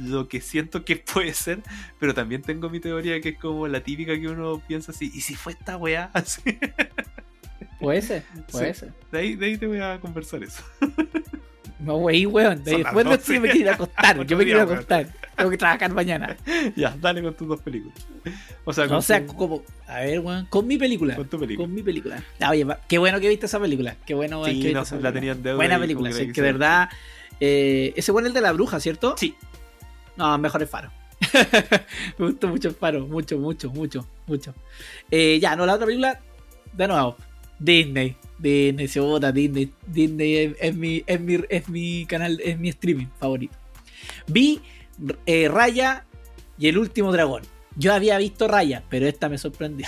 [0.01, 1.61] lo que siento que puede ser,
[1.99, 5.21] pero también tengo mi teoría que es como la típica que uno piensa así, ¿y
[5.21, 6.11] si fue esta weá?
[6.15, 6.41] Así.
[7.81, 8.81] Puede ser, puede Sí.
[8.81, 8.93] ser.
[9.13, 10.63] De ahí, de ahí te voy a conversar eso.
[11.81, 12.63] No, güey, weón.
[12.65, 13.35] Después de esto 12.
[13.35, 14.27] yo me quiero ir a acostar.
[14.27, 15.09] Yo me quiero acostar.
[15.37, 16.37] Tengo que trabajar mañana.
[16.77, 17.97] ya, dale con tus dos películas.
[18.65, 19.63] O sea, con, o sea, tu, como.
[19.87, 20.47] A ver, weón.
[20.47, 21.17] Con mi película.
[21.17, 21.67] con tu película.
[21.67, 22.23] Con mi película.
[22.41, 23.97] Ah, oye, qué bueno que viste esa película.
[24.07, 25.35] Qué bueno weón, Sí, que viste no, esa la película.
[25.35, 26.89] deuda Buena película, sí, que verdad.
[27.41, 29.17] Eh, ese bueno el de la bruja, ¿cierto?
[29.19, 29.35] Sí.
[30.17, 30.91] No, mejor es Faro.
[32.19, 33.07] Me gustó mucho el Faro.
[33.07, 34.55] Mucho, mucho, mucho, mucho.
[35.11, 36.21] Eh, ya, no, la otra película.
[36.73, 37.17] De nuevo.
[37.59, 38.17] Disney.
[38.39, 39.73] Disney, se vota Disney.
[39.87, 43.57] Disney es, es mi, es, mi, es mi canal, es mi streaming favorito.
[44.27, 44.61] Vi
[45.27, 46.05] eh, Raya
[46.59, 47.43] y el último dragón.
[47.77, 49.87] Yo había visto Raya, pero esta me sorprendió.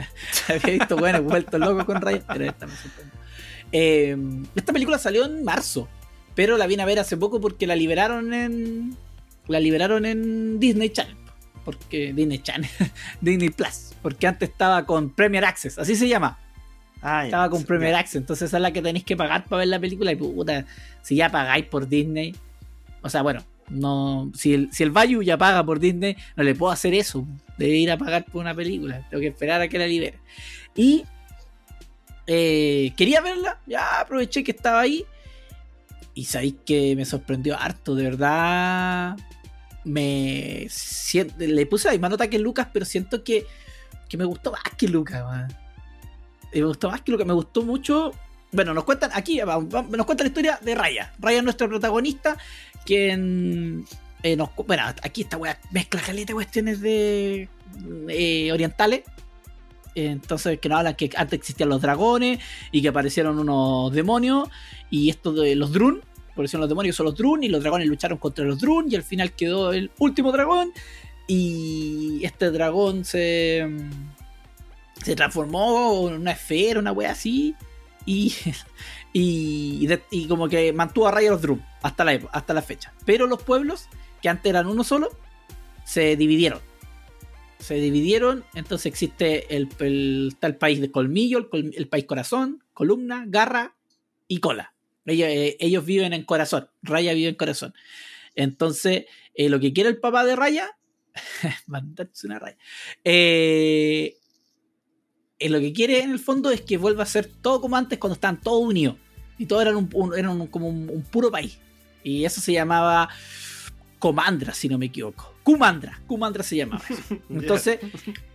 [0.48, 3.18] había visto, bueno, vuelto loco con Raya, pero esta me sorprendió.
[3.70, 4.16] Eh,
[4.54, 5.88] esta película salió en marzo,
[6.34, 8.96] pero la vine a ver hace poco porque la liberaron en.
[9.46, 11.16] La liberaron en Disney Channel.
[11.64, 12.12] Porque.
[12.12, 12.70] Disney Channel.
[13.20, 13.94] Disney Plus.
[14.02, 16.38] Porque antes estaba con Premier Access, así se llama.
[17.00, 17.98] Ah, ya, Estaba con Premier ya.
[18.00, 20.10] Access, entonces esa es la que tenéis que pagar para ver la película.
[20.10, 20.64] Y puta,
[21.02, 22.34] si ya pagáis por Disney,
[23.02, 26.54] o sea, bueno, no, si el, si el Bayou ya paga por Disney, no le
[26.54, 27.26] puedo hacer eso.
[27.56, 29.06] Debe ir a pagar por una película.
[29.10, 30.18] Tengo que esperar a que la libere.
[30.74, 31.04] Y
[32.26, 35.04] eh, quería verla, ya aproveché que estaba ahí.
[36.14, 39.16] Y sabéis que me sorprendió harto, de verdad.
[39.84, 43.46] Me sien- le puse la misma nota que Lucas, pero siento que,
[44.08, 45.24] que me gustó más que Lucas,
[46.52, 48.12] Me gustó más que Lucas, me gustó mucho.
[48.50, 51.12] Bueno, nos cuentan aquí, nos cuenta la historia de Raya.
[51.18, 52.36] Raya es nuestra protagonista,
[52.88, 53.84] quien
[54.22, 57.50] eh, nos bueno, aquí esta weá mezcla caleta cuestiones de
[58.08, 59.02] eh, orientales.
[59.94, 62.38] Entonces, que nos hablan que antes existían los dragones
[62.72, 64.48] y que aparecieron unos demonios.
[64.88, 66.00] Y esto de los Drun,
[66.32, 67.42] aparecieron los demonios, son los Drun.
[67.42, 68.90] Y los dragones lucharon contra los Drun.
[68.90, 70.72] Y al final quedó el último dragón.
[71.26, 73.68] Y este dragón se,
[75.04, 77.54] se transformó en una esfera, una wea así.
[78.06, 78.32] Y,
[79.12, 82.92] y, y como que mantuvo a raya los Drum hasta la, hasta la fecha.
[83.04, 83.88] Pero los pueblos,
[84.22, 85.08] que antes eran uno solo,
[85.84, 86.60] se dividieron.
[87.58, 89.68] Se dividieron, entonces existe el,
[90.28, 93.74] está el país de colmillo, el, col- el país corazón, columna, garra
[94.28, 94.74] y cola.
[95.06, 97.74] Ellos, eh, ellos viven en corazón, Raya vive en corazón.
[98.36, 100.76] Entonces, eh, lo que quiere el papá de Raya,
[101.66, 102.58] mandarse una raya,
[103.02, 104.16] eh,
[105.38, 107.98] eh, lo que quiere en el fondo es que vuelva a ser todo como antes
[107.98, 108.96] cuando estaban todos unidos.
[109.38, 111.58] Y todos eran, un, un- eran un- como un, puro país.
[112.02, 113.08] Y eso se llamaba
[113.98, 115.34] Comandra, si no me equivoco.
[115.44, 116.82] Kumandra, Kumandra se llamaba.
[116.88, 117.02] eso.
[117.30, 117.78] Entonces,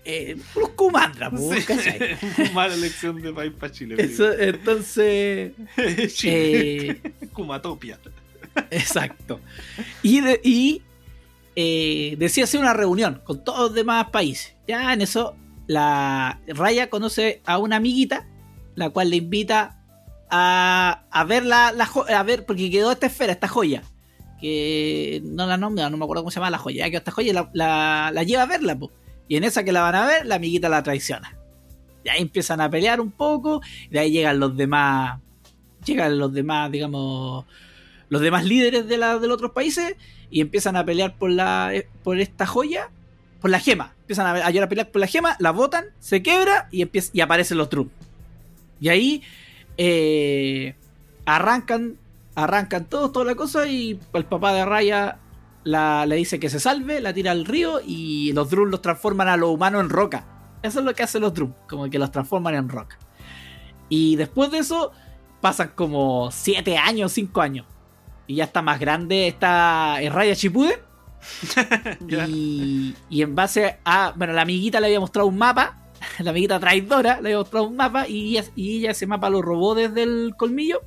[0.06, 1.62] eh, puros Kumandra, Sí.
[1.66, 2.18] ¿cachai?
[2.54, 3.96] Mala elección de país para Chile.
[3.98, 5.52] Eso, entonces,
[6.16, 6.90] Chile.
[6.90, 7.02] eh,
[7.34, 8.00] Kumatopia.
[8.72, 9.40] Exacto.
[10.02, 10.82] Y, de- y
[11.56, 14.56] eh, decía hacer una reunión con todos los demás países.
[14.68, 15.36] Ya en eso,
[15.68, 18.28] la Raya conoce a una amiguita,
[18.76, 19.80] la cual le invita
[20.30, 23.84] a, a ver la, la a ver, porque quedó esta esfera, esta joya.
[24.42, 26.86] Que no la nombra, no me acuerdo cómo se llama la joya.
[26.86, 28.78] Ya que esta joya la, lleva a verla.
[29.28, 31.38] Y en esa que la van a ver, la amiguita la traiciona.
[32.04, 33.62] Y ahí empiezan a pelear un poco.
[33.86, 35.20] Y de ahí llegan los demás.
[35.86, 37.46] Llegan los demás, digamos
[38.14, 39.96] los demás líderes de, de los otros países
[40.30, 42.92] y empiezan a pelear por, la, eh, por esta joya,
[43.44, 43.94] por la gema.
[44.00, 47.20] Empiezan a, a, a pelear por la gema, la botan, se quebra y, empieza, y
[47.20, 47.90] aparecen los Drum.
[48.80, 49.22] Y ahí
[49.78, 50.76] eh,
[51.26, 51.98] arrancan,
[52.36, 55.18] arrancan todos, toda la cosa y el papá de Raya
[55.66, 59.36] le dice que se salve, la tira al río y los Drum los transforman a
[59.36, 60.24] los humanos en roca.
[60.62, 62.98] Eso es lo que hacen los Drum, como que los transforman en roca.
[63.90, 64.94] Y después de eso
[65.42, 67.66] pasan como 7 años, 5 años
[68.26, 70.93] y ya está más grande, está Raya Shippuden.
[73.10, 74.14] Y en base a.
[74.16, 75.80] Bueno, la amiguita le había mostrado un mapa.
[76.20, 78.08] La amiguita traidora le había mostrado un mapa.
[78.08, 80.82] Y ella, y ella ese mapa lo robó desde el colmillo.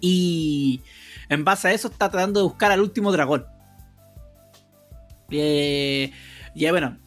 [0.00, 0.82] Y
[1.28, 3.46] en base a eso está tratando de buscar al último dragón.
[5.30, 6.12] Eh,
[6.54, 6.98] y bueno,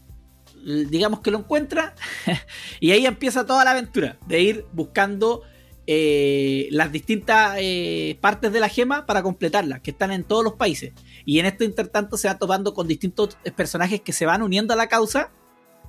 [0.89, 1.93] digamos que lo encuentra.
[2.79, 5.43] y ahí empieza toda la aventura de ir buscando
[5.87, 10.53] eh, las distintas eh, partes de la gema para completarla, que están en todos los
[10.53, 10.93] países.
[11.25, 14.77] Y en esto intertanto se va topando con distintos personajes que se van uniendo a
[14.77, 15.31] la causa.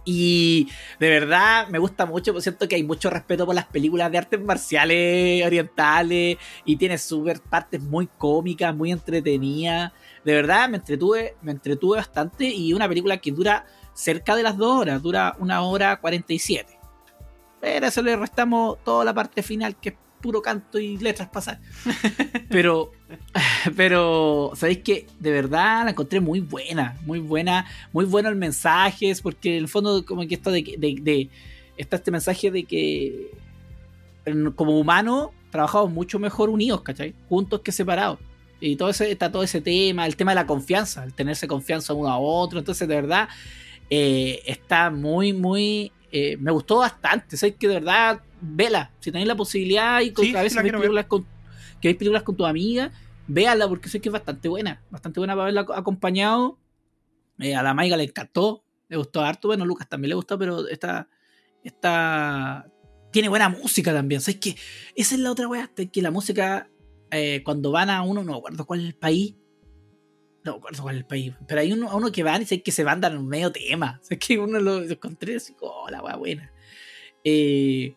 [0.08, 0.68] Y
[1.00, 4.18] de verdad me gusta mucho, por cierto que hay mucho respeto por las películas de
[4.18, 9.92] artes marciales orientales y tiene súper partes muy cómicas, muy entretenidas.
[10.24, 14.56] De verdad me entretuve, me entretuve bastante y una película que dura cerca de las
[14.56, 16.78] dos horas, dura una hora 47.
[17.60, 21.60] Pero eso le restamos toda la parte final que es puro canto y letras pasadas.
[22.48, 22.92] Pero,
[23.76, 29.10] pero, ¿sabéis que De verdad la encontré muy buena, muy buena, muy bueno el mensaje,
[29.10, 31.28] es porque en el fondo como que esto de, de, de
[31.76, 33.30] está este mensaje de que
[34.54, 37.14] como humanos trabajamos mucho mejor unidos, ¿cachai?
[37.28, 38.18] Juntos que separados.
[38.60, 41.92] Y todo ese, está todo ese tema, el tema de la confianza, el tenerse confianza
[41.92, 42.58] uno a otro.
[42.58, 43.28] Entonces, de verdad,
[43.90, 45.92] eh, está muy, muy.
[46.10, 47.36] eh, me gustó bastante.
[47.36, 48.90] Sé que de verdad, vela.
[49.00, 51.26] Si tenéis la posibilidad y con- Sí, a veces películas con,
[51.80, 52.92] que veis películas con tu amiga,
[53.26, 54.82] véala porque sé que es bastante buena.
[54.90, 56.58] Bastante buena para ac- acompañado.
[57.38, 58.64] Eh, a la Maiga le encantó.
[58.88, 59.48] Le gustó harto.
[59.48, 61.08] Bueno, Lucas también le gustó, pero esta.
[61.64, 62.66] esta
[63.12, 64.20] tiene buena música también.
[64.20, 64.56] ¿Sabes que
[64.94, 65.70] Esa es la otra weá.
[65.92, 66.68] Que la música,
[67.10, 69.34] eh, cuando van a uno, no me acuerdo cuál es el país.
[70.44, 71.32] No me acuerdo cuál es el país.
[71.48, 73.50] Pero hay uno, a uno que van y sé que se mandan en un medio
[73.50, 73.98] tema.
[74.02, 76.52] Sea, que uno lo, lo encontré así, oh, la weá buena.
[77.24, 77.96] Eh,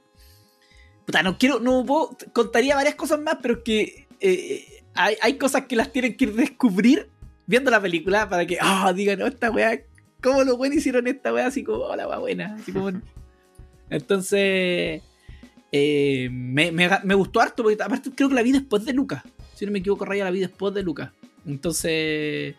[1.09, 5.39] puta, no quiero, no puedo, contaría varias cosas más, pero es que eh, hay, hay
[5.39, 7.09] cosas que las tienen que descubrir
[7.47, 9.81] viendo la película para que, ah, digan, oh, esta weá,
[10.21, 11.47] ¿cómo lo bueno hicieron esta weá?
[11.47, 12.53] Así como, oh, la weá buena.
[12.53, 12.91] Así como,
[13.89, 15.01] entonces,
[15.71, 19.23] eh, me, me, me gustó harto, porque aparte creo que la vi después de Lucas.
[19.55, 21.09] Si no me equivoco, Raya la vi después de Lucas.
[21.43, 22.53] Entonces,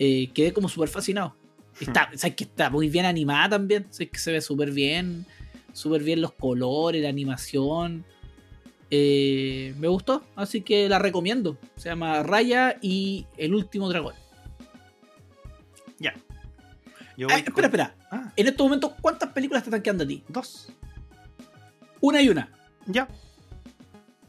[0.00, 1.36] eh, quedé como súper fascinado.
[1.78, 3.86] Está, ¿sabes que está muy bien animada también?
[3.90, 5.26] ¿Sabes que se ve súper bien?
[5.72, 8.04] Súper bien los colores, la animación.
[8.90, 11.56] Eh, me gustó, así que la recomiendo.
[11.76, 14.14] Se llama Raya y el último dragón.
[17.14, 17.94] Yo Ah, espera, con- espera.
[18.10, 20.24] Ah, En estos momentos, ¿cuántas películas te están quedando a ti?
[20.28, 20.68] dos.
[22.00, 22.48] Una y una.
[22.86, 23.06] Ya,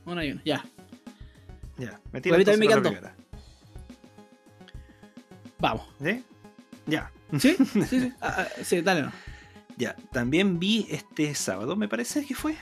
[0.05, 0.65] Una y una, ya.
[1.77, 1.99] ya.
[2.11, 3.15] Me Pues a mí también me la
[5.59, 5.87] Vamos.
[6.03, 6.21] ¿Eh?
[6.85, 7.09] Ya.
[7.39, 7.55] ¿Sí?
[7.89, 8.13] Sí, sí.
[8.21, 9.03] Ah, sí, dale.
[9.03, 9.11] No.
[9.77, 12.55] Ya, también vi este sábado, me parece que fue.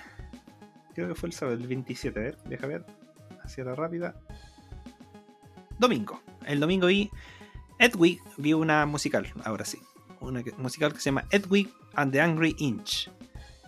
[0.95, 2.85] Creo que fue el sábado, el 27, a ver, deja ver.
[3.43, 4.15] Hacia la rápida.
[5.77, 6.21] Domingo.
[6.45, 7.09] El domingo vi
[7.79, 9.79] Edwig, vi una musical, ahora sí.
[10.19, 13.09] Una musical que se llama Edwig and the Angry Inch.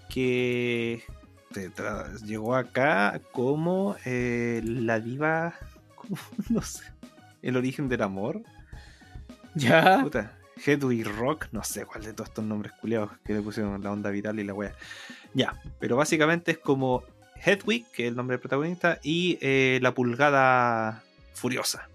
[0.09, 1.03] Que
[2.25, 5.55] llegó acá como eh, la diva.
[5.95, 6.17] como-
[6.49, 6.83] no sé.
[7.41, 8.41] El origen del amor.
[9.55, 9.99] Ya.
[10.01, 13.91] Puta, Hedwig Rock, no sé cuál de todos estos nombres culiados que le pusieron la
[13.91, 14.73] onda viral y la wea.
[15.33, 17.03] Ya, pero básicamente es como
[17.43, 21.03] Hedwig, que es el nombre del protagonista, y eh, la pulgada
[21.33, 21.89] furiosa.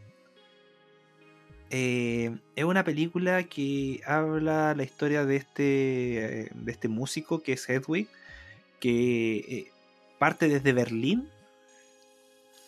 [1.70, 7.52] Eh, es una película que habla la historia de este, eh, de este músico que
[7.52, 8.08] es Hedwig,
[8.80, 9.70] que
[10.18, 11.28] parte desde Berlín,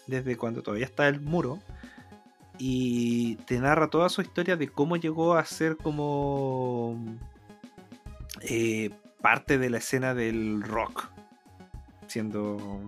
[0.07, 1.61] desde cuando todavía está el muro,
[2.63, 7.03] y te narra toda su historia de cómo llegó a ser como
[8.43, 8.91] eh,
[9.23, 11.09] parte de la escena del rock,
[12.07, 12.81] siendo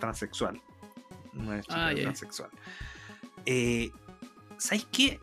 [0.00, 0.60] transexual,
[1.32, 2.50] una chica Ah, transexual.
[3.46, 3.92] Eh,
[4.58, 5.20] ¿Sabes qué?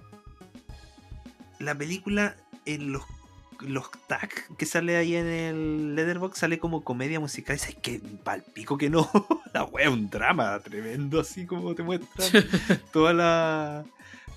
[1.60, 3.04] La película en los
[3.60, 7.60] los tags que sale ahí en el Letterboxd sale como comedia musical.
[7.60, 8.02] ¿Sabes qué?
[8.24, 9.10] Palpico que no.
[9.54, 12.30] La wea un drama tremendo, así como te muestran
[12.94, 13.86] toda la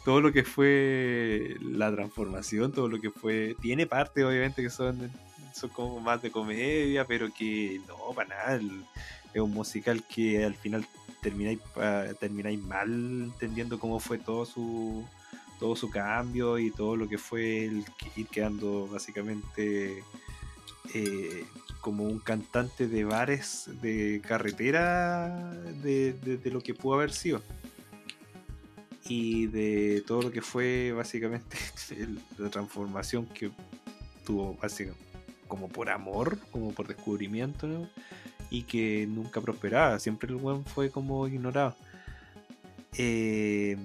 [0.04, 5.10] todo lo que fue la transformación, todo lo que fue tiene partes obviamente que son
[5.54, 8.60] son como más de comedia, pero que no para nada,
[9.32, 10.84] es un musical que al final
[11.22, 15.04] termináis pa- termináis mal entendiendo cómo fue todo su
[15.60, 20.02] todo su cambio y todo lo que fue el que- ir quedando básicamente
[20.92, 21.44] eh,
[21.80, 25.52] como un cantante de bares de carretera
[25.82, 27.42] de, lo que pudo haber sido.
[29.06, 31.56] Y de todo lo que fue básicamente
[32.38, 33.50] la transformación que
[34.24, 35.04] tuvo básicamente
[35.48, 37.88] como por amor, como por descubrimiento
[38.50, 41.76] y que nunca prosperaba, siempre el buen fue como ignorado.
[42.96, 43.76] Eh,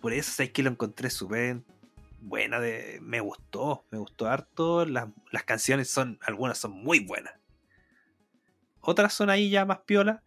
[0.00, 1.60] por eso sabes que lo encontré súper
[2.26, 7.34] buena, de, me gustó, me gustó harto, las, las canciones son, algunas son muy buenas.
[8.80, 10.22] Otras son ahí ya más piola,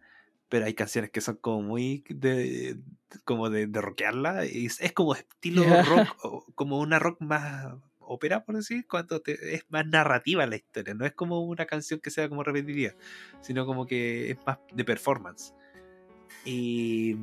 [0.48, 2.78] pero hay canciones que son como muy de
[3.24, 7.74] como de, de rockearla y es, es como estilo rock o como una rock más
[7.98, 11.98] ópera por decir cuando te- es más narrativa la historia no es como una canción
[12.00, 12.92] que sea como repetitiva
[13.40, 15.54] sino como que es más de performance
[16.44, 17.16] y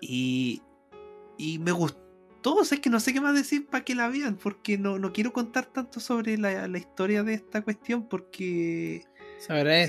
[0.00, 0.62] y
[1.40, 1.98] y me gustó
[2.42, 4.98] o sea, es que no sé qué más decir para que la vean porque no,
[4.98, 9.04] no quiero contar tanto sobre la, la historia de esta cuestión porque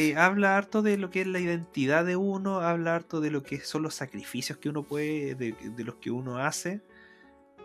[0.01, 3.41] eh, habla harto de lo que es la identidad de uno, habla harto de lo
[3.43, 6.81] que son los sacrificios que uno puede, de, de los que uno hace,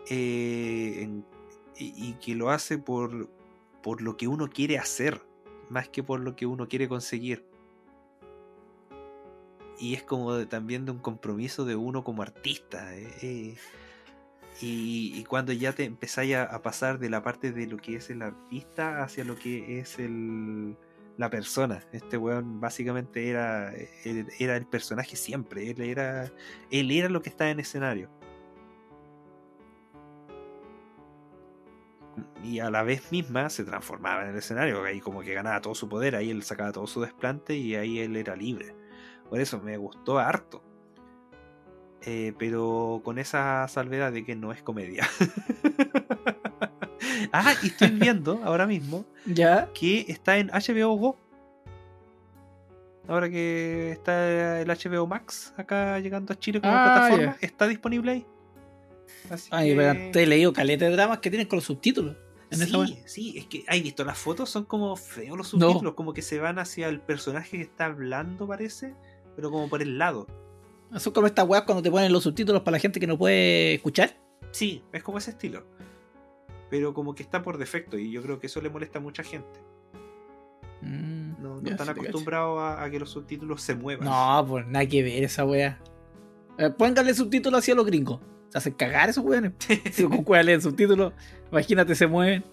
[0.09, 1.25] eh, en-
[1.77, 3.29] y, y que lo hace por,
[3.83, 5.21] por lo que uno quiere hacer,
[5.69, 7.45] más que por lo que uno quiere conseguir.
[9.79, 12.95] Y es como también de un compromiso de uno como artista.
[12.95, 13.55] eh, eh,
[14.59, 18.23] y, cuando ya te empezáis a, pasar de la parte de lo que es el
[18.23, 20.75] artista hacia lo que es el,
[21.17, 21.83] la persona.
[21.91, 23.71] Este weón básicamente era,
[24.39, 25.69] era el personaje siempre.
[25.69, 26.31] Él era,
[26.71, 28.09] él era lo que estaba en escenario.
[32.43, 34.83] Y a la vez misma se transformaba en el escenario.
[34.83, 36.15] Ahí como que ganaba todo su poder.
[36.15, 38.73] Ahí él sacaba todo su desplante y ahí él era libre.
[39.29, 40.63] Por eso me gustó harto.
[42.03, 45.07] Eh, pero con esa salvedad de que no es comedia.
[47.33, 49.69] ah, y estoy viendo ahora mismo ¿Ya?
[49.73, 51.17] que está en HBO Go.
[53.07, 58.11] Ahora que está el HBO Max acá llegando a Chile como Ah, plataforma, está disponible
[58.11, 58.25] ahí.
[59.29, 62.15] Así Ay, que- pero te he leído caleta de dramas que tienen con los subtítulos.
[62.49, 65.67] En Sí, sí, es que hay visto las fotos, son como feos los No.
[65.67, 68.93] subtítulos, como que se van hacia el personaje que está hablando, parece,
[69.37, 70.27] pero como por el lado.
[70.97, 73.75] Son como estas weas cuando te ponen los subtítulos para la gente que no puede
[73.75, 74.17] escuchar.
[74.51, 75.63] Sí, es como ese estilo.
[76.69, 79.23] Pero como que está por defecto y yo creo que eso le molesta a mucha
[79.23, 79.59] gente.
[80.81, 84.05] Mm, No, no ya, están acostumbrados a, a que los subtítulos se muevan.
[84.05, 85.79] No, pues nada que ver esa wea.
[86.57, 88.19] Eh, pónganle subtítulos así a los gringos.
[88.49, 89.53] Se hacen cagar esos weones.
[89.91, 91.13] Si con cuál leen subtítulos,
[91.51, 92.43] imagínate, se mueven.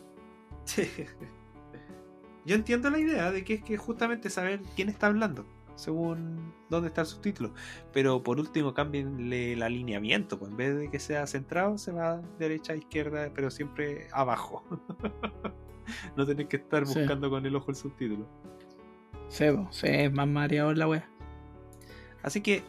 [2.44, 6.88] Yo entiendo la idea de que es que justamente saber quién está hablando, según dónde
[6.88, 7.52] está el subtítulo.
[7.92, 10.38] Pero por último, cámbienle el alineamiento.
[10.38, 14.62] Pues en vez de que sea centrado, se va derecha a izquierda, pero siempre abajo.
[16.16, 16.98] no tenés que estar Sí.
[16.98, 18.26] buscando con el ojo el subtítulo.
[19.28, 21.09] Sí, po, sí, es más mareador la wea.
[22.22, 22.62] Así que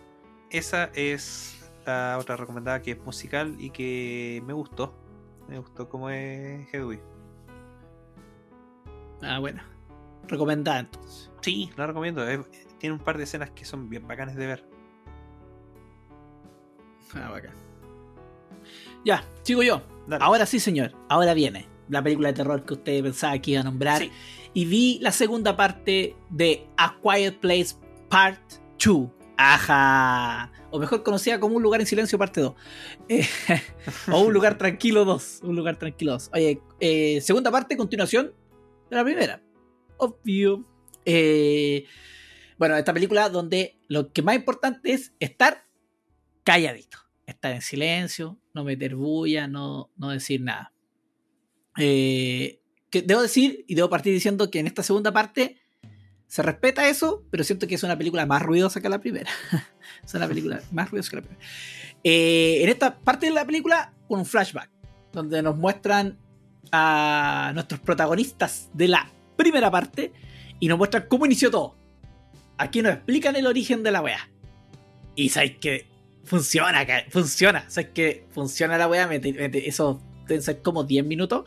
[0.49, 4.93] esa es la otra recomendada que es musical y que me gustó.
[5.47, 6.99] Me gustó como es Hedwig.
[9.21, 9.61] Ah, bueno.
[10.27, 11.31] Recomendada entonces.
[11.41, 12.27] Sí, la recomiendo.
[12.27, 14.63] es- tiene un par de escenas que son bien bacanes de ver.
[17.15, 17.55] Ah, bacán.
[19.03, 19.81] Ya, sigo yo.
[20.07, 20.23] Dale.
[20.23, 20.93] Ahora sí, señor.
[21.09, 24.03] Ahora viene la película de terror que usted pensaba que iba a nombrar.
[24.03, 24.11] Sí.
[24.53, 27.75] Y vi la segunda parte de A Quiet Place
[28.07, 28.39] Part
[28.77, 29.09] 2.
[29.35, 30.51] Ajá.
[30.69, 32.53] O mejor conocida como Un lugar en silencio parte 2.
[33.09, 33.27] Eh,
[34.11, 35.39] o Un lugar tranquilo 2.
[35.41, 36.29] Un lugar tranquilo 2.
[36.35, 38.31] Oye, eh, segunda parte, continuación
[38.91, 39.41] de la primera.
[39.97, 40.63] Obvio.
[41.03, 41.87] Eh,
[42.57, 45.65] bueno, esta película donde lo que más importante es estar
[46.43, 46.99] calladito.
[47.25, 50.73] Estar en silencio, no meter bulla, no, no decir nada.
[51.77, 52.61] Eh,
[52.91, 55.57] debo decir y debo partir diciendo que en esta segunda parte
[56.27, 59.29] se respeta eso, pero siento que es una película más ruidosa que la primera.
[60.03, 61.45] es una película más ruidosa que la primera.
[62.03, 64.69] Eh, en esta parte de la película, un flashback,
[65.11, 66.19] donde nos muestran
[66.71, 70.13] a nuestros protagonistas de la primera parte
[70.59, 71.75] y nos muestran cómo inició todo.
[72.57, 74.29] Aquí nos explican el origen de la wea.
[75.15, 75.85] Y sabéis que
[76.23, 77.69] funciona, funciona.
[77.69, 81.45] Sabéis que funciona la mete- eso deben ser como 10 minutos.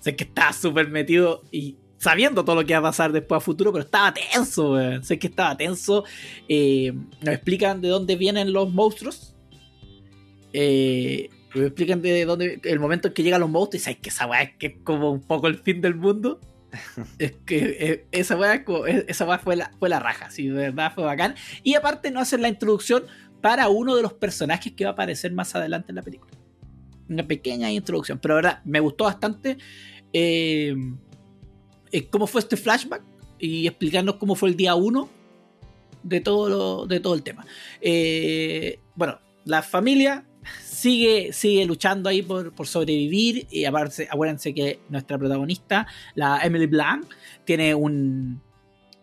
[0.00, 3.40] Sé que estaba súper metido y sabiendo todo lo que iba a pasar después a
[3.40, 5.02] futuro, pero estaba tenso, weón.
[5.04, 6.04] Sé que estaba tenso.
[6.48, 9.34] Eh, nos explican de dónde vienen los monstruos.
[10.52, 14.08] Eh, nos explican de dónde el momento en que llegan los monstruos y sabes que
[14.10, 16.40] esa weá es que es como un poco el fin del mundo.
[17.18, 20.92] Es que eh, esa weá, eh, esa fue, la, fue la raja, sí, de verdad
[20.94, 21.34] fue bacán.
[21.62, 23.04] Y aparte nos hacen la introducción
[23.40, 26.32] para uno de los personajes que va a aparecer más adelante en la película.
[27.08, 29.58] Una pequeña introducción, pero verdad me gustó bastante
[30.12, 30.74] eh,
[31.92, 33.02] eh, cómo fue este flashback
[33.38, 35.08] y explicarnos cómo fue el día 1
[36.02, 37.44] de todo, de todo el tema.
[38.94, 40.24] Bueno, la familia
[40.62, 43.46] sigue, sigue luchando ahí por, por sobrevivir.
[43.50, 47.06] Y aparte, acuérdense que nuestra protagonista, la Emily Blanc,
[47.44, 48.40] tiene un.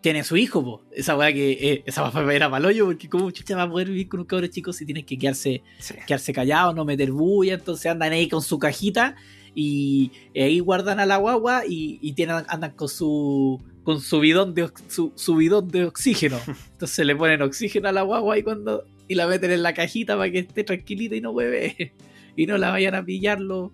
[0.01, 0.81] Tiene su hijo, po.
[0.91, 4.09] esa weá que eh, esa weá era paloyo, porque cómo chucha va a poder vivir
[4.09, 5.93] con un cabro chico si tiene que quedarse Sí.
[6.07, 9.15] quedarse callado, no meter bulla, entonces andan ahí con su cajita
[9.53, 14.53] y ahí guardan a la guagua y, y tienen, andan con su con su bidón
[14.53, 16.39] de su, su bidón de oxígeno.
[16.71, 20.15] Entonces le ponen oxígeno a la guagua y cuando y la meten en la cajita
[20.15, 21.93] para que esté tranquilita y no hueve
[22.35, 23.71] y no la vayan a pillar los,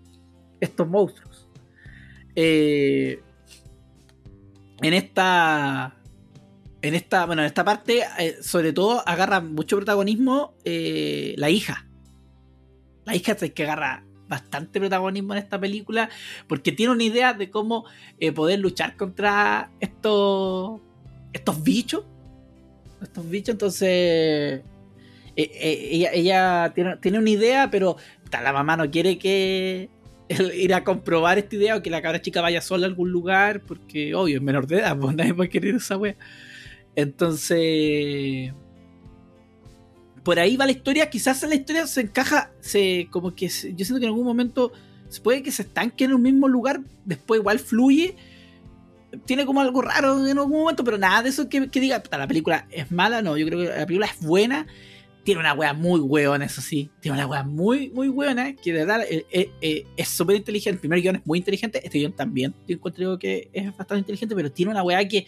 [0.59, 1.47] estos monstruos.
[2.35, 3.19] Eh,
[4.81, 5.95] en esta
[6.81, 11.87] en esta bueno en esta parte eh, sobre todo agarra mucho protagonismo eh, la hija
[13.05, 16.09] la hija es que agarra bastante protagonismo en esta película
[16.47, 17.85] porque tiene una idea de cómo
[18.19, 20.81] eh, poder luchar contra estos
[21.33, 22.05] estos bichos.
[23.01, 24.63] Estos bichos entonces eh,
[25.35, 27.97] eh, ella, ella tiene, tiene una idea pero
[28.31, 29.89] la mamá no quiere que
[30.29, 33.61] ir a comprobar esta idea o que la cabra chica vaya sola a algún lugar
[33.61, 36.15] porque obvio es menor de edad pues nadie va a querer esa wea.
[36.95, 38.51] Entonces
[40.27, 41.09] por ahí va la historia.
[41.09, 44.73] Quizás la historia se encaja, se como que yo siento que en algún momento
[45.07, 48.17] se puede que se estanque en un mismo lugar, después igual fluye,
[49.23, 52.27] tiene como algo raro en algún momento, pero nada de eso que, diga, "Puta, la
[52.27, 54.67] película es mala, no, yo creo que la película es buena.
[55.23, 56.89] Tiene una wea muy hueona, eso sí.
[56.99, 60.75] Tiene una wea muy, muy hueona, que de verdad eh, eh, eh, es súper inteligente.
[60.75, 62.53] El primer guion es muy inteligente, este guion también.
[62.67, 65.25] Yo encuentro que es bastante inteligente, pero tiene una wea que,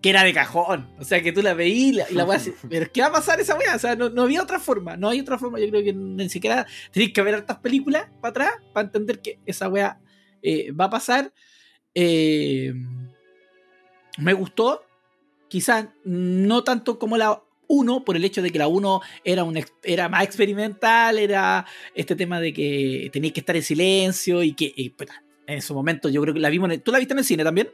[0.00, 0.88] que era de cajón.
[0.98, 3.56] O sea, que tú la veías y la, así, pero ¿qué va a pasar esa
[3.56, 3.76] wea?
[3.76, 5.58] O sea, no, no había otra forma, no hay otra forma.
[5.58, 9.38] Yo creo que ni siquiera tenéis que ver hartas películas para atrás para entender que
[9.46, 10.00] esa wea
[10.42, 11.32] eh, va a pasar.
[11.94, 12.72] Eh,
[14.18, 14.84] me gustó,
[15.48, 19.60] quizás no tanto como la 1, por el hecho de que la 1 era, un,
[19.82, 24.72] era más experimental, era este tema de que tenías que estar en silencio y que
[24.76, 24.94] y,
[25.46, 26.66] en su momento yo creo que la vimos.
[26.68, 27.68] en el- ¿Tú la viste en el cine también?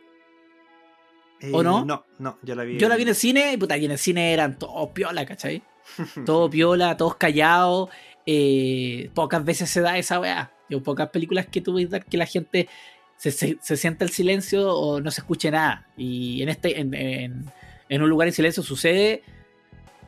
[1.53, 1.81] ¿O no?
[1.81, 2.79] Eh, No, no, yo la vi.
[2.79, 5.25] Yo la vi en el cine y puta, y en el cine eran todos piola,
[5.27, 5.63] ¿cachai?
[6.27, 7.91] Todo piola, todos callados.
[8.27, 10.51] eh, pocas veces se da esa weá.
[10.71, 12.69] Yo, pocas películas que dar que la gente
[13.19, 15.87] se, se, se sienta el silencio o no se escuche nada.
[15.97, 17.45] Y en este, en, en-
[17.91, 19.23] en un lugar en silencio sucede.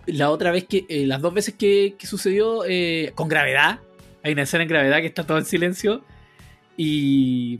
[0.07, 3.81] La otra vez que, eh, las dos veces que, que sucedió eh, con gravedad.
[4.23, 6.03] Hay una escena en gravedad que está todo en silencio.
[6.77, 7.59] Y.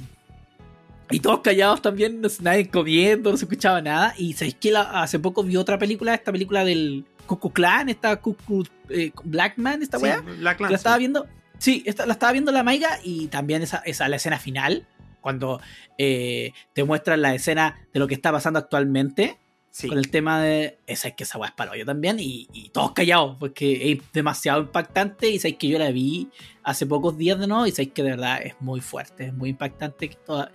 [1.11, 4.15] Y todos callados también, no, nadie comiendo, no se escuchaba nada.
[4.19, 8.65] Y sabéis que hace poco vi otra película, esta película del Cuckoo Clan, esta Cuckoo
[8.89, 10.23] eh, Blackman, esta Sí, weá.
[10.41, 11.01] la Clan, La estaba sí.
[11.01, 11.27] viendo.
[11.59, 14.87] Sí, esta- la estaba viendo la Maiga y también esa, esa la escena final.
[15.21, 15.61] Cuando
[15.99, 19.39] eh, te muestran la escena de lo que está pasando actualmente.
[19.73, 19.89] Sí.
[19.89, 20.79] Con el tema de.
[20.87, 22.19] Esa es que esa weá es para yo también.
[22.21, 23.37] Y, y todos callados.
[23.39, 25.29] Porque es demasiado impactante.
[25.29, 26.31] Y sabéis que yo la vi
[26.63, 27.67] hace pocos días de nuevo.
[27.67, 29.27] Y sabéis que de verdad es muy fuerte.
[29.27, 30.09] Es muy impactante.
[30.09, 30.51] Que, toda-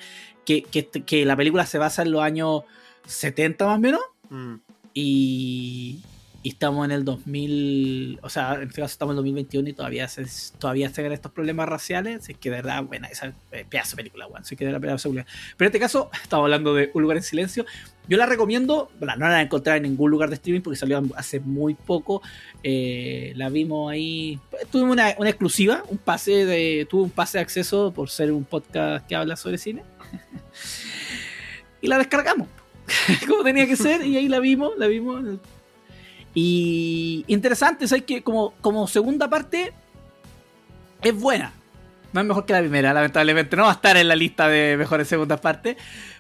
[0.45, 2.63] que, que, que la película se basa en los años
[3.07, 4.01] 70 más o menos.
[4.30, 4.55] Mm.
[4.93, 6.03] Y,
[6.43, 9.73] y estamos en el 2000, o sea, en este caso estamos en el 2021 y
[9.73, 10.26] todavía se,
[10.57, 12.23] todavía se ven estos problemas raciales.
[12.23, 14.41] Así que de verdad, buena, esa eh, pedazo de película, weón.
[14.41, 15.35] Así que de la pedazo de película.
[15.55, 17.65] Pero en este caso, estamos hablando de Un lugar en silencio.
[18.07, 21.39] Yo la recomiendo, bueno, no la encontrar en ningún lugar de streaming porque salió hace
[21.39, 22.23] muy poco.
[22.63, 24.39] Eh, la vimos ahí.
[24.72, 26.88] Tuvimos una, una exclusiva, un pase de.
[26.89, 29.84] Tuve un pase de acceso por ser un podcast que habla sobre cine.
[31.82, 32.48] y la descargamos
[33.28, 35.24] como tenía que ser y ahí la vimos, la vimos.
[36.34, 39.74] Y interesante, ¿sabes que como, como segunda parte
[41.02, 41.54] es buena.
[42.14, 43.56] No es mejor que la primera, lamentablemente.
[43.56, 45.78] No va a estar en la lista de mejores segundas partes.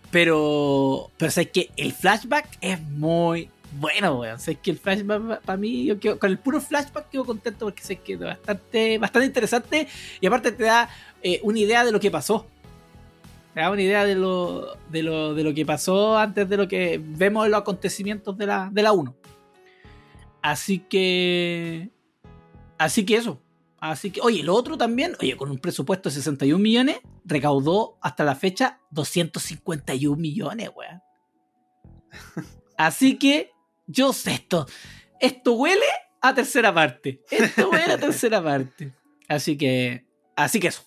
[0.09, 4.37] Pero, pero que el flashback es muy bueno, weón.
[4.61, 5.89] Que el flashback para mí,
[6.19, 9.87] con el puro flashback quedo contento porque sé que es bastante, bastante interesante.
[10.19, 10.89] Y aparte te da
[11.21, 12.47] eh, una idea de lo que pasó.
[13.53, 16.67] Te da una idea de lo, de lo, de lo que pasó antes de lo
[16.67, 19.15] que vemos en los acontecimientos de la, de la 1.
[20.41, 21.89] Así que.
[22.77, 23.41] Así que eso.
[23.79, 28.23] Así que, oye, lo otro también, oye, con un presupuesto de 61 millones, recaudó hasta
[28.23, 31.01] la fecha 251 millones, weón.
[32.77, 33.51] Así que,
[33.87, 34.67] yo sé esto.
[35.19, 35.85] Esto huele
[36.21, 37.23] a tercera parte.
[37.29, 38.93] Esto huele a tercera parte.
[39.27, 40.05] Así que,
[40.35, 40.83] así que eso.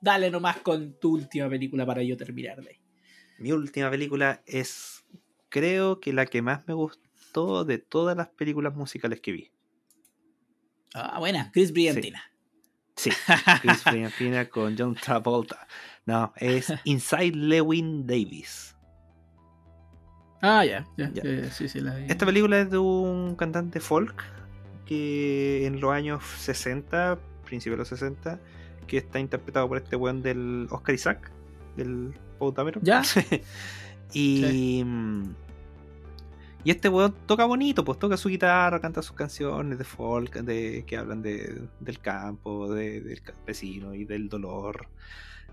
[0.00, 2.76] Dale nomás con tu última película para yo terminar de ahí.
[3.38, 5.04] Mi última película es,
[5.48, 9.50] creo que la que más me gustó de todas las películas musicales que vi.
[10.94, 12.22] Ah, buena, Chris Brillantina.
[12.96, 13.10] Sí,
[13.62, 15.66] Chris Brillantina con John Travolta.
[16.06, 18.74] No, es Inside Lewin Davis.
[20.40, 21.22] Ah, ya, ya, Ya.
[21.24, 22.06] ya, sí, sí, la vi.
[22.08, 24.24] Esta película es de un cantante folk
[24.86, 28.40] que en los años 60, principios de los 60,
[28.88, 31.30] que está interpretado por este weón del Oscar Isaac,
[31.76, 32.80] del Pautamero.
[32.82, 33.02] Ya.
[34.12, 34.82] y,
[36.64, 40.84] y este weón toca bonito, pues toca su guitarra, canta sus canciones de folk de,
[40.86, 44.88] que hablan de, del campo, de- del campesino y del dolor.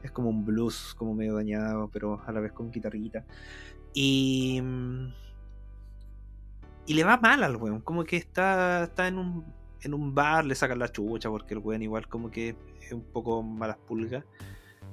[0.01, 3.23] Es como un blues, como medio dañado, pero a la vez con guitarrita.
[3.93, 4.61] Y.
[6.87, 7.81] Y le va mal al weón.
[7.81, 9.45] Como que está, está en, un,
[9.81, 12.55] en un bar, le sacan la chucha porque el weón igual como que
[12.91, 14.23] un poco malas pulgas.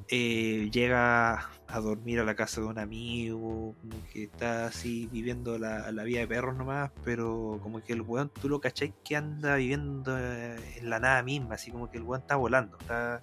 [0.09, 5.59] Eh, llega a dormir a la casa de un amigo, como que está así viviendo
[5.59, 9.17] la, la vida de perros nomás, pero como que el weón tú lo cachai que
[9.17, 13.23] anda viviendo eh, en la nada misma, así como que el weón está volando, está,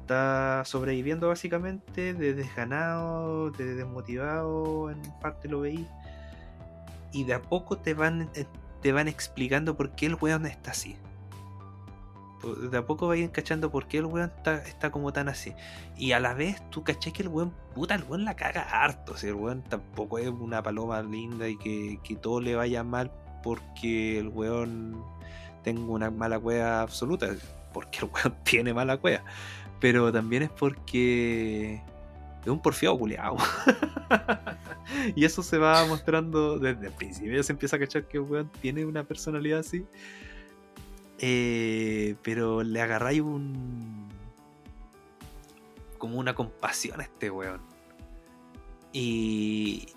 [0.00, 5.86] está sobreviviendo básicamente de desganado, de desmotivado, en parte lo veí,
[7.12, 8.28] y de a poco te van,
[8.82, 10.96] te van explicando por qué el weón está así.
[12.70, 15.54] De a poco vayan cachando por qué el weón está, como tan así.
[15.96, 19.12] Y a la vez tú caché que el weón, puta, el weón la caga harto.
[19.12, 22.84] O sea, el weón tampoco es una paloma linda y que, que todo le vaya
[22.84, 23.10] mal
[23.42, 25.02] porque el weón
[25.62, 27.28] tenga una mala cueva absoluta.
[27.72, 29.24] Porque el weón tiene mala cueva.
[29.80, 31.82] Pero también es porque
[32.42, 33.36] es un porfiado culiado.
[35.16, 37.42] y eso se va mostrando desde el principio.
[37.42, 39.84] Se empieza a cachar que weón tiene una personalidad así.
[41.18, 44.08] Eh, pero le agarráis un.
[45.98, 47.60] como una compasión a este weón.
[48.92, 49.88] Y.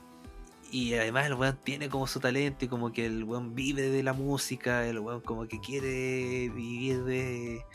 [0.71, 4.03] Y además el weón tiene como su talento y como que el weón vive de
[4.03, 7.65] la música, el weón como que quiere vivir de,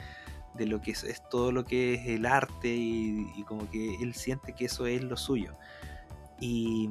[0.54, 4.54] de lo que es, todo lo que es el arte y como que él siente
[4.54, 5.56] que eso es lo suyo.
[6.40, 6.88] Y,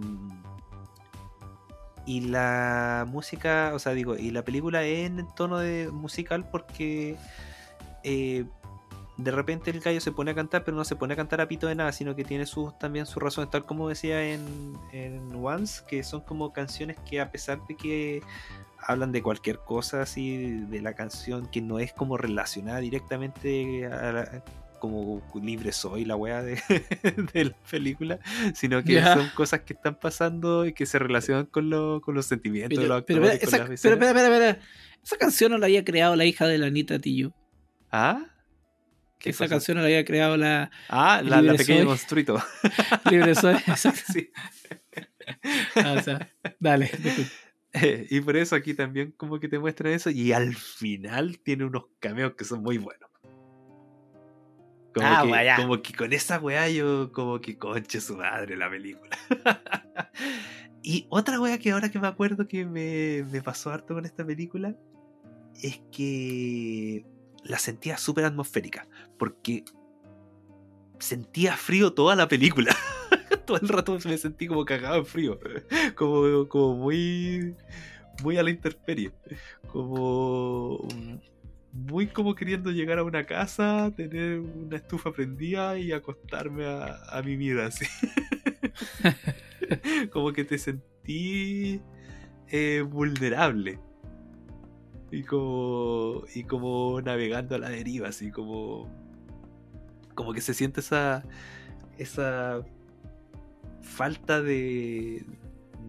[2.05, 7.15] y la música, o sea, digo, y la película es en tono de musical porque
[8.03, 8.45] eh,
[9.17, 11.47] de repente el gallo se pone a cantar, pero no se pone a cantar a
[11.47, 15.31] pito de nada, sino que tiene sus, también su razón, tal como decía en, en
[15.35, 18.21] Once, que son como canciones que a pesar de que
[18.85, 24.11] hablan de cualquier cosa así de la canción que no es como relacionada directamente a
[24.11, 24.43] la-
[24.84, 26.55] como libre soy la weá de,
[27.34, 28.19] de la película,
[28.53, 32.26] sino que son cosas que están pasando y que se relacionan con, lo- con los
[32.26, 33.39] sentimientos de Pero, los pero, actores.
[33.49, 34.60] pero espera, espera, espera.
[35.01, 37.34] Esa canción no la había creado la hija de la Anita Tillo.
[37.93, 38.26] ¿Ah?
[39.19, 39.55] ¿Qué Esa cosa?
[39.55, 41.85] canción no la había creado la Ah, la, la pequeña soy.
[41.88, 42.43] monstruito.
[43.10, 43.53] Libre Soy.
[43.68, 44.01] Exacto.
[44.11, 44.30] sí.
[45.76, 46.30] Ah, o sea,
[46.60, 46.91] dale.
[47.72, 51.64] Eh, y por eso aquí también como que te muestran eso y al final tiene
[51.64, 53.10] unos cameos que son muy buenos.
[54.94, 55.56] Como, Ah, que, vaya.
[55.57, 59.10] como que con esa weá yo como que conche su madre la película.
[60.84, 64.26] y otra weá que ahora que me acuerdo que me, me pasó harto con esta
[64.26, 64.76] película
[65.61, 67.06] es que
[67.44, 68.88] la sentía súper atmosférica
[69.18, 69.64] porque
[70.99, 72.76] sentía frío toda la película.
[73.45, 75.38] Todo el rato me sentí como cagado en frío.
[75.95, 77.56] Como, como muy.
[78.24, 79.11] Muy a la intemperie.
[79.68, 80.88] Como.
[81.74, 87.22] Muy como queriendo llegar a una casa, tener una estufa prendida y acostarme a, a
[87.24, 87.86] mimir así.
[90.12, 91.82] como que te sentí
[92.50, 93.80] eh, vulnerable.
[95.12, 96.24] Y como.
[96.34, 98.88] Y como navegando a la deriva, así como.
[100.16, 101.24] Como que se siente esa.
[101.98, 102.64] esa
[103.82, 105.26] falta de,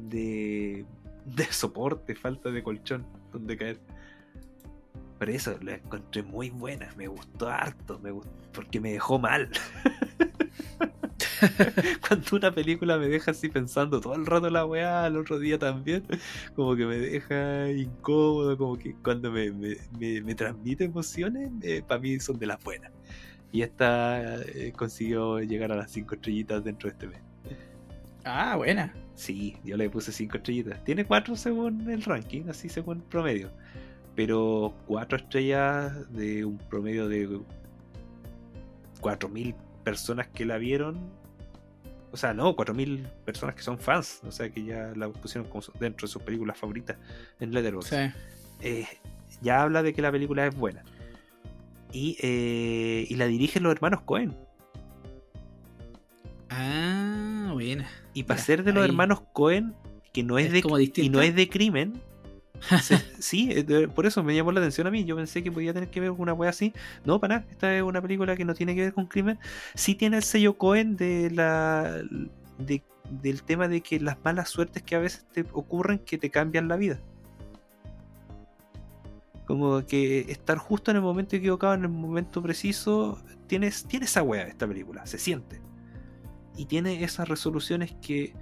[0.08, 0.84] de,
[1.24, 3.80] de soporte, falta de colchón donde caer.
[5.18, 9.48] Por eso la encontré muy buena, me gustó harto, me gustó, porque me dejó mal.
[12.08, 15.58] Cuando una película me deja así pensando todo el rato la weá, al otro día
[15.58, 16.04] también,
[16.54, 21.50] como que me deja incómodo, como que cuando me, me, me- me transmite emociones,
[21.86, 22.92] para mí son de las buenas.
[23.52, 27.20] Y esta eh, consiguió llegar a las 5 estrellitas dentro de este mes.
[28.24, 28.92] Ah, buena.
[29.14, 30.82] Sí, yo le puse 5 estrellitas.
[30.84, 33.50] Tiene 4 según el ranking, así según el promedio.
[34.14, 37.28] Pero 4 estrellas de un promedio de
[39.00, 40.98] 4.000 personas que la vieron.
[42.12, 44.20] O sea, no, 4.000 personas que son fans.
[44.26, 46.96] O sea, que ya la pusieron como dentro de sus películas favoritas
[47.40, 47.88] en Letterboxd.
[47.88, 48.12] Sí.
[48.60, 48.86] Eh,
[49.42, 50.84] ya habla de que la película es buena.
[51.92, 54.36] Y, eh, y la dirigen los hermanos Cohen.
[56.50, 57.88] Ah, buena.
[58.14, 58.90] Y para ser de los ahí.
[58.90, 59.74] hermanos Cohen,
[60.12, 62.00] que no es, Es de como y no es de crimen.
[63.18, 65.04] Sí, eh, por eso me llamó la atención a mí.
[65.04, 66.72] Yo pensé que podía tener que ver con una wea así.
[67.04, 67.50] No, para nada.
[67.50, 69.38] Esta es una película que no tiene que ver con crimen.
[69.74, 72.02] Sí tiene el sello Cohen de la
[72.58, 76.30] de- del tema de que las malas suertes que a veces te ocurren que te
[76.30, 77.00] cambian la vida.
[79.46, 84.22] Como que estar justo en el momento equivocado, en el momento preciso, tienes, tiene esa
[84.22, 85.60] wea esta película, se siente.
[86.56, 88.32] Y tiene esas resoluciones que,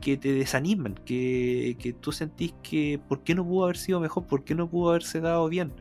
[0.00, 4.24] que te desaniman, que, que tú sentís que por qué no pudo haber sido mejor,
[4.26, 5.72] por qué no pudo haberse dado bien.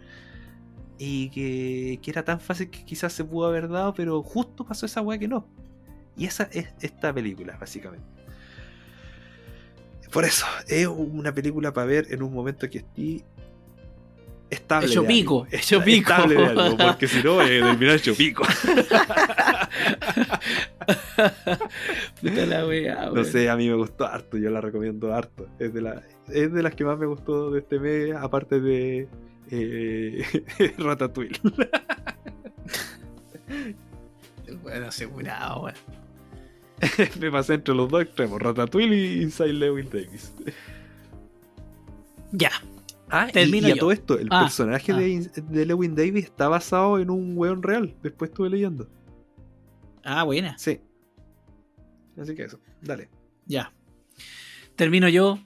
[0.99, 4.85] Y que, que era tan fácil que quizás se pudo haber dado, pero justo pasó
[4.85, 5.45] esa weá que no.
[6.18, 8.07] Y esa es esta película, básicamente.
[10.11, 13.23] Por eso, es una película para ver en un momento que esté
[14.49, 14.88] estable.
[14.88, 16.11] Hecho pico, hecho pico.
[16.11, 18.44] Estable de ánimo, porque si no, eh, terminar hecho pico.
[22.22, 25.48] Puta la wea, No sé, a mí me gustó harto, yo la recomiendo harto.
[25.60, 29.07] Es de, la, es de las que más me gustó de este mes, aparte de
[29.52, 30.24] eh,
[30.78, 31.40] Ratatouille.
[34.61, 35.76] Bueno, asegurado, weón.
[37.19, 40.34] me pasé entre los dos extremos, Ratatouille y Inside Lewin Davis.
[42.32, 42.52] Ya.
[43.10, 43.80] Ah, y, Termino y a yo.
[43.80, 44.98] todo esto, el Ah, personaje ah.
[44.98, 47.96] de, In- de Lewin Davis está basado en un weón real.
[48.04, 48.90] Después estuve leyendo.
[50.04, 50.58] Ah, buena.
[50.58, 50.80] Sí.
[52.20, 53.10] Así que eso, dale.
[53.46, 53.74] Ya.
[54.76, 55.40] Termino yo.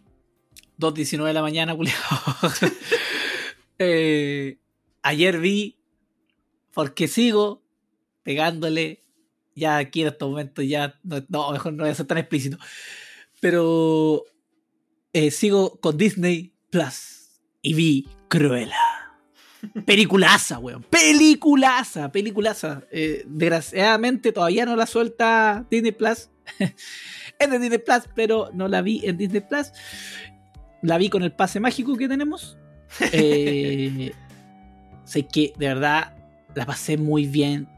[0.80, 1.98] 2.19 de la mañana, culiao.
[3.78, 4.58] Eh,
[5.04, 5.78] ayer vi.
[6.74, 7.64] Porque sigo
[8.24, 9.04] pegándole.
[9.56, 11.00] Ya aquí en estos momentos ya.
[11.04, 12.58] No, no, mejor no voy a ser tan explícito.
[13.40, 14.24] Pero
[15.14, 17.21] eh, sigo con Disney Plus
[17.62, 19.02] y vi Cruella.
[19.86, 20.84] Peliculaza, weón.
[20.84, 22.84] Peliculaza, peliculaza.
[22.92, 26.30] Eh, desgraciadamente todavía no la suelta Disney Plus.
[27.40, 29.72] es de Disney Plus, pero no la vi en Disney Plus.
[30.82, 32.58] La vi con el pase mágico que tenemos.
[33.14, 34.12] Eh,
[35.06, 36.14] sé que de verdad
[36.56, 37.70] la pasé muy bien.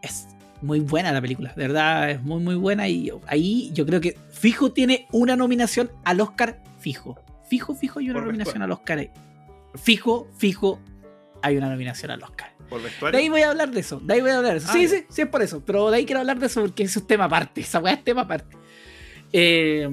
[0.00, 0.26] Es
[0.62, 1.52] muy buena la película.
[1.54, 2.88] De verdad es muy, muy buena.
[2.88, 6.62] Y ahí yo creo que fijo tiene una nominación al Oscar.
[6.78, 7.18] Fijo.
[7.46, 9.10] Fijo, fijo, y una Por nominación al Oscar.
[9.74, 10.78] Fijo, fijo,
[11.42, 12.52] hay una nominación al Oscar.
[12.68, 13.18] Por De vestuario.
[13.20, 14.00] ahí voy a hablar de eso.
[14.00, 14.68] De ahí voy a hablar de eso.
[14.70, 15.62] Ah, sí, sí, sí, es por eso.
[15.64, 17.60] Pero de ahí quiero hablar de eso porque eso es tema aparte.
[17.60, 18.56] Esa weá es tema aparte.
[19.32, 19.88] Eh,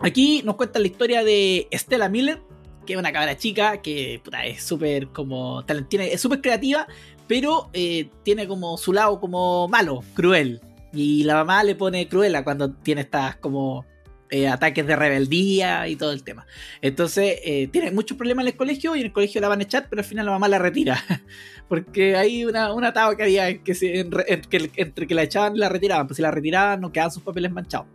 [0.00, 2.40] aquí nos cuenta la historia de Stella Miller,
[2.86, 5.64] que es una cabra chica que puta, es súper como.
[5.66, 6.86] talent- Tiene, es súper creativa,
[7.26, 10.60] pero eh, tiene como su lado como malo, cruel.
[10.92, 13.84] Y la mamá le pone cruela cuando tiene estas como.
[14.32, 16.46] Eh, ataques de rebeldía y todo el tema.
[16.80, 19.62] Entonces, eh, tiene muchos problemas en el colegio y en el colegio la van a
[19.62, 20.98] echar, pero al final la mamá la retira.
[21.68, 26.06] Porque hay una, una que había que que- entre que la echaban y la retiraban.
[26.06, 27.86] Pues si la retiraban, no quedaban sus papeles manchados.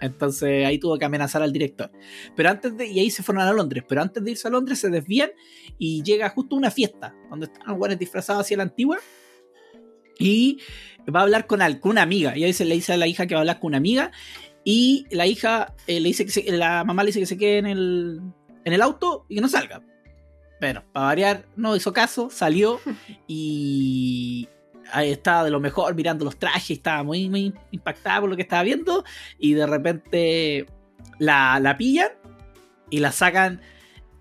[0.00, 1.90] Entonces ahí tuvo que amenazar al director.
[2.36, 2.86] Pero antes de.
[2.86, 3.84] Y ahí se fueron a Londres.
[3.88, 5.30] Pero antes de irse a Londres se desvían
[5.78, 8.98] y llega justo una fiesta donde están los guanes disfrazados hacia la antigua.
[10.18, 10.58] Y
[11.14, 12.36] va a hablar con, al- con una amiga.
[12.36, 14.12] Y ahí se le dice a la hija que va a hablar con una amiga.
[14.64, 17.58] Y la hija eh, le dice que se- la mamá le dice que se quede
[17.58, 18.20] en el,
[18.64, 19.82] en el auto y que no salga.
[20.60, 22.80] Bueno, para variar, no hizo caso, salió
[23.26, 24.48] y
[24.92, 28.42] ahí estaba de lo mejor mirando los trajes, estaba muy, muy impactada por lo que
[28.42, 29.04] estaba viendo
[29.38, 30.66] y de repente
[31.18, 32.08] la, la pillan
[32.90, 33.60] y la sacan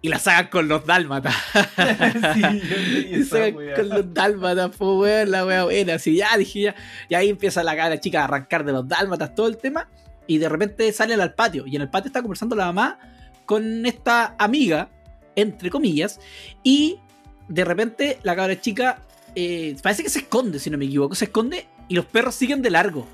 [0.02, 1.34] y la sacan con los dálmatas.
[3.10, 6.76] Y sacan con los dálmatas, pues weón, la wea buena, así ya dije ya.
[7.07, 9.90] Y ahí empieza la cara chica a arrancar de los dálmatas todo el tema.
[10.28, 11.66] Y de repente salen al patio.
[11.68, 13.00] Y en el patio está conversando la mamá
[13.45, 14.90] con esta amiga,
[15.36, 16.20] entre comillas.
[16.64, 17.00] Y
[17.48, 19.00] de repente la cabra chica
[19.36, 21.16] eh, parece que se esconde, si no me equivoco.
[21.16, 23.08] Se esconde y los perros siguen de largo.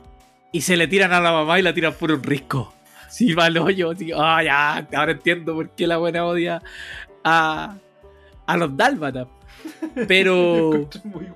[0.52, 2.74] Y se le tiran a la mamá y la tiran por un risco.
[3.10, 3.92] Sí, va al hoyo.
[3.92, 6.62] Así, ah, ya, ahora entiendo por qué la buena odia
[7.24, 7.76] a,
[8.46, 9.28] a los dálmatas.
[10.08, 10.88] Pero.
[11.04, 11.28] Muy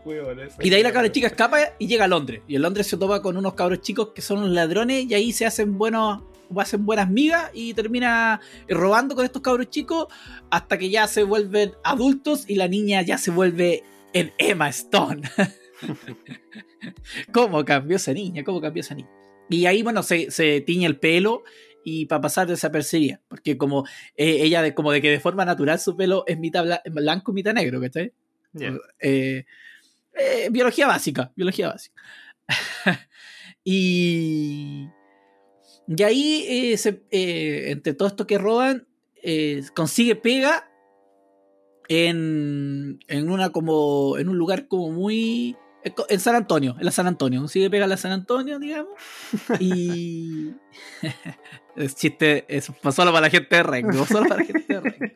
[0.62, 2.42] Y de ahí la cabra chica escapa y llega a Londres.
[2.48, 5.32] Y en Londres se topa con unos cabros chicos que son unos ladrones y ahí
[5.32, 6.22] se hacen buenos
[6.58, 8.40] hacen buenas migas y termina
[8.70, 10.06] robando con estos cabros chicos
[10.52, 13.84] hasta que ya se vuelven adultos y la niña ya se vuelve
[14.14, 15.24] en Emma Stone.
[17.32, 18.44] ¿Cómo cambió esa niña?
[18.44, 19.10] ¿Cómo cambió esa niña?
[19.50, 21.44] Y ahí, bueno, se, se tiñe el pelo
[21.84, 23.22] y para pasar desapercibida.
[23.28, 26.64] Porque como eh, ella, de, como de que de forma natural su pelo es mitad
[26.66, 28.14] bla- blanco y mitad negro, ¿cachai?
[29.00, 29.46] Eh,
[30.14, 32.02] eh, biología básica, biología básica.
[33.64, 34.88] y,
[35.88, 37.04] y ahí, eh, se-
[37.72, 38.88] entre todo esto que roban,
[39.74, 40.70] consigue pega
[41.88, 45.56] en, en una como en un lugar como muy
[46.08, 48.94] en San Antonio, en la San Antonio, consigue pega en la San Antonio, digamos,
[49.60, 50.54] y
[51.76, 55.14] es chiste, es solo para la gente de Rengo, solo para la gente de Rengo.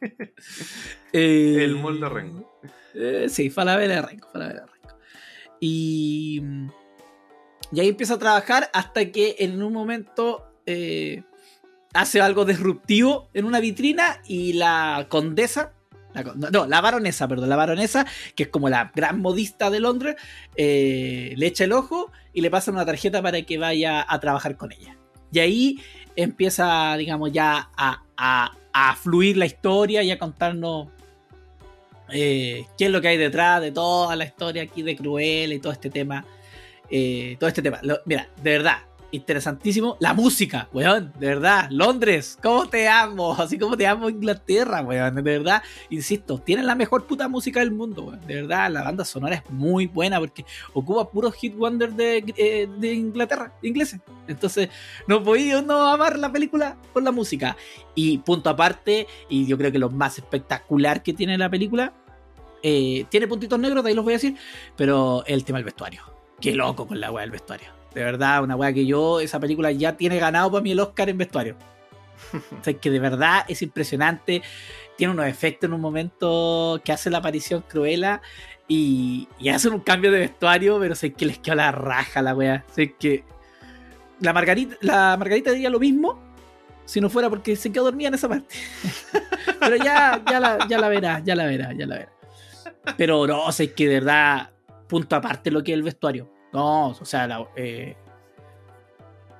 [1.13, 2.56] El molde de Rengo.
[2.93, 4.97] Eh, sí, Falabella de Rengo, Falabella de Rengo.
[5.59, 6.41] Y,
[7.71, 11.23] y ahí empieza a trabajar hasta que en un momento eh,
[11.93, 15.73] hace algo disruptivo en una vitrina y la condesa,
[16.13, 20.15] la no, la baronesa, perdón, la baronesa, que es como la gran modista de Londres,
[20.55, 24.57] eh, le echa el ojo y le pasa una tarjeta para que vaya a trabajar
[24.57, 24.95] con ella.
[25.31, 25.79] Y ahí
[26.15, 30.89] empieza, digamos, ya a, a- a fluir la historia y a contarnos
[32.11, 35.59] eh, qué es lo que hay detrás de toda la historia aquí de Cruella y
[35.59, 36.25] todo este tema.
[36.89, 37.79] eh, todo este tema.
[37.83, 38.77] Lo- mira, de verdad,
[39.11, 39.97] interesantísimo.
[39.99, 41.67] La música, weón, de verdad.
[41.71, 43.33] Londres, ¿cómo te amo?
[43.37, 45.15] Así como te amo Inglaterra, weón.
[45.15, 48.21] De verdad, insisto, tienen la mejor puta música del mundo, weón.
[48.27, 52.67] De verdad, la banda sonora es muy buena porque ocupa puros hit wonder de, eh,
[52.77, 53.99] de Inglaterra, ingleses.
[54.27, 54.69] Entonces,
[55.07, 57.55] no podía no amar la película por la música.
[57.95, 61.93] Y punto aparte, y yo creo que lo más espectacular que tiene la película,
[62.63, 64.35] eh, tiene puntitos negros, de ahí los voy a decir,
[64.75, 66.01] pero el tema del vestuario.
[66.39, 67.76] Qué loco con la weá del vestuario.
[67.97, 71.09] De verdad, una weá que yo, esa película ya tiene ganado para mí el Oscar
[71.09, 71.55] en vestuario.
[72.61, 74.43] O sea, que de verdad es impresionante.
[74.95, 78.21] Tiene unos efectos en un momento que hace la aparición Cruella
[78.67, 82.35] y, y hacen un cambio de vestuario, pero sé que les quedó la raja la
[82.35, 82.63] weá.
[82.71, 83.23] Sé que
[84.19, 86.21] la Margarita, la Margarita diría lo mismo
[86.85, 88.53] si no fuera porque se quedó dormida en esa parte.
[89.59, 92.13] pero ya, ya, la, ya la verá, ya la verá, ya la verá.
[92.95, 94.51] Pero no, es que de verdad,
[94.87, 96.36] punto aparte lo que es el vestuario.
[96.53, 97.95] No, o sea, la- eh,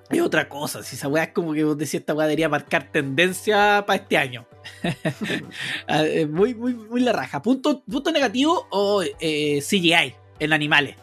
[0.10, 0.84] es otra cosa.
[0.84, 4.18] Si esa weá es como que vos decías, esta weá debería marcar tendencia para este
[4.18, 4.46] año.
[5.88, 7.42] Ah, muy, muy, muy la raja.
[7.42, 10.96] Punto, punto negativo o eh, CGI en animales.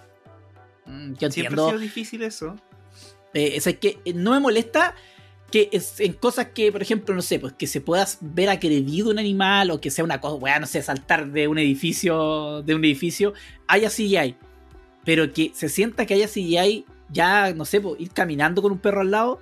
[0.86, 1.68] Mm, Yo Siempre ha entiendo.
[1.68, 2.56] sido difícil eso.
[3.32, 4.94] Eh, es que no me molesta
[5.50, 9.10] que es en cosas que, por ejemplo, no sé, pues que se pueda ver agredido
[9.10, 12.74] un animal o que sea una cosa, weá, no sé, saltar de un edificio, de
[12.74, 13.34] un edificio,
[13.68, 14.36] haya CGI.
[15.04, 19.02] Pero que se sienta que haya CGI, ya, no sé, ir caminando con un perro
[19.02, 19.40] al lado,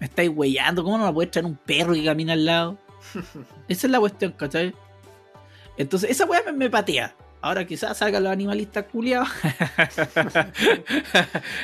[0.00, 2.78] me estáis weyando, ¿cómo no me puedes traer un perro que camina al lado?
[3.68, 4.74] Esa es la cuestión, ¿cachai?
[5.76, 7.14] Entonces, esa weá me, me patea.
[7.42, 9.28] Ahora quizás salgan los animalistas culiados.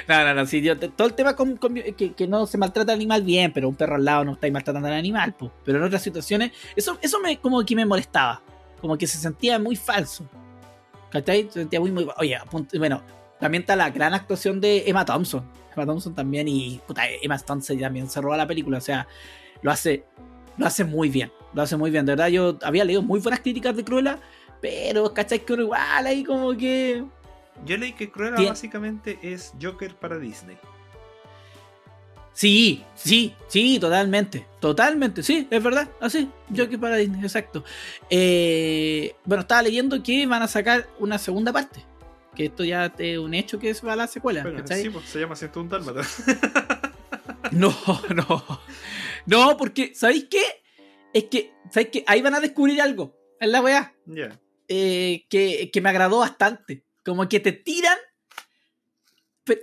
[0.08, 0.46] no, no, no.
[0.46, 3.52] Sí, yo, todo el tema con, con- que, que no se maltrata al animal bien,
[3.52, 5.34] pero un perro al lado no estáis maltratando al animal.
[5.34, 5.52] po.
[5.64, 8.42] Pero en otras situaciones, eso, eso me, como que me molestaba.
[8.80, 10.28] Como que se sentía muy falso.
[11.10, 11.44] ¿Cachai?
[11.50, 12.08] Se sentía muy, muy.
[12.16, 13.02] Oye, apunt- bueno,
[13.40, 15.44] también está la gran actuación de Emma Thompson.
[15.74, 18.78] Emma Thompstone también y puta, Emma Thompson también se roba la película.
[18.78, 19.06] O sea,
[19.62, 20.04] lo hace,
[20.56, 21.30] lo hace muy bien.
[21.52, 22.06] Lo hace muy bien.
[22.06, 24.18] De verdad, yo había leído muy buenas críticas de Cruella.
[24.60, 25.44] Pero, ¿cachai?
[25.44, 27.04] Que igual ahí como que.
[27.64, 30.56] Yo leí que Cruella Tien- básicamente es Joker para Disney.
[32.32, 34.46] Sí, sí, sí, totalmente.
[34.60, 35.88] Totalmente, sí, es verdad.
[36.00, 37.64] Así, que para Disney, exacto.
[38.10, 41.82] Eh, bueno, estaba leyendo que van a sacar una segunda parte.
[42.36, 44.42] Que esto ya es un hecho que es para la secuela.
[44.42, 46.02] Bueno, sí, pues, se llama 101 Dálmata.
[47.52, 47.72] No,
[48.14, 48.60] no.
[49.24, 50.42] No, porque, ¿sabéis qué?
[51.14, 52.04] Es que, ¿sabéis qué?
[52.06, 53.16] Ahí van a descubrir algo.
[53.40, 53.94] En la weá.
[54.04, 54.38] Ya.
[54.68, 56.84] eh, que, que me agradó bastante.
[57.04, 57.96] Como que te tiran,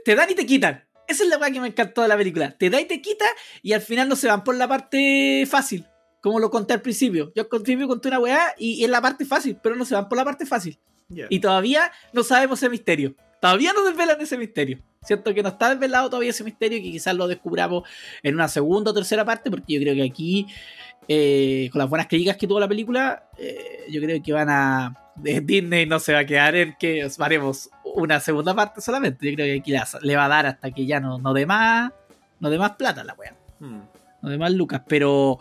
[0.06, 0.88] te dan y te quitan.
[1.08, 2.58] Esa es la weá que me encantó de la película.
[2.58, 3.26] Te da y te quita
[3.62, 5.86] y al final no se van por la parte fácil.
[6.22, 7.34] Como lo conté al principio.
[7.36, 9.94] Yo al principio conté una weá y, y es la parte fácil, pero no se
[9.94, 10.80] van por la parte fácil.
[11.30, 13.16] Y todavía no sabemos ese misterio.
[13.42, 14.80] Todavía no desvelan ese misterio.
[15.04, 17.84] Siento que no está desvelado todavía ese misterio que quizás lo descubramos
[18.22, 20.48] en una segunda o tercera parte, porque yo creo que aquí,
[21.10, 24.98] eh, con las buenas críticas que tuvo la película, eh, yo creo que van a.
[25.16, 29.30] de Disney no se va a quedar en que os haremos una segunda parte solamente.
[29.30, 31.46] Yo creo que aquí la- le va a dar hasta que ya no, no dé
[31.46, 31.92] más.
[32.40, 33.36] No dé más plata la wea.
[33.60, 33.82] Hmm.
[34.22, 34.82] No dé más lucas.
[34.88, 35.38] Pero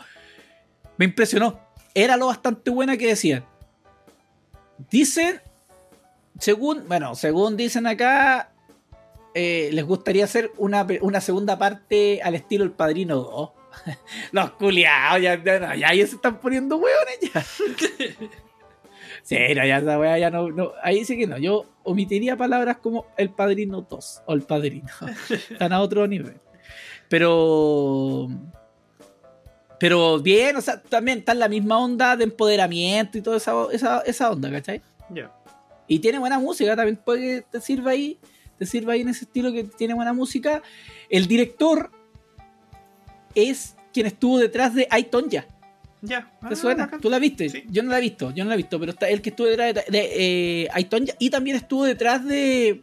[0.99, 1.61] me impresionó.
[1.95, 3.45] Era lo bastante buena que decían.
[4.91, 5.41] Dicen,
[6.39, 8.51] según, bueno, según dicen acá,
[9.35, 13.51] eh, les gustaría hacer una, una segunda parte al estilo El Padrino 2.
[14.33, 17.45] Los culiados, ya, ya, no, ya, ya se están poniendo hueones ya.
[19.23, 21.39] Sí, no, ya esa wea ya no, no, ahí sí que no.
[21.39, 24.89] Yo omitiría palabras como El Padrino 2 o El Padrino.
[25.51, 26.41] Están a otro nivel.
[27.09, 28.29] Pero.
[29.79, 33.53] Pero bien, o sea, también está en la misma onda de empoderamiento y toda esa,
[33.73, 34.81] esa, esa onda, ¿cachai?
[35.11, 35.33] Ya.
[35.93, 38.19] Y tiene buena música, también puede que te sirva ahí,
[38.59, 40.63] te sirva ahí en ese estilo que tiene buena música.
[41.11, 41.91] El director
[43.35, 45.47] es quien estuvo detrás de Aitonja.
[46.01, 46.31] Ya.
[46.41, 46.91] ¿Te Ah, suena?
[47.01, 47.49] ¿Tú la viste?
[47.49, 47.65] Sí.
[47.69, 49.47] Yo no la he visto, yo no la he visto, pero está el que estuvo
[49.47, 52.83] detrás de, de eh, Aitonja y también estuvo detrás de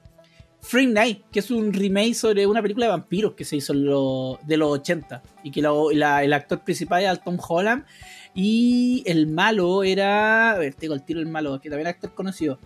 [0.62, 4.40] Freak Night, que es un remake sobre una película de vampiros que se hizo lo-
[4.46, 7.86] de los 80 y que lo- la- el actor principal era Tom Holland
[8.36, 12.14] y el malo era, a ver, tengo el tiro el malo, que también es actor
[12.14, 12.60] conocido.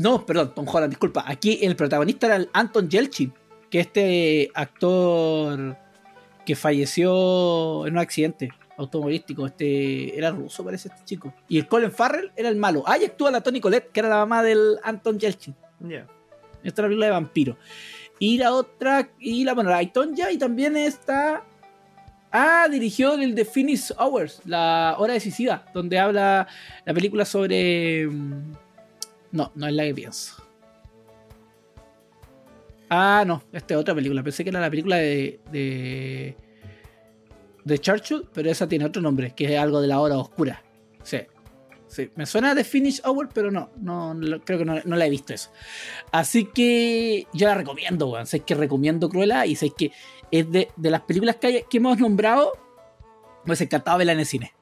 [0.00, 1.24] No, perdón, Tom Holland, disculpa.
[1.26, 3.34] Aquí el protagonista era el Anton Yelchin,
[3.68, 5.76] que este actor
[6.46, 8.48] que falleció en un accidente
[8.78, 9.44] automovilístico.
[9.44, 11.34] Este era ruso, parece este chico.
[11.48, 12.82] Y el Colin Farrell era el malo.
[12.86, 15.54] Ahí actúa la Tony Colette, que era la mamá del Anton Yelchin.
[15.80, 16.06] Ya.
[16.64, 17.58] Esta es la película de vampiro.
[18.18, 21.44] Y la otra, y la, bueno, la Aitonja, y también está.
[22.32, 26.48] Ah, dirigió el The Finish Hours, la hora decisiva, donde habla
[26.86, 28.08] la película sobre.
[29.32, 30.42] No, no es la que pienso.
[32.88, 34.22] Ah, no, esta es otra película.
[34.22, 35.40] Pensé que era la película de.
[35.52, 36.36] de.
[37.64, 40.62] de Churchill, pero esa tiene otro nombre, que es algo de la hora oscura.
[41.02, 41.18] Sí.
[41.86, 45.06] Sí, me suena de Finish Hour, pero no, no, no- creo que no, no la
[45.06, 45.50] he visto eso.
[46.12, 48.26] Así que yo la recomiendo, weón.
[48.28, 49.90] Sé que recomiendo Cruella y sé que
[50.30, 52.52] es de, de las películas que, hay- que hemos nombrado,
[53.44, 54.52] me hubiese encantado verla en el cine.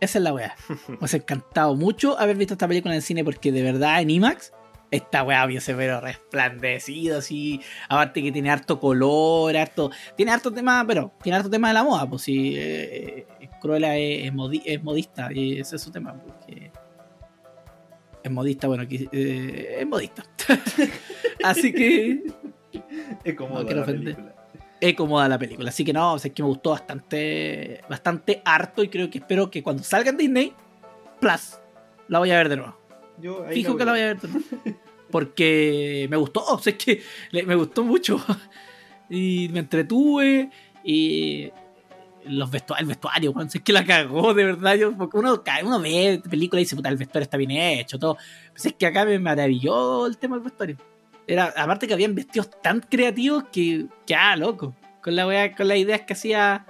[0.00, 0.54] Esa es la weá.
[0.88, 4.10] Me hubiese encantado mucho haber visto esta película en el cine porque de verdad en
[4.10, 4.52] IMAX,
[4.90, 7.60] esta weá hubiese pero resplandecido así.
[7.88, 9.90] Aparte que tiene harto color, harto.
[10.16, 12.54] Tiene harto tema, pero tiene harto tema de la moda, pues sí.
[12.56, 13.26] eh,
[13.60, 16.14] Cruella es, es modi- es modista y ese es su tema.
[16.14, 16.72] Porque
[18.22, 20.24] es modista, bueno, aquí, eh, es modista.
[21.44, 22.24] Así que
[23.24, 23.66] Es como No
[24.96, 25.68] cómoda la película.
[25.68, 29.18] Así que no, o sea, es que me gustó bastante, bastante harto y creo que
[29.18, 30.52] espero que cuando salga en Disney
[31.20, 31.58] Plus
[32.08, 32.76] la voy a ver de nuevo.
[33.18, 34.46] Yo ahí Fijo que la voy a ver de nuevo.
[35.10, 37.02] Porque me gustó, o sea, es que
[37.44, 38.24] me gustó mucho.
[39.10, 40.50] y me entretuve
[40.84, 41.50] y
[42.24, 45.80] los vestu el vestuario, si es que la cagó, de verdad, yo, porque uno, uno
[45.80, 48.16] ve películas y dice, puta, el vestuario está bien hecho, todo,
[48.52, 50.76] pero es que acá me maravilló el tema del vestuario.
[51.26, 55.68] Era, aparte que habían vestidos tan creativos que, que ah, loco, con la wea- con
[55.68, 56.66] las ideas que hacía,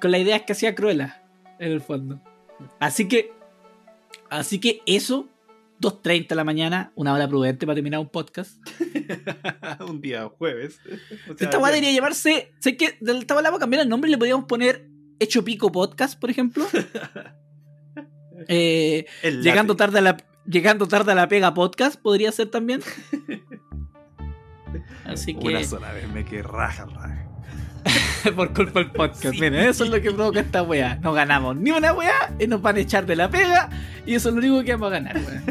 [0.00, 1.22] con las ideas que hacía Cruella,
[1.58, 2.20] en el fondo.
[2.80, 3.32] Así que,
[4.30, 5.28] así que eso,
[5.80, 8.58] 2.30 de la mañana, una hora prudente para terminar un podcast.
[9.88, 10.80] un día jueves.
[11.30, 12.52] O sea, Esta weá debería llamarse.
[12.58, 14.86] Sé que del vamos a cambiar el nombre y le podríamos poner
[15.20, 16.66] Hecho Pico Podcast, por ejemplo.
[18.46, 19.04] Eh,
[19.42, 20.16] llegando, tarde a la,
[20.48, 22.80] llegando tarde a la pega podcast, podría ser también.
[25.04, 27.24] Así Una que, sola vez me que raja, raja.
[28.36, 29.34] por culpa del podcast.
[29.34, 29.40] Sí.
[29.40, 30.96] Miren, eso es lo que provoca esta weá.
[30.96, 33.70] No ganamos ni una weá y nos van a echar de la pega.
[34.04, 35.42] Y eso es lo único que vamos a ganar, weá.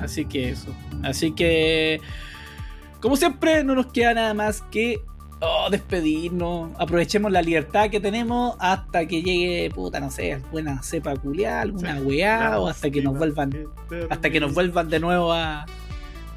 [0.00, 0.74] Así que eso.
[1.02, 2.00] Así que.
[3.00, 5.00] Como siempre, no nos queda nada más que
[5.40, 6.70] oh, despedirnos.
[6.78, 12.00] Aprovechemos la libertad que tenemos hasta que llegue, puta, no sé, alguna cepa culiar, alguna
[12.00, 13.52] weá, o hasta que nos vuelvan
[14.08, 15.66] hasta que nos vuelvan de nuevo a,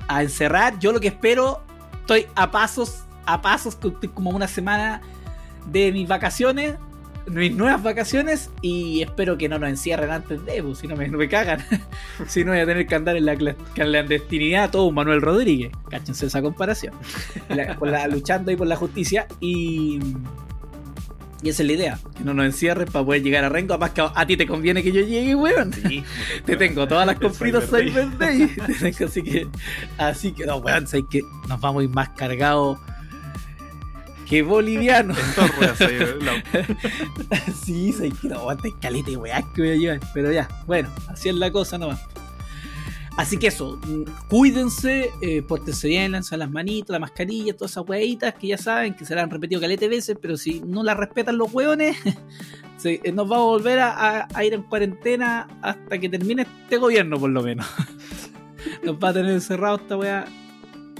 [0.07, 0.79] a encerrar.
[0.79, 1.61] Yo lo que espero,
[1.99, 3.77] estoy a pasos, a pasos,
[4.13, 5.01] como una semana
[5.67, 6.75] de mis vacaciones,
[7.27, 11.27] mis nuevas vacaciones, y espero que no nos encierren antes de, pues, si no me,
[11.29, 11.59] cagan.
[12.27, 15.71] si no voy a tener que andar en la cla- clandestinidad todo un Manuel Rodríguez.
[15.89, 16.93] Cáchense esa comparación.
[17.49, 19.99] La- por la- luchando ahí por la justicia y...
[21.41, 23.73] Y esa es la idea, que no nos encierren para poder llegar a Rengo.
[23.73, 25.73] Además que a, a ti te conviene que yo llegue, weón.
[25.73, 26.01] Sí,
[26.45, 28.49] Te tengo todas las compritas Cyber Day.
[29.05, 29.47] Así que,
[29.97, 32.77] así que, no, weón, sabes que nos vamos a ir más cargados
[35.87, 36.43] que la-
[37.65, 39.99] sí, sabes que no, aguanta caleta y weá que voy a llevar.
[40.13, 42.01] Pero ya, bueno, así es la cosa nomás.
[43.15, 47.87] Así que eso, mm, cuídense, eh, pórtense bien, lanzan las manitas, la mascarilla, todas esas
[47.87, 50.81] weitas que ya saben que se las han repetido caleta de veces, pero si no
[50.83, 51.95] las respetan los hueones,
[52.77, 53.91] se- eh, nos vamos a volver a,
[54.21, 57.67] a- a ir en cuarentena hasta que termine este gobierno, por lo menos.
[58.83, 60.25] nos va a tener encerrado esta wea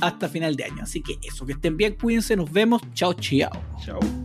[0.07, 0.83] hasta final de año.
[0.83, 3.51] Así que eso, que estén bien, cuídense, nos vemos, chao, chao.
[3.83, 4.22] Chao.